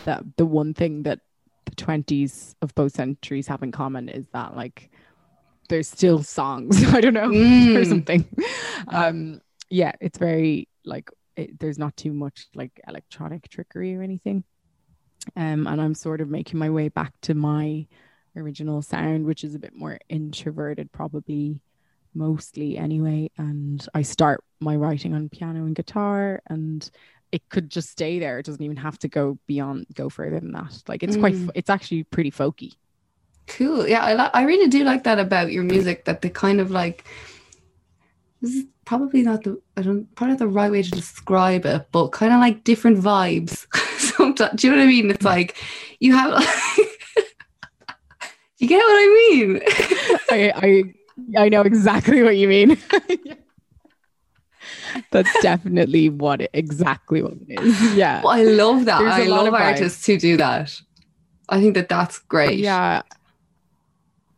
that 0.05 0.25
the 0.37 0.47
one 0.47 0.75
thing 0.75 1.03
that 1.05 1.21
the 1.67 1.73
20s 1.73 2.55
of 2.63 2.75
both 2.75 2.95
centuries 2.95 3.47
have 3.49 3.63
in 3.63 3.73
common 3.73 4.09
is 4.09 4.27
that 4.33 4.57
like 4.57 4.91
there's 5.69 5.89
still 5.89 6.23
songs 6.23 6.83
i 6.95 7.01
don't 7.01 7.15
know 7.15 7.29
mm. 7.29 7.77
or 7.77 7.85
something. 7.85 8.25
Um 8.89 9.41
yeah 9.69 9.93
it's 10.01 10.19
very 10.19 10.69
like 10.85 11.11
it, 11.37 11.59
there's 11.59 11.79
not 11.79 11.97
too 11.97 12.13
much 12.13 12.47
like 12.55 12.81
electronic 12.87 13.49
trickery 13.49 13.95
or 13.97 14.03
anything. 14.03 14.45
Um 15.37 15.67
and 15.67 15.81
i'm 15.81 15.95
sort 15.95 16.21
of 16.21 16.29
making 16.29 16.59
my 16.59 16.71
way 16.71 16.89
back 16.89 17.13
to 17.23 17.35
my 17.35 17.87
original 18.37 18.83
sound 18.83 19.25
which 19.25 19.43
is 19.45 19.55
a 19.55 19.59
bit 19.59 19.75
more 19.75 19.99
introverted 20.09 20.93
probably 20.93 21.61
mostly 22.15 22.79
anyway. 22.79 23.31
And 23.37 23.85
i 23.93 24.03
start 24.03 24.45
my 24.61 24.77
writing 24.77 25.15
on 25.15 25.29
piano 25.29 25.65
and 25.65 25.75
guitar 25.75 26.41
and 26.47 26.89
it 27.33 27.49
could 27.49 27.71
just 27.71 27.91
stay 27.91 28.19
there. 28.19 28.39
It 28.39 28.47
doesn't 28.47 28.63
even 28.63 28.77
have 28.77 28.99
to 29.01 29.09
go 29.09 29.39
beyond, 29.47 29.87
go 29.95 30.09
further 30.09 30.41
than 30.41 30.53
that. 30.53 30.83
Like 30.89 31.03
it's 31.03 31.17
mm. 31.17 31.21
quite, 31.21 31.53
it's 31.55 31.71
actually 31.71 32.05
pretty 32.05 32.31
folky. 32.31 32.75
Cool. 33.47 33.87
Yeah, 33.87 34.05
I 34.05 34.15
li- 34.15 34.31
I 34.35 34.43
really 34.43 34.69
do 34.69 34.85
like 34.85 35.05
that 35.05 35.19
about 35.19 35.53
your 35.53 35.63
music. 35.63 36.05
That 36.05 36.23
the 36.23 36.31
kind 36.31 36.61
of 36.61 36.71
like. 36.71 37.05
This 38.43 38.55
is 38.55 38.65
probably 38.85 39.23
not 39.23 39.45
the 39.45 39.61
I 39.77 39.83
don't 39.83 40.13
probably 40.15 40.33
not 40.33 40.39
the 40.41 40.49
right 40.49 40.71
way 40.71 40.83
to 40.83 40.91
describe 40.91 41.65
it, 41.65 41.87
but 41.93 42.09
kind 42.09 42.33
of 42.33 42.41
like 42.41 42.65
different 42.65 42.99
vibes. 42.99 43.67
Sometimes, 43.99 44.61
do 44.61 44.67
you 44.67 44.73
know 44.73 44.79
what 44.79 44.85
I 44.85 44.89
mean? 44.89 45.11
It's 45.11 45.25
like 45.25 45.57
you 46.01 46.15
have. 46.15 46.33
Like, 46.33 46.49
you 48.59 48.69
get 48.69 48.79
what 48.79 48.85
I 48.85 49.29
mean? 49.31 49.61
I 50.31 50.53
I 50.57 51.43
I 51.45 51.49
know 51.49 51.63
exactly 51.63 52.23
what 52.23 52.37
you 52.37 52.49
mean. 52.49 52.79
That's 55.11 55.31
definitely 55.43 56.09
what 56.09 56.43
it, 56.43 56.51
exactly 56.53 57.23
what 57.23 57.35
it 57.49 57.61
is. 57.61 57.95
Yeah. 57.95 58.23
Well, 58.23 58.33
I 58.33 58.43
love 58.43 58.85
that. 58.87 59.01
There's 59.01 59.13
I 59.13 59.25
love 59.25 59.53
artists 59.55 60.05
who 60.07 60.19
do 60.19 60.37
that. 60.37 60.81
I 61.49 61.61
think 61.61 61.75
that 61.75 61.89
that's 61.89 62.19
great. 62.19 62.59
Yeah. 62.59 63.03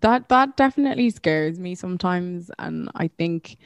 That 0.01 0.29
that 0.29 0.57
definitely 0.57 1.11
scares 1.11 1.59
me 1.59 1.75
sometimes 1.75 2.51
and 2.59 2.89
I 2.95 3.09
think 3.09 3.57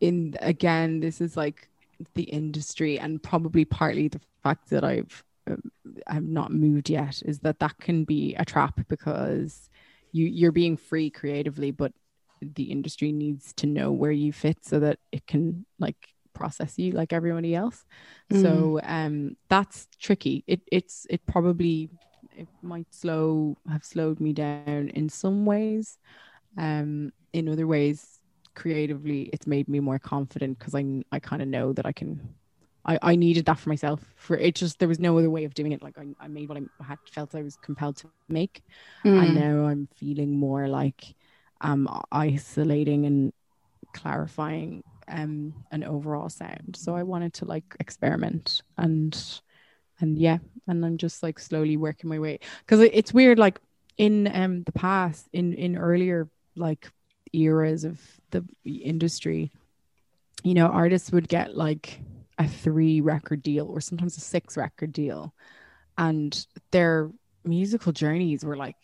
in 0.00 0.36
again 0.40 1.00
this 1.00 1.20
is 1.20 1.36
like 1.36 1.68
the 2.14 2.24
industry 2.24 2.98
and 2.98 3.22
probably 3.22 3.64
partly 3.64 4.08
the 4.08 4.20
fact 4.42 4.70
that 4.70 4.84
I've 4.84 5.24
um, 5.48 5.72
I've 6.06 6.24
not 6.24 6.52
moved 6.52 6.88
yet 6.88 7.20
is 7.24 7.40
that 7.40 7.58
that 7.58 7.78
can 7.78 8.04
be 8.04 8.34
a 8.36 8.44
trap 8.44 8.80
because 8.88 9.70
you 10.12 10.26
you're 10.26 10.52
being 10.52 10.76
free 10.76 11.10
creatively 11.10 11.72
but 11.72 11.92
the 12.40 12.64
industry 12.64 13.12
needs 13.12 13.52
to 13.54 13.66
know 13.66 13.90
where 13.90 14.12
you 14.12 14.32
fit 14.32 14.58
so 14.62 14.78
that 14.80 14.98
it 15.10 15.26
can 15.26 15.64
like 15.78 16.11
process 16.32 16.78
you 16.78 16.92
like 16.92 17.12
everybody 17.12 17.54
else. 17.54 17.84
Mm. 18.32 18.42
So 18.42 18.80
um 18.82 19.36
that's 19.48 19.88
tricky. 19.98 20.44
It 20.46 20.60
it's 20.70 21.06
it 21.10 21.24
probably 21.26 21.90
it 22.36 22.48
might 22.62 22.92
slow 22.94 23.56
have 23.70 23.84
slowed 23.84 24.20
me 24.20 24.32
down 24.32 24.90
in 24.94 25.08
some 25.08 25.46
ways. 25.46 25.98
Um 26.56 27.12
in 27.32 27.48
other 27.48 27.66
ways 27.66 28.20
creatively 28.54 29.30
it's 29.32 29.46
made 29.46 29.68
me 29.68 29.80
more 29.80 29.98
confident 29.98 30.58
because 30.58 30.74
I 30.74 31.02
I 31.10 31.18
kind 31.18 31.42
of 31.42 31.48
know 31.48 31.72
that 31.72 31.86
I 31.86 31.92
can 31.92 32.34
I, 32.84 32.98
I 33.00 33.16
needed 33.16 33.46
that 33.46 33.58
for 33.58 33.68
myself 33.68 34.00
for 34.16 34.36
it 34.36 34.54
just 34.54 34.78
there 34.78 34.88
was 34.88 34.98
no 34.98 35.16
other 35.16 35.30
way 35.30 35.44
of 35.44 35.54
doing 35.54 35.72
it 35.72 35.82
like 35.82 35.96
I, 35.98 36.06
I 36.20 36.28
made 36.28 36.48
what 36.48 36.58
I 36.58 36.84
had 36.84 36.98
felt 37.10 37.34
I 37.34 37.42
was 37.42 37.56
compelled 37.56 37.96
to 37.98 38.08
make 38.28 38.62
mm. 39.04 39.22
and 39.22 39.34
now 39.34 39.66
I'm 39.66 39.88
feeling 39.94 40.36
more 40.36 40.68
like 40.68 41.14
I'm 41.60 41.88
isolating 42.10 43.06
and 43.06 43.32
clarifying 43.94 44.82
um 45.08 45.54
an 45.70 45.84
overall 45.84 46.28
sound. 46.28 46.76
So 46.78 46.94
i 46.94 47.02
wanted 47.02 47.34
to 47.34 47.44
like 47.44 47.64
experiment 47.80 48.62
and 48.78 49.40
and 50.00 50.18
yeah 50.18 50.38
and 50.66 50.84
i'm 50.84 50.96
just 50.96 51.22
like 51.22 51.38
slowly 51.38 51.76
working 51.76 52.10
my 52.10 52.18
way. 52.18 52.40
Because 52.60 52.80
it's 52.80 53.14
weird 53.14 53.38
like 53.38 53.60
in 53.98 54.30
um 54.34 54.62
the 54.64 54.72
past 54.72 55.28
in 55.32 55.54
in 55.54 55.76
earlier 55.76 56.28
like 56.56 56.90
eras 57.32 57.84
of 57.84 58.00
the 58.30 58.44
industry 58.64 59.50
you 60.42 60.54
know 60.54 60.66
artists 60.66 61.12
would 61.12 61.28
get 61.28 61.56
like 61.56 62.00
a 62.38 62.48
three 62.48 63.00
record 63.00 63.42
deal 63.42 63.66
or 63.66 63.80
sometimes 63.80 64.16
a 64.16 64.20
six 64.20 64.56
record 64.56 64.92
deal. 64.92 65.34
And 65.98 66.46
their 66.70 67.10
musical 67.44 67.92
journeys 67.92 68.44
were 68.44 68.56
like 68.56 68.76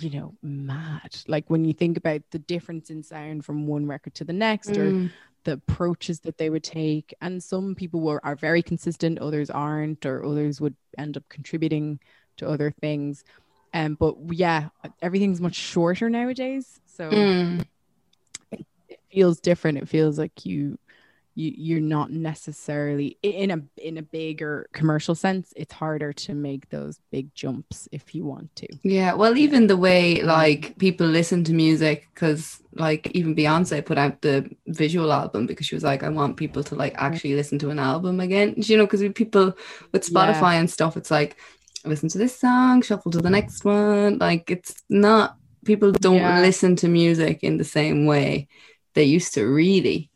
you 0.00 0.10
know 0.10 0.34
mad. 0.42 1.16
Like 1.26 1.48
when 1.48 1.64
you 1.64 1.72
think 1.72 1.96
about 1.96 2.22
the 2.30 2.38
difference 2.38 2.90
in 2.90 3.02
sound 3.02 3.44
from 3.44 3.66
one 3.66 3.86
record 3.86 4.14
to 4.16 4.24
the 4.24 4.32
next 4.32 4.70
mm. 4.70 5.06
or 5.06 5.10
the 5.46 5.52
approaches 5.52 6.20
that 6.20 6.36
they 6.36 6.50
would 6.50 6.64
take. 6.64 7.14
And 7.22 7.42
some 7.42 7.74
people 7.74 8.00
were 8.00 8.24
are 8.26 8.36
very 8.36 8.62
consistent 8.62 9.18
others 9.20 9.48
aren't 9.48 10.04
or 10.04 10.24
others 10.24 10.60
would 10.60 10.74
end 10.98 11.16
up 11.16 11.22
contributing 11.28 12.00
to 12.36 12.48
other 12.48 12.70
things. 12.70 13.24
Um 13.72 13.94
but 13.94 14.16
yeah 14.30 14.68
everything's 15.00 15.40
much 15.40 15.54
shorter 15.54 16.10
nowadays. 16.10 16.80
So 16.86 17.10
mm. 17.10 17.64
it, 18.50 18.66
it 18.88 19.00
feels 19.10 19.40
different. 19.40 19.78
It 19.78 19.88
feels 19.88 20.18
like 20.18 20.44
you 20.44 20.78
you 21.36 21.52
you're 21.56 21.80
not 21.80 22.10
necessarily 22.10 23.16
in 23.22 23.50
a 23.50 23.60
in 23.76 23.98
a 23.98 24.02
bigger 24.02 24.66
commercial 24.72 25.14
sense 25.14 25.52
it's 25.54 25.72
harder 25.72 26.12
to 26.12 26.34
make 26.34 26.68
those 26.70 26.98
big 27.12 27.32
jumps 27.34 27.88
if 27.92 28.14
you 28.14 28.24
want 28.24 28.54
to. 28.56 28.66
Yeah 28.82 29.14
well 29.14 29.36
even 29.36 29.68
the 29.68 29.76
way 29.76 30.22
like 30.22 30.76
people 30.78 31.06
listen 31.06 31.44
to 31.44 31.52
music 31.52 32.08
because 32.14 32.60
like 32.74 33.10
even 33.12 33.36
beyonce 33.36 33.84
put 33.84 33.98
out 33.98 34.22
the 34.22 34.50
visual 34.66 35.12
album 35.12 35.46
because 35.46 35.66
she 35.66 35.74
was 35.74 35.84
like 35.84 36.02
i 36.02 36.08
want 36.08 36.36
people 36.36 36.62
to 36.62 36.74
like 36.74 36.94
actually 36.96 37.34
listen 37.34 37.58
to 37.60 37.70
an 37.70 37.78
album 37.78 38.18
again. 38.18 38.54
You 38.56 38.78
know 38.78 38.86
because 38.86 39.04
people 39.14 39.54
with 39.92 40.10
spotify 40.10 40.54
yeah. 40.54 40.60
and 40.60 40.70
stuff 40.70 40.96
it's 40.96 41.10
like 41.10 41.36
listen 41.86 42.08
to 42.08 42.18
this 42.18 42.36
song 42.38 42.82
shuffle 42.82 43.12
to 43.12 43.18
the 43.18 43.30
next 43.30 43.64
one. 43.64 44.18
Like 44.18 44.50
it's 44.50 44.82
not 44.88 45.36
people 45.64 45.92
don't 45.92 46.16
yeah. 46.16 46.40
listen 46.40 46.76
to 46.76 46.88
music 46.88 47.42
in 47.42 47.58
the 47.58 47.64
same 47.64 48.06
way 48.06 48.48
they 48.94 49.04
used 49.04 49.34
to 49.34 49.44
really 49.44 50.10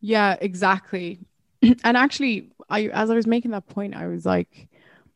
yeah, 0.00 0.36
exactly. 0.40 1.20
and 1.62 1.96
actually, 1.96 2.50
I 2.68 2.88
as 2.88 3.10
I 3.10 3.14
was 3.14 3.26
making 3.26 3.50
that 3.52 3.68
point, 3.68 3.94
I 3.94 4.06
was 4.06 4.24
like, 4.26 4.68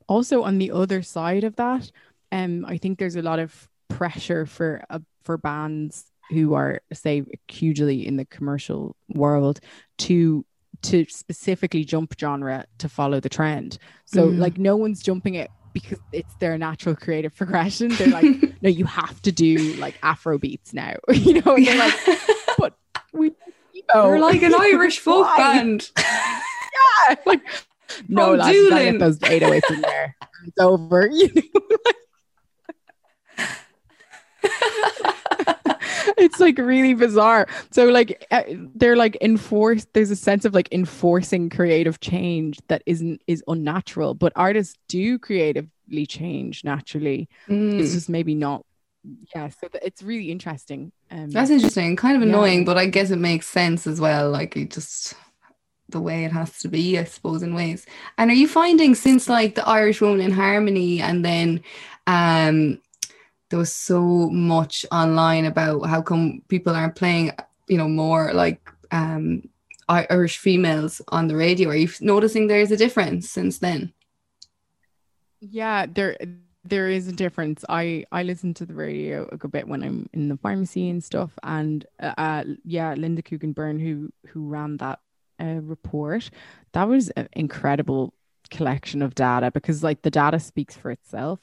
also 0.08 0.42
on 0.42 0.58
the 0.58 0.70
other 0.72 1.02
side 1.02 1.44
of 1.44 1.56
that, 1.56 1.90
um, 2.30 2.64
I 2.66 2.78
think 2.78 2.98
there's 2.98 3.16
a 3.16 3.22
lot 3.22 3.38
of 3.38 3.68
pressure 3.88 4.46
for 4.46 4.84
uh, 4.90 5.00
for 5.24 5.38
bands 5.38 6.06
who 6.30 6.54
are 6.54 6.80
say 6.92 7.24
hugely 7.48 8.06
in 8.06 8.16
the 8.16 8.24
commercial 8.24 8.96
world 9.08 9.60
to 9.98 10.44
to 10.82 11.04
specifically 11.08 11.84
jump 11.84 12.14
genre 12.18 12.66
to 12.78 12.88
follow 12.88 13.20
the 13.20 13.28
trend. 13.28 13.78
So 14.04 14.28
mm. 14.28 14.38
like 14.38 14.58
no 14.58 14.76
one's 14.76 15.02
jumping 15.02 15.34
it 15.34 15.50
because 15.72 15.98
it's 16.12 16.34
their 16.36 16.58
natural 16.58 16.96
creative 16.96 17.34
progression. 17.36 17.88
They're 17.90 18.08
like, 18.08 18.26
no, 18.62 18.68
you 18.68 18.84
have 18.84 19.20
to 19.22 19.32
do 19.32 19.74
like 19.74 19.94
Afro 20.02 20.38
beats 20.38 20.72
now. 20.72 20.96
you 21.12 21.40
know, 21.40 21.54
and 21.54 21.66
they're 21.66 21.78
like, 21.78 21.94
but 22.58 22.76
we 23.12 23.32
Oh. 23.94 24.08
You're 24.08 24.18
like 24.18 24.42
an 24.42 24.54
Irish 24.58 24.98
folk 24.98 25.26
band. 25.36 25.90
yeah. 25.98 27.14
Like, 27.26 27.40
no, 28.08 28.34
lads, 28.34 28.56
get 28.70 28.98
those 28.98 29.18
808s 29.18 29.70
in 29.70 29.80
there. 29.82 30.16
It's 30.46 30.58
over. 30.58 31.08
You 31.12 31.30
know? 31.34 31.76
it's 36.16 36.40
like 36.40 36.58
really 36.58 36.94
bizarre. 36.94 37.48
So 37.70 37.86
like 37.86 38.26
uh, 38.30 38.42
they're 38.74 38.96
like 38.96 39.18
enforced. 39.20 39.88
There's 39.92 40.10
a 40.10 40.16
sense 40.16 40.44
of 40.44 40.54
like 40.54 40.68
enforcing 40.72 41.50
creative 41.50 42.00
change 42.00 42.60
that 42.68 42.82
isn't 42.86 43.20
is 43.26 43.42
unnatural. 43.48 44.14
But 44.14 44.32
artists 44.36 44.76
do 44.88 45.18
creatively 45.18 46.06
change 46.06 46.64
naturally. 46.64 47.28
Mm. 47.48 47.80
It's 47.80 47.92
just 47.92 48.08
maybe 48.08 48.34
not 48.34 48.64
yeah 49.34 49.48
so 49.48 49.68
it's 49.82 50.02
really 50.02 50.30
interesting 50.30 50.92
um 51.12 51.30
that's 51.30 51.50
interesting. 51.50 51.94
Kind 51.96 52.16
of 52.16 52.22
annoying 52.22 52.60
yeah. 52.60 52.64
but 52.64 52.78
i 52.78 52.86
guess 52.86 53.10
it 53.10 53.16
makes 53.16 53.46
sense 53.46 53.86
as 53.86 54.00
well 54.00 54.30
like 54.30 54.56
it 54.56 54.70
just 54.70 55.14
the 55.88 56.00
way 56.00 56.24
it 56.24 56.32
has 56.32 56.58
to 56.60 56.68
be 56.68 56.98
i 56.98 57.04
suppose 57.04 57.42
in 57.42 57.54
ways. 57.54 57.86
And 58.18 58.30
are 58.30 58.34
you 58.34 58.48
finding 58.48 58.94
since 58.94 59.28
like 59.28 59.54
the 59.54 59.68
irish 59.68 60.00
woman 60.00 60.20
in 60.20 60.32
harmony 60.32 61.00
and 61.00 61.24
then 61.24 61.62
um 62.06 62.80
there 63.50 63.58
was 63.58 63.72
so 63.72 64.30
much 64.30 64.86
online 64.90 65.44
about 65.44 65.82
how 65.82 66.00
come 66.00 66.42
people 66.48 66.74
aren't 66.74 66.96
playing 66.96 67.32
you 67.68 67.76
know 67.76 67.88
more 67.88 68.32
like 68.32 68.60
um 68.90 69.42
irish 69.88 70.38
females 70.38 71.02
on 71.08 71.28
the 71.28 71.36
radio 71.36 71.68
are 71.68 71.76
you 71.76 71.88
noticing 72.00 72.46
there's 72.46 72.70
a 72.70 72.76
difference 72.76 73.28
since 73.28 73.58
then? 73.58 73.92
Yeah 75.40 75.86
there 75.86 76.16
there 76.64 76.88
is 76.88 77.08
a 77.08 77.12
difference. 77.12 77.64
I 77.68 78.04
I 78.12 78.22
listen 78.22 78.54
to 78.54 78.66
the 78.66 78.74
radio 78.74 79.28
a 79.32 79.36
good 79.36 79.50
bit 79.50 79.66
when 79.66 79.82
I'm 79.82 80.08
in 80.12 80.28
the 80.28 80.36
pharmacy 80.36 80.88
and 80.88 81.02
stuff. 81.02 81.32
And 81.42 81.84
uh, 82.00 82.14
uh 82.16 82.44
yeah, 82.64 82.94
Linda 82.94 83.22
Coogan 83.22 83.52
Byrne, 83.52 83.78
who 83.78 84.12
who 84.28 84.48
ran 84.48 84.76
that 84.78 85.00
uh, 85.40 85.60
report, 85.62 86.30
that 86.72 86.88
was 86.88 87.10
an 87.10 87.28
incredible 87.32 88.14
collection 88.50 89.02
of 89.02 89.14
data 89.14 89.50
because 89.50 89.82
like 89.82 90.02
the 90.02 90.10
data 90.10 90.38
speaks 90.38 90.76
for 90.76 90.90
itself, 90.90 91.40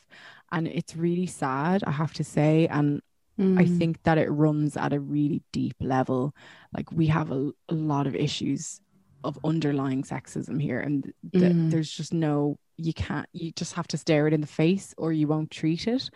and 0.52 0.68
it's 0.68 0.96
really 0.96 1.28
sad, 1.28 1.84
I 1.86 1.92
have 1.92 2.14
to 2.14 2.24
say. 2.24 2.68
And 2.68 3.02
mm. 3.38 3.60
I 3.60 3.66
think 3.66 4.02
that 4.04 4.18
it 4.18 4.30
runs 4.30 4.78
at 4.78 4.94
a 4.94 5.00
really 5.02 5.44
deep 5.52 5.76
level. 5.82 6.34
Like 6.74 6.92
we 6.94 7.08
have 7.08 7.32
a, 7.32 7.52
a 7.68 7.74
lot 7.74 8.08
of 8.08 8.16
issues 8.16 8.80
of 9.26 9.38
underlying 9.44 10.04
sexism 10.04 10.62
here, 10.62 10.80
and 10.80 11.12
th- 11.34 11.54
mm. 11.54 11.72
there's 11.72 11.92
just 11.92 12.14
no 12.14 12.58
you 12.80 12.94
can't 12.94 13.28
you 13.34 13.52
just 13.52 13.74
have 13.74 13.88
to 13.90 13.98
stare 13.98 14.28
it 14.28 14.34
in 14.34 14.42
the 14.42 14.48
face 14.48 14.94
or 14.98 15.12
you 15.12 15.28
won't 15.28 15.52
treat 15.52 15.88
it. 15.88 16.10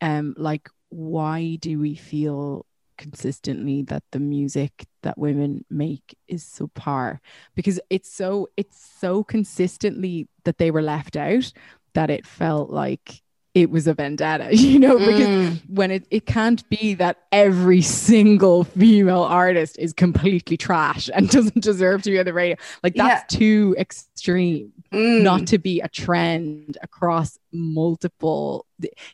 Um 0.00 0.34
like 0.36 0.68
why 0.90 1.56
do 1.60 1.78
we 1.78 1.94
feel 1.94 2.64
consistently 2.96 3.82
that 3.82 4.02
the 4.10 4.18
music 4.18 4.86
that 5.02 5.16
women 5.16 5.64
make 5.70 6.16
is 6.26 6.42
so 6.42 6.66
par 6.68 7.20
because 7.54 7.78
it's 7.90 8.10
so 8.10 8.48
it's 8.56 8.76
so 8.98 9.22
consistently 9.22 10.28
that 10.44 10.58
they 10.58 10.70
were 10.70 10.82
left 10.82 11.16
out 11.16 11.52
that 11.94 12.10
it 12.10 12.26
felt 12.26 12.70
like 12.70 13.22
it 13.54 13.70
was 13.70 13.86
a 13.86 13.94
vendetta, 13.94 14.48
you 14.56 14.78
know, 14.78 14.98
because 14.98 15.26
mm. 15.26 15.60
when 15.68 15.90
it, 15.90 16.06
it 16.10 16.26
can't 16.26 16.68
be 16.68 16.94
that 16.94 17.18
every 17.32 17.80
single 17.80 18.64
female 18.64 19.22
artist 19.22 19.78
is 19.78 19.92
completely 19.92 20.56
trash 20.56 21.10
and 21.14 21.28
doesn't 21.30 21.62
deserve 21.62 22.02
to 22.02 22.10
be 22.10 22.18
on 22.18 22.24
the 22.24 22.32
radio. 22.32 22.56
Like 22.82 22.94
that's 22.94 23.32
yeah. 23.32 23.38
too 23.38 23.74
extreme 23.78 24.72
mm. 24.92 25.22
not 25.22 25.46
to 25.48 25.58
be 25.58 25.80
a 25.80 25.88
trend 25.88 26.78
across 26.82 27.38
multiple. 27.52 28.66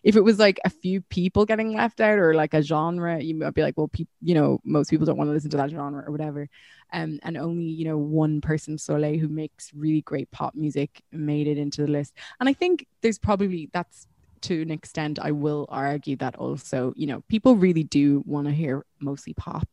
If 0.02 0.16
it 0.16 0.20
was 0.20 0.38
like 0.38 0.60
a 0.64 0.70
few 0.70 1.00
people 1.02 1.46
getting 1.46 1.74
left 1.74 2.00
out 2.00 2.18
or 2.18 2.34
like 2.34 2.54
a 2.54 2.62
genre, 2.62 3.20
you 3.20 3.34
might 3.34 3.54
be 3.54 3.62
like, 3.62 3.76
well, 3.76 3.88
pe- 3.88 4.06
you 4.20 4.34
know, 4.34 4.60
most 4.64 4.90
people 4.90 5.06
don't 5.06 5.16
want 5.16 5.28
to 5.28 5.32
listen 5.32 5.50
to 5.50 5.56
that 5.56 5.70
genre 5.70 6.04
or 6.06 6.10
whatever. 6.10 6.48
Um, 6.92 7.18
and 7.22 7.36
only 7.36 7.64
you 7.64 7.86
know 7.86 7.96
one 7.96 8.40
person 8.40 8.76
Soulé 8.76 9.18
who 9.18 9.26
makes 9.26 9.72
really 9.74 10.02
great 10.02 10.30
pop 10.30 10.54
music 10.54 11.02
made 11.10 11.48
it 11.48 11.58
into 11.58 11.80
the 11.80 11.88
list 11.88 12.12
and 12.38 12.48
I 12.48 12.52
think 12.52 12.86
there's 13.00 13.18
probably 13.18 13.68
that's 13.72 14.06
to 14.44 14.62
an 14.62 14.70
extent, 14.70 15.18
I 15.20 15.32
will 15.32 15.66
argue 15.68 16.16
that 16.16 16.36
also, 16.36 16.92
you 16.96 17.06
know, 17.06 17.22
people 17.28 17.56
really 17.56 17.84
do 17.84 18.22
want 18.26 18.46
to 18.46 18.52
hear 18.52 18.84
mostly 19.00 19.34
pop 19.34 19.68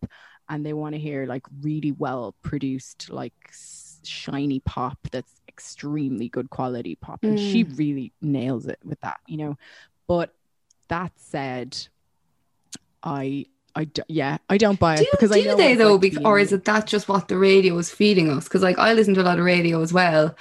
and 0.49 0.65
they 0.65 0.73
want 0.73 0.95
to 0.95 0.99
hear 0.99 1.25
like 1.25 1.45
really 1.61 1.91
well 1.91 2.35
produced, 2.41 3.09
like 3.09 3.33
shiny 4.03 4.59
pop 4.59 4.97
that's 5.11 5.31
extremely 5.47 6.27
good 6.29 6.49
quality 6.49 6.95
pop. 6.95 7.23
And 7.23 7.37
mm. 7.37 7.51
she 7.51 7.63
really 7.63 8.13
nails 8.21 8.67
it 8.67 8.79
with 8.83 8.99
that, 9.01 9.19
you 9.27 9.37
know. 9.37 9.57
But 10.07 10.33
that 10.89 11.11
said, 11.15 11.77
I 13.03 13.45
yeah, 14.07 14.37
I 14.49 14.57
don't 14.57 14.79
buy 14.79 14.95
it 14.95 14.99
do, 14.99 15.07
because 15.11 15.31
do 15.31 15.39
I 15.39 15.43
know 15.43 15.55
they 15.55 15.75
though, 15.75 15.95
like 15.95 16.17
or 16.25 16.39
is 16.39 16.51
it 16.51 16.65
that 16.65 16.87
just 16.87 17.07
what 17.07 17.29
the 17.29 17.37
radio 17.37 17.77
is 17.77 17.89
feeding 17.89 18.29
us? 18.29 18.43
Because 18.43 18.61
like 18.61 18.77
I 18.77 18.93
listen 18.93 19.13
to 19.13 19.21
a 19.21 19.23
lot 19.23 19.39
of 19.39 19.45
radio 19.45 19.81
as 19.81 19.93
well, 19.93 20.35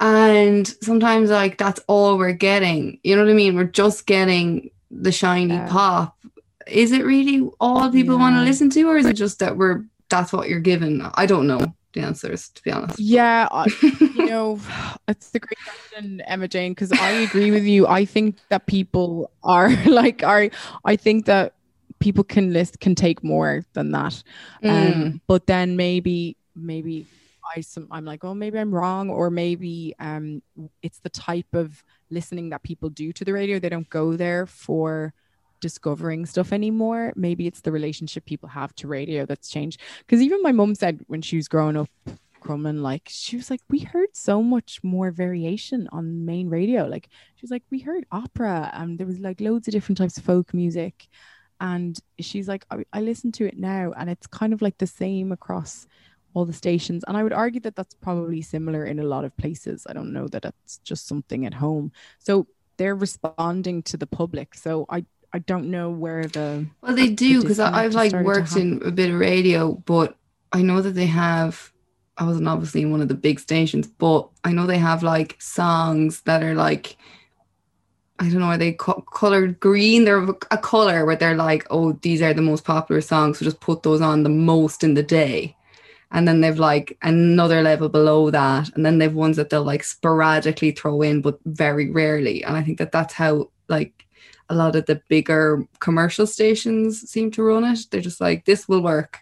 and 0.00 0.66
sometimes 0.82 1.30
like 1.30 1.58
that's 1.58 1.80
all 1.86 2.16
we're 2.18 2.32
getting. 2.32 2.98
You 3.04 3.16
know 3.16 3.24
what 3.24 3.30
I 3.30 3.34
mean? 3.34 3.54
We're 3.54 3.64
just 3.64 4.06
getting 4.06 4.70
the 4.90 5.12
shiny 5.12 5.54
yeah. 5.54 5.68
pop. 5.68 6.16
Is 6.66 6.92
it 6.92 7.04
really 7.04 7.48
all 7.60 7.90
people 7.90 8.16
yeah. 8.16 8.20
want 8.20 8.36
to 8.36 8.42
listen 8.42 8.70
to, 8.70 8.82
or 8.84 8.96
is 8.96 9.06
it 9.06 9.14
just 9.14 9.38
that 9.40 9.56
we're 9.56 9.84
that's 10.08 10.32
what 10.32 10.48
you're 10.48 10.60
given? 10.60 11.06
I 11.14 11.26
don't 11.26 11.46
know 11.46 11.74
the 11.92 12.00
answers 12.00 12.48
to 12.50 12.62
be 12.62 12.70
honest. 12.70 12.98
Yeah, 12.98 13.48
you 13.82 14.26
know, 14.26 14.58
it's 15.06 15.30
the 15.30 15.40
great 15.40 15.58
question, 15.64 16.22
Emma 16.22 16.48
Jane, 16.48 16.72
because 16.72 16.92
I 16.92 17.10
agree 17.10 17.50
with 17.50 17.64
you. 17.64 17.86
I 17.86 18.04
think 18.04 18.38
that 18.48 18.66
people 18.66 19.30
are 19.42 19.70
like 19.86 20.22
are 20.22 20.48
I 20.84 20.96
think 20.96 21.26
that 21.26 21.54
people 21.98 22.24
can 22.24 22.54
list 22.54 22.80
can 22.80 22.94
take 22.94 23.22
more 23.22 23.66
than 23.74 23.90
that. 23.92 24.22
Mm. 24.62 24.70
Um, 24.70 25.20
but 25.26 25.46
then 25.46 25.76
maybe 25.76 26.36
maybe 26.56 27.06
I 27.54 27.60
some 27.60 27.88
I'm 27.90 28.04
like, 28.04 28.24
oh, 28.24 28.34
maybe 28.34 28.58
I'm 28.58 28.74
wrong, 28.74 29.10
or 29.10 29.30
maybe 29.30 29.94
um, 29.98 30.42
it's 30.82 31.00
the 31.00 31.10
type 31.10 31.52
of 31.54 31.82
listening 32.10 32.50
that 32.50 32.62
people 32.62 32.90
do 32.90 33.12
to 33.12 33.24
the 33.24 33.32
radio. 33.32 33.58
They 33.58 33.68
don't 33.68 33.88
go 33.90 34.16
there 34.16 34.46
for 34.46 35.12
discovering 35.60 36.26
stuff 36.26 36.52
anymore. 36.52 37.12
Maybe 37.16 37.46
it's 37.46 37.60
the 37.60 37.72
relationship 37.72 38.24
people 38.24 38.48
have 38.48 38.74
to 38.76 38.88
radio 38.88 39.26
that's 39.26 39.48
changed. 39.48 39.80
Because 39.98 40.20
even 40.22 40.42
my 40.42 40.52
mum 40.52 40.74
said 40.74 41.00
when 41.06 41.22
she 41.22 41.36
was 41.36 41.48
growing 41.48 41.76
up, 41.76 41.90
Crumlin, 42.40 42.80
like 42.80 43.02
she 43.06 43.36
was 43.36 43.50
like, 43.50 43.60
we 43.68 43.80
heard 43.80 44.08
so 44.14 44.42
much 44.42 44.82
more 44.82 45.10
variation 45.10 45.88
on 45.92 46.24
main 46.24 46.48
radio. 46.48 46.86
Like 46.86 47.08
she 47.36 47.42
was 47.42 47.50
like, 47.50 47.62
we 47.70 47.80
heard 47.80 48.06
opera, 48.10 48.70
and 48.72 48.98
there 48.98 49.06
was 49.06 49.18
like 49.18 49.40
loads 49.40 49.68
of 49.68 49.72
different 49.72 49.98
types 49.98 50.16
of 50.16 50.24
folk 50.24 50.54
music. 50.54 51.08
And 51.60 51.98
she's 52.18 52.48
like, 52.48 52.64
I, 52.70 52.84
I 52.92 53.02
listen 53.02 53.32
to 53.32 53.46
it 53.46 53.58
now, 53.58 53.92
and 53.96 54.08
it's 54.08 54.26
kind 54.26 54.54
of 54.54 54.62
like 54.62 54.78
the 54.78 54.86
same 54.86 55.30
across 55.30 55.86
all 56.34 56.44
the 56.44 56.52
stations. 56.52 57.04
And 57.06 57.16
I 57.16 57.22
would 57.22 57.32
argue 57.32 57.60
that 57.62 57.76
that's 57.76 57.94
probably 57.94 58.42
similar 58.42 58.84
in 58.84 58.98
a 58.98 59.04
lot 59.04 59.24
of 59.24 59.36
places. 59.36 59.86
I 59.88 59.92
don't 59.92 60.12
know 60.12 60.28
that 60.28 60.44
it's 60.44 60.78
just 60.78 61.06
something 61.06 61.46
at 61.46 61.54
home. 61.54 61.92
So 62.18 62.46
they're 62.76 62.94
responding 62.94 63.82
to 63.84 63.96
the 63.96 64.06
public. 64.06 64.54
So 64.54 64.86
I 64.88 65.04
I 65.32 65.38
don't 65.38 65.70
know 65.70 65.90
where 65.90 66.24
the 66.24 66.66
well 66.82 66.94
they 66.94 67.10
do 67.10 67.42
because 67.42 67.60
I've 67.60 67.94
like 67.94 68.12
worked 68.12 68.56
in 68.56 68.82
a 68.84 68.90
bit 68.90 69.10
of 69.10 69.18
radio, 69.18 69.74
but 69.74 70.16
I 70.52 70.62
know 70.62 70.80
that 70.82 70.94
they 70.94 71.06
have. 71.06 71.72
I 72.16 72.24
wasn't 72.24 72.48
obviously 72.48 72.82
in 72.82 72.90
one 72.90 73.00
of 73.00 73.08
the 73.08 73.14
big 73.14 73.40
stations, 73.40 73.86
but 73.86 74.28
I 74.44 74.52
know 74.52 74.66
they 74.66 74.78
have 74.78 75.02
like 75.02 75.36
songs 75.40 76.22
that 76.22 76.42
are 76.42 76.54
like 76.54 76.96
I 78.18 78.24
don't 78.24 78.40
know, 78.40 78.46
are 78.46 78.58
they 78.58 78.72
co- 78.72 79.02
colored 79.12 79.60
green? 79.60 80.04
They're 80.04 80.28
a 80.50 80.58
color 80.58 81.06
where 81.06 81.16
they're 81.16 81.36
like, 81.36 81.66
oh, 81.70 81.92
these 81.92 82.20
are 82.20 82.34
the 82.34 82.42
most 82.42 82.64
popular 82.64 83.00
songs, 83.00 83.38
so 83.38 83.46
just 83.46 83.60
put 83.60 83.82
those 83.82 84.02
on 84.02 84.24
the 84.24 84.28
most 84.28 84.84
in 84.84 84.92
the 84.92 85.02
day 85.02 85.56
and 86.12 86.26
then 86.26 86.40
they've 86.40 86.58
like 86.58 86.98
another 87.02 87.62
level 87.62 87.88
below 87.88 88.30
that. 88.30 88.70
And 88.74 88.84
then 88.84 88.98
they've 88.98 89.14
ones 89.14 89.36
that 89.36 89.50
they'll 89.50 89.62
like 89.62 89.84
sporadically 89.84 90.72
throw 90.72 91.02
in 91.02 91.20
but 91.20 91.38
very 91.44 91.90
rarely. 91.90 92.42
And 92.42 92.56
i 92.56 92.62
think 92.62 92.78
that 92.78 92.92
that's 92.92 93.14
how 93.14 93.50
like 93.68 94.06
a 94.48 94.54
lot 94.54 94.74
of 94.74 94.86
the 94.86 95.00
bigger 95.08 95.64
commercial 95.78 96.26
stations 96.26 97.08
seem 97.08 97.30
to 97.30 97.42
run 97.42 97.64
it. 97.64 97.78
They're 97.90 98.00
just 98.00 98.20
like 98.20 98.44
this 98.44 98.68
will 98.68 98.82
work. 98.82 99.20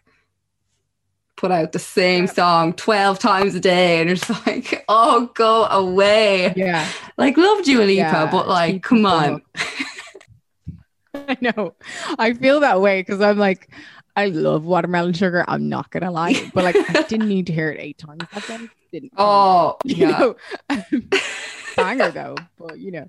Put 1.36 1.52
out 1.52 1.72
the 1.72 1.78
same 1.78 2.26
song 2.26 2.72
12 2.72 3.18
times 3.18 3.54
a 3.54 3.60
day 3.60 4.00
and 4.00 4.10
it's 4.10 4.28
like 4.46 4.84
oh 4.88 5.30
go 5.34 5.66
away. 5.66 6.54
Yeah. 6.56 6.88
Like 7.18 7.36
love 7.36 7.64
Dua 7.64 7.82
Lipa 7.82 7.92
yeah, 7.92 8.30
but 8.30 8.48
like 8.48 8.82
come 8.82 9.04
on. 9.04 9.42
I 11.14 11.36
know. 11.42 11.74
I 12.18 12.32
feel 12.32 12.60
that 12.60 12.80
way 12.80 13.02
because 13.02 13.20
I'm 13.20 13.36
like 13.36 13.68
I 14.18 14.30
love 14.30 14.64
watermelon 14.64 15.12
sugar. 15.12 15.44
I'm 15.46 15.68
not 15.68 15.90
gonna 15.90 16.10
lie, 16.10 16.50
but 16.52 16.64
like 16.64 16.74
I 16.76 17.02
didn't 17.02 17.28
need 17.28 17.46
to 17.46 17.52
hear 17.52 17.70
it 17.70 17.78
eight 17.78 17.98
times. 17.98 18.22
Then 18.48 18.68
didn't. 18.90 19.12
Oh, 19.16 19.76
you 19.84 20.08
yeah. 20.08 20.18
know, 20.18 20.36
banger 21.76 22.10
though. 22.10 22.34
But 22.58 22.80
you 22.80 22.90
know, 22.90 23.06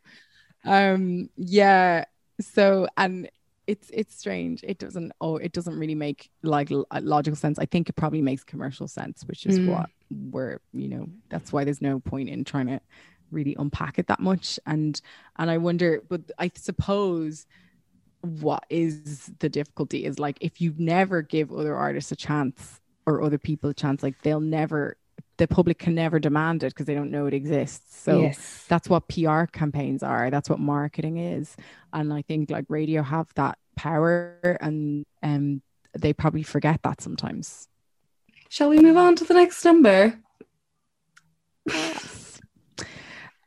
um, 0.65 1.31
yeah. 1.35 2.05
So 2.41 2.87
and 2.95 3.27
it's 3.65 3.89
it's 3.91 4.15
strange. 4.15 4.63
It 4.63 4.77
doesn't. 4.77 5.11
Oh, 5.19 5.37
it 5.37 5.51
doesn't 5.51 5.79
really 5.79 5.95
make 5.95 6.29
like 6.43 6.69
logical 7.01 7.35
sense. 7.35 7.57
I 7.57 7.65
think 7.65 7.89
it 7.89 7.95
probably 7.95 8.21
makes 8.21 8.43
commercial 8.43 8.87
sense, 8.87 9.23
which 9.25 9.47
is 9.47 9.57
mm. 9.57 9.69
what 9.69 9.89
we're 10.11 10.61
you 10.73 10.89
know. 10.89 11.07
That's 11.29 11.51
why 11.51 11.63
there's 11.63 11.81
no 11.81 11.99
point 11.99 12.29
in 12.29 12.43
trying 12.43 12.67
to 12.67 12.81
really 13.31 13.55
unpack 13.57 13.97
it 13.97 14.05
that 14.09 14.19
much. 14.19 14.59
And 14.67 15.01
and 15.37 15.49
I 15.49 15.57
wonder, 15.57 16.03
but 16.07 16.21
I 16.37 16.51
suppose 16.53 17.47
what 18.21 18.65
is 18.69 19.31
the 19.39 19.49
difficulty 19.49 20.05
is 20.05 20.19
like 20.19 20.37
if 20.41 20.59
you 20.59 20.73
never 20.77 21.21
give 21.21 21.51
other 21.51 21.75
artists 21.75 22.11
a 22.11 22.15
chance 22.15 22.81
or 23.05 23.21
other 23.21 23.37
people 23.37 23.69
a 23.69 23.73
chance 23.73 24.03
like 24.03 24.21
they'll 24.21 24.41
never 24.41 24.97
the 25.37 25.47
public 25.47 25.79
can 25.79 25.95
never 25.95 26.19
demand 26.19 26.63
it 26.63 26.73
because 26.73 26.85
they 26.85 26.93
don't 26.93 27.11
know 27.11 27.25
it 27.25 27.33
exists. 27.33 27.97
So 27.97 28.21
yes. 28.23 28.65
that's 28.67 28.89
what 28.89 29.07
pr 29.07 29.45
campaigns 29.45 30.03
are. 30.03 30.29
That's 30.29 30.49
what 30.49 30.59
marketing 30.59 31.17
is. 31.17 31.55
And 31.93 32.13
i 32.13 32.21
think 32.21 32.49
like 32.51 32.65
radio 32.67 33.01
have 33.01 33.27
that 33.35 33.57
power 33.75 34.37
and 34.61 35.05
um 35.23 35.61
they 35.97 36.13
probably 36.13 36.43
forget 36.43 36.81
that 36.83 37.01
sometimes. 37.01 37.67
Shall 38.49 38.69
we 38.69 38.79
move 38.79 38.97
on 38.97 39.15
to 39.15 39.23
the 39.23 39.33
next 39.33 39.63
number. 39.63 40.19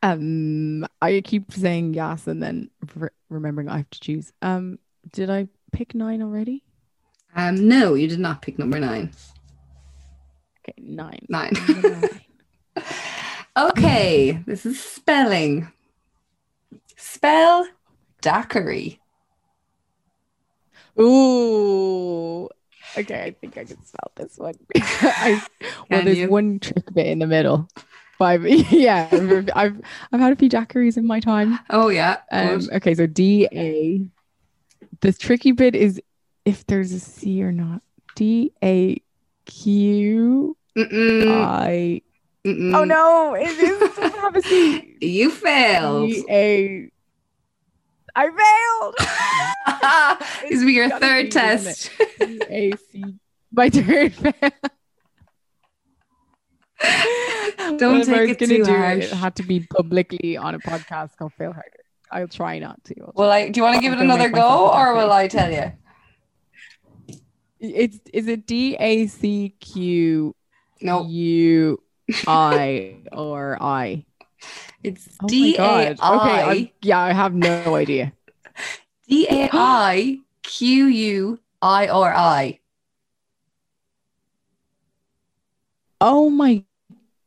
Um 0.03 0.87
i 1.01 1.21
keep 1.21 1.53
saying 1.53 1.95
yes 1.95 2.27
and 2.27 2.43
then 2.43 2.69
remembering 3.33 3.69
I 3.69 3.79
have 3.79 3.91
to 3.91 4.01
choose. 4.01 4.33
Um, 4.43 4.79
did 5.13 5.31
I 5.31 5.49
pick 5.73 5.95
nine 5.95 6.23
already? 6.23 6.63
Um, 7.35 7.67
no, 7.69 7.95
you 7.95 8.07
did 8.07 8.21
not 8.21 8.43
pick 8.43 8.59
number 8.59 8.79
nine. 8.79 9.11
Okay, 10.61 10.75
nine. 10.79 11.27
Nine. 11.29 11.53
nine. 11.83 12.21
okay, 13.57 14.43
this 14.47 14.67
is 14.67 14.79
spelling. 14.79 15.73
Spell 16.97 17.67
daiquiri. 18.21 19.01
Ooh. 21.01 22.49
Okay, 22.97 23.23
I 23.23 23.31
think 23.31 23.57
I 23.57 23.65
can 23.65 23.83
spell 23.83 24.13
this 24.15 24.37
one. 24.37 24.55
I, 24.77 25.43
well, 25.91 26.05
there's 26.05 26.19
you? 26.19 26.29
one 26.29 26.61
trick 26.61 26.93
bit 26.93 27.07
in 27.07 27.19
the 27.19 27.27
middle. 27.27 27.67
Five. 28.23 28.47
Yeah, 28.71 29.09
I've 29.57 29.81
I've 30.13 30.21
had 30.21 30.33
a 30.33 30.37
few 30.37 30.49
daiquiris 30.49 30.97
in 30.97 31.09
my 31.09 31.19
time. 31.19 31.59
Oh 31.71 31.89
yeah. 31.89 32.19
Um, 32.31 32.69
okay, 32.73 32.95
so 32.95 33.05
D 33.05 33.49
A. 33.53 34.01
The 35.01 35.13
tricky 35.13 35.51
bit 35.51 35.75
is 35.75 36.01
if 36.45 36.65
there's 36.67 36.93
a 36.93 37.01
C 37.01 37.43
or 37.43 37.51
not. 37.51 37.83
D 38.15 38.53
A 38.63 39.03
Q 39.47 40.57
I. 40.77 42.01
Oh 42.47 42.85
no! 42.85 43.35
It 43.35 43.49
is 43.49 43.99
have 43.99 44.37
a 44.37 44.43
C. 44.43 44.97
You 45.01 45.29
failed. 45.33 46.11
D 46.11 46.25
A. 46.31 46.91
I 48.15 48.29
failed. 48.31 50.21
this 50.49 50.61
will 50.61 50.67
be 50.67 50.75
your 50.75 50.91
third 51.01 51.33
test. 51.33 51.91
D 52.21 52.41
A 52.49 52.73
C. 52.77 53.05
My 53.51 53.69
third 53.69 54.15
fail. 54.15 54.51
Don't 57.79 58.01
If 58.01 58.09
I 58.09 58.13
take 58.13 58.21
was 58.21 58.31
it 58.31 58.39
gonna 58.39 58.57
too 58.59 58.65
do 58.65 58.77
harsh. 58.77 59.05
It, 59.05 59.13
it 59.13 59.17
had 59.17 59.35
to 59.37 59.43
be 59.43 59.61
publicly 59.61 60.37
on 60.37 60.55
a 60.55 60.59
podcast 60.59 61.17
called 61.17 61.33
Fail 61.35 61.53
Harder. 61.53 61.69
I'll 62.11 62.29
try 62.29 62.59
not 62.59 62.83
to. 62.85 62.95
Well, 63.15 63.31
I, 63.31 63.49
do 63.49 63.59
you 63.59 63.65
want 63.65 63.77
to 63.77 63.81
give 63.81 63.93
it 63.93 63.99
another 63.99 64.29
go, 64.29 64.69
or 64.71 64.95
will 64.95 65.11
I 65.13 65.29
tell 65.29 65.51
you? 65.51 65.73
It's 67.59 67.99
is 68.13 68.27
it 68.27 68.47
D 68.47 68.77
A 68.79 69.07
C 69.07 69.55
Q 69.61 70.35
No, 70.81 71.07
U 71.07 71.83
I 72.27 72.97
or 73.13 73.57
I? 73.63 74.05
it's 74.83 75.09
Oh 75.23 75.29
D 75.29 75.57
A. 75.57 75.91
Okay, 75.91 75.99
I 76.01 76.51
I, 76.51 76.73
yeah, 76.83 76.99
I 77.01 77.13
have 77.13 77.35
no 77.35 77.77
idea. 77.77 78.13
D 79.09 79.27
A 79.31 79.49
I 79.53 80.19
Q 80.43 80.87
U 80.87 81.39
I 81.63 81.87
R 81.89 82.13
I. 82.15 82.59
Oh 86.05 86.29
my 86.29 86.65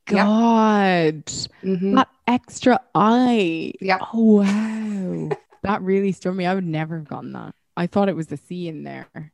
Yep. 0.10 0.26
god. 0.26 1.26
Mhm. 1.64 1.96
That 1.96 2.10
extra 2.28 2.80
eye. 2.94 3.74
Yep. 3.82 4.02
Oh 4.14 4.42
wow. 4.44 5.30
that 5.64 5.82
really 5.82 6.12
struck 6.12 6.36
me. 6.36 6.46
I 6.46 6.54
would 6.56 6.66
never 6.66 6.98
have 6.98 7.08
gotten 7.08 7.34
that. 7.34 7.56
I 7.78 7.88
thought 7.88 8.10
it 8.10 8.16
was 8.16 8.28
the 8.28 8.38
C 8.38 8.68
in 8.68 8.84
there. 8.84 9.34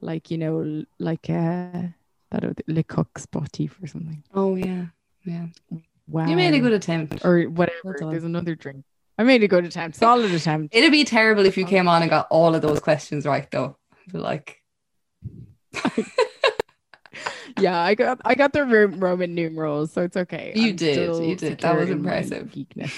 Like, 0.00 0.30
you 0.30 0.38
know, 0.38 0.84
like 0.98 1.30
uh 1.30 1.88
that 2.30 2.62
Le 2.66 2.82
Coq 2.82 3.12
Sportif 3.18 3.82
or 3.82 3.86
something. 3.86 4.22
Oh 4.34 4.56
yeah, 4.56 4.86
yeah. 5.24 5.46
Wow. 6.08 6.26
You 6.26 6.36
made 6.36 6.54
a 6.54 6.60
good 6.60 6.72
attempt. 6.72 7.24
or 7.24 7.42
whatever. 7.44 7.96
There's 7.98 8.24
another 8.24 8.54
drink. 8.54 8.84
I 9.18 9.22
made 9.24 9.42
a 9.42 9.48
good 9.48 9.64
attempt. 9.64 9.96
Solid 9.96 10.32
attempt. 10.32 10.74
It'd 10.74 10.90
be 10.90 11.04
terrible 11.04 11.44
if 11.46 11.56
you 11.56 11.64
came 11.66 11.86
on 11.88 12.02
and 12.02 12.10
got 12.10 12.26
all 12.30 12.54
of 12.54 12.62
those 12.62 12.80
questions 12.80 13.24
right, 13.26 13.48
though. 13.50 13.76
Like 14.12 14.62
yeah, 17.58 17.80
I 17.80 17.94
got 17.94 18.20
I 18.24 18.34
got 18.34 18.52
the 18.52 18.64
Roman 18.64 19.34
numerals, 19.34 19.92
so 19.92 20.02
it's 20.02 20.16
okay. 20.16 20.52
You 20.54 20.70
I'm 20.70 20.76
did, 20.76 21.24
you 21.24 21.36
did. 21.36 21.58
That 21.60 21.76
was 21.76 21.90
impressive. 21.90 22.48
Geekness. 22.48 22.92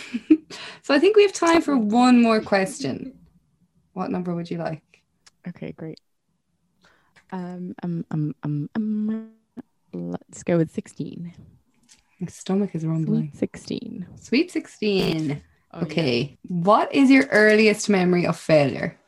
so. 0.83 0.95
I 0.95 0.99
think 0.99 1.17
we 1.17 1.23
have 1.23 1.33
time 1.33 1.63
for 1.63 1.77
one 1.77 2.21
more 2.23 2.41
question. 2.41 3.19
What 3.93 4.11
number 4.11 4.35
would 4.35 4.51
you 4.51 4.59
like? 4.59 4.83
Okay, 5.49 5.73
great. 5.73 6.01
Um, 7.33 7.75
um, 7.83 8.05
um, 8.11 8.35
um, 8.43 8.71
um, 8.75 9.31
let's 9.93 10.43
go 10.43 10.57
with 10.57 10.71
16. 10.73 11.33
My 12.21 12.27
stomach 12.29 12.75
is 12.75 12.87
rumbling. 12.87 13.31
Sweet 13.31 13.39
16. 13.39 14.07
Sweet 14.21 14.51
sixteen. 14.51 15.43
Oh, 15.73 15.79
yeah. 15.79 15.85
Okay. 15.85 16.39
What 16.47 16.95
is 16.95 17.11
your 17.11 17.27
earliest 17.27 17.89
memory 17.89 18.27
of 18.27 18.37
failure? 18.37 18.99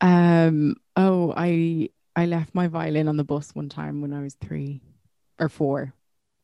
Um, 0.00 0.76
oh, 0.96 1.32
I 1.36 1.90
I 2.16 2.24
left 2.24 2.54
my 2.54 2.66
violin 2.66 3.08
on 3.08 3.18
the 3.18 3.24
bus 3.24 3.50
one 3.54 3.68
time 3.68 4.00
when 4.00 4.12
I 4.14 4.22
was 4.22 4.34
three 4.34 4.80
or 5.38 5.50
four. 5.50 5.92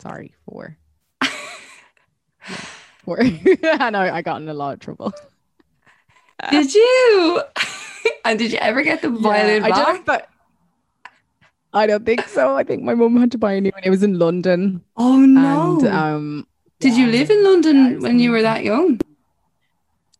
Sorry, 0.00 0.34
four. 0.48 0.76
Four. 3.04 3.20
and 3.20 3.96
I, 3.96 4.16
I 4.16 4.22
got 4.22 4.40
in 4.42 4.48
a 4.48 4.54
lot 4.54 4.74
of 4.74 4.80
trouble. 4.80 5.12
Did 6.50 6.72
you? 6.74 7.42
and 8.24 8.38
did 8.38 8.52
you 8.52 8.58
ever 8.58 8.82
get 8.82 9.02
the 9.02 9.10
violin 9.10 9.64
I 9.64 9.70
back? 9.70 9.86
don't, 9.86 10.06
but 10.06 10.28
I 11.72 11.86
don't 11.86 12.04
think 12.04 12.28
so. 12.28 12.54
I 12.54 12.62
think 12.62 12.82
my 12.82 12.94
mum 12.94 13.16
had 13.16 13.32
to 13.32 13.38
buy 13.38 13.54
a 13.54 13.60
new 13.60 13.70
one. 13.72 13.82
It 13.84 13.90
was 13.90 14.02
in 14.02 14.18
London. 14.18 14.82
oh 14.96 15.18
no! 15.18 15.78
And 15.80 15.86
um 15.88 16.46
did 16.80 16.96
you 16.96 17.06
live 17.08 17.30
in 17.30 17.42
London 17.42 17.94
was 17.94 18.02
when 18.02 18.18
you 18.18 18.30
were 18.30 18.42
that 18.42 18.62
young? 18.64 19.00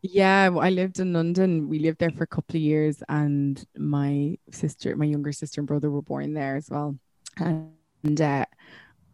Yeah, 0.03 0.49
well, 0.49 0.65
I 0.65 0.71
lived 0.71 0.99
in 0.99 1.13
London. 1.13 1.69
We 1.69 1.79
lived 1.79 1.99
there 2.01 2.11
for 2.11 2.25
a 2.25 2.27
couple 2.27 2.57
of 2.57 2.63
years, 2.63 3.03
and 3.09 3.65
my 3.77 4.37
sister, 4.51 4.97
my 4.97 5.05
younger 5.05 5.31
sister 5.33 5.61
and 5.61 5.69
brother 5.69 5.91
were 5.91 6.03
born 6.03 6.35
there 6.35 6.57
as 6.57 6.69
well. 6.69 6.99
And 7.37 8.21
uh, 8.21 8.47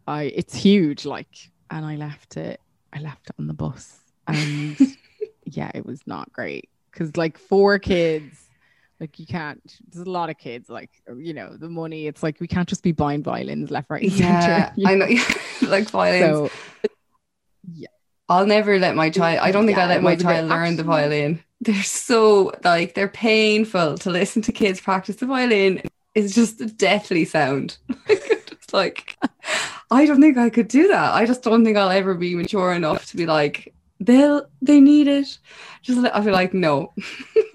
I, 0.07 0.23
it's 0.23 0.55
huge, 0.55 1.05
like, 1.05 1.27
and 1.69 1.85
I 1.85 1.95
left 1.95 2.37
it. 2.37 2.59
I 2.91 3.01
left 3.01 3.29
it 3.29 3.35
on 3.37 3.45
the 3.45 3.53
bus, 3.53 3.99
and 4.27 4.79
yeah, 5.45 5.69
it 5.75 5.85
was 5.85 6.01
not 6.07 6.33
great 6.33 6.69
because 6.91 7.15
like 7.15 7.37
four 7.37 7.77
kids, 7.77 8.49
like 8.99 9.19
you 9.19 9.27
can't. 9.27 9.61
There's 9.89 10.07
a 10.07 10.09
lot 10.09 10.31
of 10.31 10.39
kids, 10.39 10.69
like 10.69 10.89
you 11.17 11.35
know, 11.35 11.55
the 11.55 11.69
money. 11.69 12.07
It's 12.07 12.23
like 12.23 12.39
we 12.39 12.47
can't 12.47 12.67
just 12.67 12.81
be 12.81 12.93
buying 12.93 13.21
violins 13.21 13.69
left, 13.69 13.91
right, 13.91 14.01
and 14.01 14.11
Yeah, 14.11 14.71
center. 14.73 14.87
I 14.87 14.95
know. 14.95 15.07
like 15.69 15.87
violins. 15.91 16.39
So 16.39 16.49
I'll 18.29 18.45
never 18.45 18.77
let 18.79 18.95
my 18.95 19.09
child. 19.09 19.39
I 19.41 19.51
don't 19.51 19.65
think 19.65 19.77
Yeah, 19.77 19.85
I 19.85 19.87
let 19.89 20.03
my 20.03 20.15
bit- 20.15 20.23
child 20.23 20.49
learn 20.49 20.75
the 20.75 20.83
violin. 20.83 21.43
They're 21.61 21.83
so 21.83 22.53
like 22.63 22.93
they're 22.93 23.09
painful 23.09 23.97
to 23.97 24.09
listen 24.09 24.41
to 24.43 24.51
kids 24.53 24.79
practice 24.79 25.17
the 25.17 25.25
violin. 25.25 25.81
It's 26.15 26.33
just 26.33 26.61
a 26.61 26.67
deathly 26.67 27.25
sound. 27.25 27.77
it's 28.07 28.71
like 28.73 29.17
I 29.91 30.05
don't 30.05 30.21
think 30.21 30.37
I 30.37 30.49
could 30.49 30.67
do 30.69 30.87
that. 30.87 31.13
I 31.13 31.25
just 31.25 31.43
don't 31.43 31.65
think 31.65 31.75
I'll 31.75 31.89
ever 31.89 32.13
be 32.13 32.35
mature 32.35 32.71
enough 32.73 33.07
to 33.07 33.17
be 33.17 33.25
like 33.25 33.73
they'll 33.99 34.47
they 34.61 34.79
need 34.79 35.07
it. 35.09 35.37
Just 35.81 36.05
I 36.05 36.23
feel 36.23 36.31
like 36.33 36.53
no. 36.53 36.93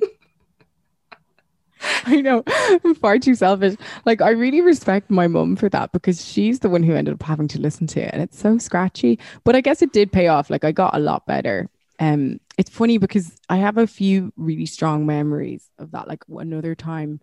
I 2.07 2.21
know 2.21 2.43
I'm 2.47 2.95
far 2.95 3.19
too 3.19 3.35
selfish. 3.35 3.77
Like 4.05 4.21
I 4.21 4.31
really 4.31 4.61
respect 4.61 5.11
my 5.11 5.27
mum 5.27 5.57
for 5.57 5.69
that 5.71 5.93
because 5.93 6.25
she's 6.25 6.61
the 6.61 6.69
one 6.69 6.83
who 6.83 6.95
ended 6.95 7.15
up 7.15 7.23
having 7.23 7.49
to 7.49 7.61
listen 7.61 7.87
to 7.89 8.01
it 8.01 8.11
and 8.13 8.23
it's 8.23 8.39
so 8.39 8.59
scratchy. 8.59 9.19
But 9.45 9.57
I 9.57 9.61
guess 9.61 9.83
it 9.83 9.93
did 9.93 10.13
pay 10.13 10.29
off. 10.29 10.51
Like 10.51 10.65
I 10.65 10.73
got 10.73 10.95
a 10.95 11.01
lot 11.01 11.27
better. 11.27 11.69
Um 11.99 12.41
it's 12.59 12.71
funny 12.71 12.99
because 12.99 13.37
I 13.49 13.57
have 13.57 13.79
a 13.79 13.87
few 13.87 14.33
really 14.37 14.67
strong 14.67 15.07
memories 15.07 15.71
of 15.79 15.93
that. 15.93 16.09
Like 16.09 16.23
another 16.29 16.75
time 16.75 17.21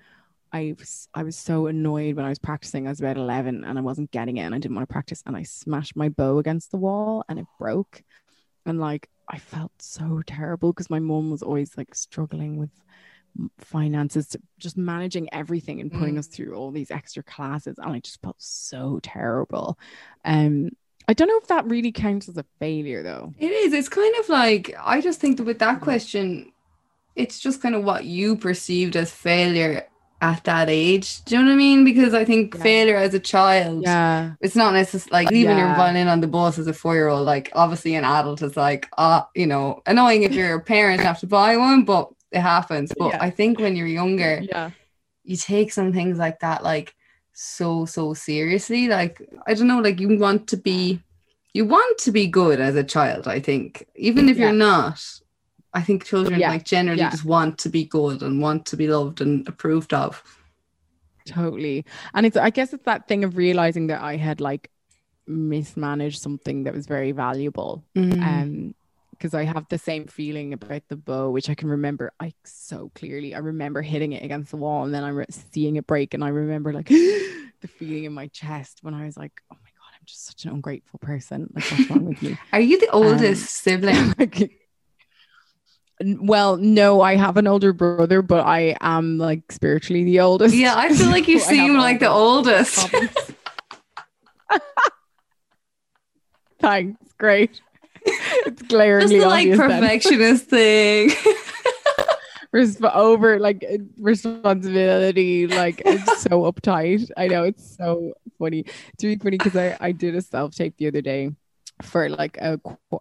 I 0.53 0.76
was 0.78 1.07
I 1.14 1.24
was 1.24 1.38
so 1.38 1.68
annoyed 1.68 2.16
when 2.16 2.26
I 2.26 2.30
was 2.30 2.39
practicing. 2.39 2.88
I 2.88 2.89
was 2.89 2.99
about 2.99 3.18
11 3.18 3.64
and 3.64 3.78
I 3.78 3.82
wasn't 3.82 4.12
getting 4.12 4.38
it 4.38 4.41
and 4.41 4.53
I 4.53 4.59
didn't 4.59 4.76
want 4.76 4.88
to 4.88 4.93
practice 4.93 5.24
and 5.26 5.36
I 5.36 5.43
smashed 5.43 5.95
my 5.95 6.09
bow 6.09 6.39
against 6.39 6.72
the 6.72 6.78
wall 6.78 7.24
and 7.30 7.39
it 7.39 7.45
broke. 7.57 8.03
And 8.66 8.80
like 8.80 9.09
I 9.30 9.38
felt 9.38 9.72
so 9.80 10.22
terrible 10.28 10.74
because 10.74 10.89
my 10.89 10.99
mom 10.99 11.32
was 11.32 11.41
always 11.41 11.78
like 11.78 11.95
struggling 11.95 12.57
with 12.57 12.70
finances 13.59 14.36
just 14.59 14.77
managing 14.77 15.29
everything 15.34 15.79
and 15.82 15.91
putting 15.91 16.15
Mm. 16.15 16.19
us 16.19 16.27
through 16.27 16.53
all 16.53 16.71
these 16.71 16.91
extra 16.91 17.23
classes 17.23 17.77
and 17.77 17.91
I 17.93 17.99
just 17.99 18.21
felt 18.21 18.36
so 18.39 18.99
terrible. 19.03 19.77
Um 20.25 20.69
I 21.07 21.13
don't 21.13 21.27
know 21.27 21.38
if 21.38 21.47
that 21.47 21.65
really 21.65 21.91
counts 21.91 22.29
as 22.29 22.38
a 22.38 22.45
failure 22.59 23.03
though. 23.03 23.34
It 23.39 23.51
is. 23.51 23.73
It's 23.73 23.89
kind 23.89 24.15
of 24.19 24.29
like 24.29 24.73
I 24.84 25.01
just 25.01 25.19
think 25.19 25.38
that 25.38 25.43
with 25.43 25.59
that 25.59 25.82
question, 25.82 26.51
it's 27.15 27.39
just 27.39 27.61
kind 27.61 27.75
of 27.75 27.84
what 27.84 28.05
you 28.05 28.36
perceived 28.38 28.95
as 28.95 29.11
failure 29.11 29.86
at 30.21 30.43
that 30.43 30.69
age. 30.69 31.23
Do 31.25 31.36
you 31.36 31.41
know 31.41 31.47
what 31.47 31.53
I 31.53 31.57
mean? 31.57 31.84
Because 31.84 32.13
I 32.13 32.23
think 32.23 32.53
Yeah. 32.55 32.61
failure 32.61 32.95
as 32.95 33.15
a 33.15 33.19
child, 33.19 33.82
Yeah. 33.82 34.34
it's 34.39 34.55
not 34.55 34.73
necessarily 34.75 35.11
like 35.25 35.32
leaving 35.32 35.57
your 35.57 35.67
Yeah. 35.69 35.75
violin 35.75 36.07
on 36.07 36.21
the 36.21 36.27
bus 36.27 36.59
as 36.59 36.67
a 36.67 36.73
four 36.73 36.93
year 36.93 37.07
old. 37.07 37.25
Like 37.25 37.51
obviously, 37.53 37.95
an 37.95 38.05
adult 38.05 38.41
is 38.43 38.55
like, 38.55 38.88
ah, 38.99 39.27
you 39.36 39.47
know, 39.47 39.82
annoying 39.88 40.21
if 40.23 40.32
you're 40.34 40.53
a 40.55 40.61
parent 40.61 41.01
have 41.01 41.19
to 41.21 41.27
buy 41.27 41.57
one, 41.57 41.84
but 41.86 42.09
it 42.32 42.41
happens. 42.41 42.91
But 42.97 43.09
Yeah. 43.13 43.17
I 43.21 43.29
think 43.29 43.59
when 43.59 43.75
you're 43.75 43.88
younger, 43.88 44.41
Yeah. 44.41 44.71
you 45.23 45.36
take 45.38 45.71
some 45.71 45.91
things 45.93 46.17
like 46.17 46.39
that 46.39 46.63
like 46.63 46.95
so 47.34 47.86
so 47.86 48.13
seriously 48.13 48.88
like 48.89 49.21
i 49.47 49.53
don't 49.53 49.67
know 49.67 49.79
like 49.79 49.99
you 50.01 50.17
want 50.19 50.47
to 50.47 50.57
be 50.57 50.99
you 51.53 51.63
want 51.65 51.97
to 51.97 52.11
be 52.11 52.27
good 52.27 52.59
as 52.59 52.75
a 52.75 52.84
child 52.84 53.25
i 53.25 53.39
think 53.39 53.88
even 53.95 54.27
if 54.27 54.38
Yeah. 54.38 54.47
you're 54.47 54.61
not 54.71 54.99
i 55.73 55.82
think 55.82 56.03
children 56.03 56.39
Yeah. 56.39 56.49
like 56.49 56.65
generally 56.65 56.99
Yeah. 56.99 57.09
just 57.11 57.23
want 57.23 57.57
to 57.59 57.69
be 57.69 57.86
good 57.86 58.21
and 58.21 58.41
want 58.41 58.65
to 58.65 58.75
be 58.75 58.88
loved 58.88 59.21
and 59.21 59.47
approved 59.47 59.93
of 59.93 60.21
Totally. 61.25 61.86
And 62.15 62.25
it's 62.25 62.36
I 62.36 62.49
guess 62.49 62.73
it's 62.73 62.86
that 62.86 63.07
thing 63.07 63.23
of 63.23 63.38
realizing 63.38 63.88
that 63.88 64.01
I 64.01 64.17
had 64.17 64.41
like 64.41 64.71
mismanaged 65.27 66.19
something 66.19 66.63
that 66.63 66.73
was 66.73 66.88
very 66.88 67.11
valuable. 67.11 67.84
Mm. 67.95 68.21
Um 68.21 68.75
because 69.22 69.36
I 69.36 69.43
have 69.43 69.67
the 69.69 69.78
same 69.78 70.07
feeling 70.07 70.51
about 70.51 70.82
the 70.88 70.95
bow, 70.95 71.30
which 71.30 71.47
I 71.47 71.53
can 71.53 71.69
remember 71.69 72.11
I 72.19 72.34
so 72.43 72.91
clearly. 72.95 73.36
I 73.36 73.38
remember 73.38 73.84
hitting 73.84 74.13
it 74.13 74.24
against 74.24 74.49
the 74.49 74.57
wall 74.57 74.84
and 74.84 74.91
then 74.91 75.03
I 75.03 75.09
re- 75.09 75.26
seeing 75.30 75.76
it 75.76 75.86
break, 75.86 76.15
and 76.15 76.24
I 76.24 76.30
remember 76.30 76.74
like 76.74 76.88
the 76.88 77.67
feeling 77.78 78.05
in 78.05 78.13
my 78.13 78.28
chest 78.28 78.80
when 78.82 78.95
I 78.95 79.05
was 79.05 79.17
like, 79.17 79.34
"Oh 79.51 79.57
my 79.61 79.69
god, 79.69 79.93
I'm 79.93 80.05
just 80.07 80.26
such 80.26 80.45
an 80.45 80.51
ungrateful 80.53 80.97
person. 80.97 81.51
Like, 81.53 81.65
what's 81.65 81.89
wrong 81.91 82.05
with 82.05 82.22
me?" 82.24 82.36
are 82.53 82.59
you 82.59 82.80
the 82.80 82.89
um, 82.95 83.03
oldest 83.03 83.57
sibling 83.57 84.15
Like, 84.17 84.51
well, 85.99 86.57
no, 86.57 87.01
I 87.01 87.15
have 87.15 87.38
an 87.38 87.45
older 87.45 87.74
brother, 87.74 88.24
but 88.24 88.43
I 88.47 88.76
am 88.82 89.19
like 89.19 89.51
spiritually 89.51 90.03
the 90.03 90.22
oldest. 90.22 90.55
yeah 90.55 90.74
i 90.76 90.89
feel 90.89 91.11
like 91.11 91.28
you 91.34 91.39
seem 91.39 91.78
like 91.78 91.99
the 91.99 92.09
oldest. 92.09 92.89
Thanks, 96.59 97.13
great. 97.17 97.59
It's 98.05 98.59
just 98.59 98.69
glaringly 98.69 99.19
the 99.19 99.27
like 99.27 99.47
obvious 99.47 99.57
then. 99.59 99.81
perfectionist 99.81 100.45
thing. 100.45 101.09
Resp- 102.53 102.93
over 102.93 103.39
like 103.39 103.63
uh, 103.63 103.77
responsibility 103.97 105.47
like 105.47 105.81
it's 105.85 106.21
so 106.23 106.29
uptight. 106.51 107.09
I 107.15 107.27
know 107.27 107.43
it's 107.43 107.77
so 107.77 108.13
funny. 108.37 108.65
It's 108.93 109.03
really 109.03 109.17
funny 109.17 109.37
because 109.37 109.55
i 109.55 109.77
i 109.79 109.91
did 109.93 110.15
a 110.15 110.21
self-tape 110.21 110.75
the 110.77 110.87
other 110.87 111.01
day 111.01 111.31
for 111.81 112.09
like 112.09 112.37
a 112.37 112.59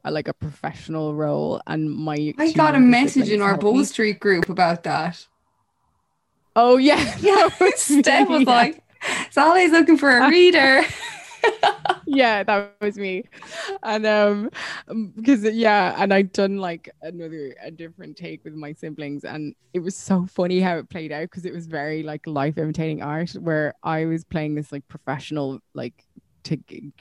like 0.09 0.29
a 0.29 0.35
professional 0.35 1.15
role 1.15 1.61
and 1.67 1.91
my 1.91 2.33
i 2.39 2.53
got 2.53 2.75
a 2.75 2.81
message 2.81 3.29
in 3.29 3.43
our 3.43 3.57
bow 3.59 3.83
street 3.83 4.21
group 4.21 4.49
about 4.49 4.85
that. 4.85 5.27
Oh 6.55 6.77
yeah. 6.77 7.17
Yeah 7.21 7.49
steph 7.75 8.29
was 8.29 8.43
yeah. 8.43 8.51
like 8.51 8.83
Sallay's 9.31 9.73
looking 9.73 9.97
for 9.97 10.11
a 10.11 10.29
reader 10.29 10.83
yeah, 12.07 12.43
that 12.43 12.75
was 12.81 12.97
me. 12.97 13.25
And 13.83 14.07
um 14.07 14.51
because 15.17 15.45
yeah, 15.45 15.95
and 15.99 16.13
I'd 16.13 16.33
done 16.33 16.59
like 16.59 16.91
another 17.03 17.55
a 17.63 17.71
different 17.71 18.17
take 18.17 18.45
with 18.45 18.55
my 18.55 18.73
siblings 18.73 19.25
and 19.25 19.55
it 19.73 19.81
was 19.81 19.95
so 19.97 20.27
funny 20.27 20.61
how 20.61 20.77
it 20.79 20.91
played 20.91 21.13
out 21.13 21.23
because 21.23 21.45
it 21.45 21.53
was 21.53 21.67
very 21.67 22.03
like 22.03 22.27
life 22.27 22.59
imitating 22.59 23.03
art 23.03 23.31
where 23.33 23.75
I 23.83 24.05
was 24.07 24.25
playing 24.25 24.55
this 24.55 24.73
like 24.73 24.87
professional 24.89 25.61
like 25.75 26.05
to, 26.45 26.59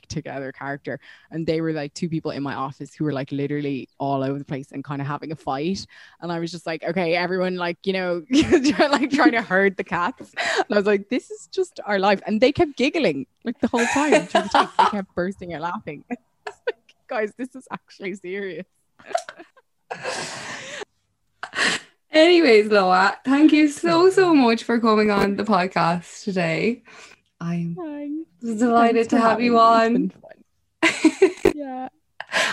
together 0.08 0.52
character. 0.52 1.00
And 1.30 1.46
they 1.46 1.60
were 1.60 1.72
like 1.72 1.94
two 1.94 2.08
people 2.08 2.30
in 2.30 2.42
my 2.42 2.54
office 2.54 2.94
who 2.94 3.04
were 3.04 3.12
like 3.12 3.32
literally 3.32 3.88
all 3.98 4.22
over 4.22 4.38
the 4.38 4.44
place 4.44 4.72
and 4.72 4.84
kind 4.84 5.00
of 5.00 5.06
having 5.06 5.32
a 5.32 5.36
fight. 5.36 5.86
And 6.20 6.30
i 6.32 6.38
was 6.38 6.50
just 6.50 6.66
like 6.66 6.82
okay 6.84 7.14
everyone 7.14 7.56
like 7.56 7.78
you 7.84 7.92
know 7.92 8.22
like 8.30 9.10
trying 9.10 9.32
to 9.32 9.42
herd 9.42 9.76
the 9.76 9.84
cats. 9.84 10.32
And 10.56 10.66
i 10.70 10.76
was 10.76 10.86
like 10.86 11.08
this 11.08 11.30
is 11.30 11.48
just 11.48 11.80
our 11.84 11.98
life. 11.98 12.20
And 12.26 12.40
they 12.40 12.52
kept 12.52 12.76
giggling 12.76 13.26
like 13.44 13.58
the 13.60 13.68
whole 13.68 13.86
time 13.86 14.12
the 14.12 14.68
they 14.78 14.90
kept 14.90 15.14
bursting 15.14 15.54
out 15.54 15.62
laughing. 15.62 16.04
Like, 16.66 16.94
guys 17.06 17.32
this 17.36 17.54
is 17.54 17.66
actually 17.70 18.14
serious. 18.14 18.66
Anyways, 22.12 22.66
Loah, 22.66 23.18
thank 23.24 23.52
you 23.52 23.68
so, 23.68 24.10
so 24.10 24.34
much 24.34 24.64
for 24.64 24.80
coming 24.80 25.12
on 25.12 25.36
the 25.36 25.44
podcast 25.44 26.24
today. 26.24 26.82
I'm 27.40 28.26
delighted 28.42 29.10
to 29.10 29.18
have 29.18 29.40
you 29.40 29.58
on. 29.58 30.12
yeah. 31.54 31.88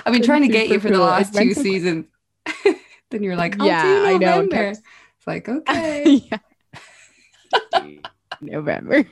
I've 0.05 0.13
been 0.13 0.23
trying 0.23 0.43
to 0.43 0.47
get 0.47 0.69
you 0.69 0.79
for 0.79 0.89
cool. 0.89 0.97
the 0.97 1.03
last 1.03 1.33
two 1.33 1.53
seasons. 1.53 2.05
then 3.09 3.23
you're 3.23 3.35
like, 3.35 3.55
yeah, 3.61 4.03
I 4.05 4.17
know. 4.17 4.47
It's 4.49 4.81
like, 5.25 5.49
okay. 5.49 6.29
November. 8.41 9.05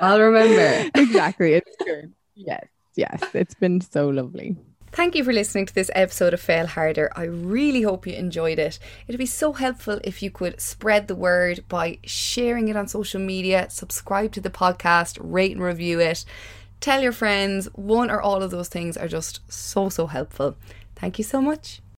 I'll 0.00 0.20
remember. 0.20 0.90
exactly. 0.94 1.54
It's 1.54 1.76
good. 1.84 2.12
Yes. 2.34 2.66
Yes. 2.96 3.22
It's 3.34 3.54
been 3.54 3.80
so 3.80 4.08
lovely. 4.08 4.56
Thank 4.92 5.14
you 5.14 5.22
for 5.22 5.32
listening 5.32 5.66
to 5.66 5.74
this 5.74 5.90
episode 5.94 6.34
of 6.34 6.40
Fail 6.40 6.66
Harder. 6.66 7.12
I 7.14 7.22
really 7.22 7.82
hope 7.82 8.08
you 8.08 8.12
enjoyed 8.12 8.58
it. 8.58 8.80
It'd 9.06 9.20
be 9.20 9.26
so 9.26 9.52
helpful 9.52 10.00
if 10.02 10.20
you 10.20 10.32
could 10.32 10.60
spread 10.60 11.06
the 11.06 11.14
word 11.14 11.64
by 11.68 12.00
sharing 12.02 12.66
it 12.66 12.74
on 12.74 12.88
social 12.88 13.20
media, 13.20 13.70
subscribe 13.70 14.32
to 14.32 14.40
the 14.40 14.50
podcast, 14.50 15.16
rate 15.20 15.52
and 15.52 15.62
review 15.62 16.00
it, 16.00 16.24
tell 16.80 17.00
your 17.02 17.12
friends. 17.12 17.66
One 17.74 18.10
or 18.10 18.20
all 18.20 18.42
of 18.42 18.50
those 18.50 18.68
things 18.68 18.96
are 18.96 19.06
just 19.06 19.40
so, 19.50 19.90
so 19.90 20.08
helpful. 20.08 20.56
Thank 20.96 21.18
you 21.18 21.24
so 21.24 21.40
much. 21.40 21.80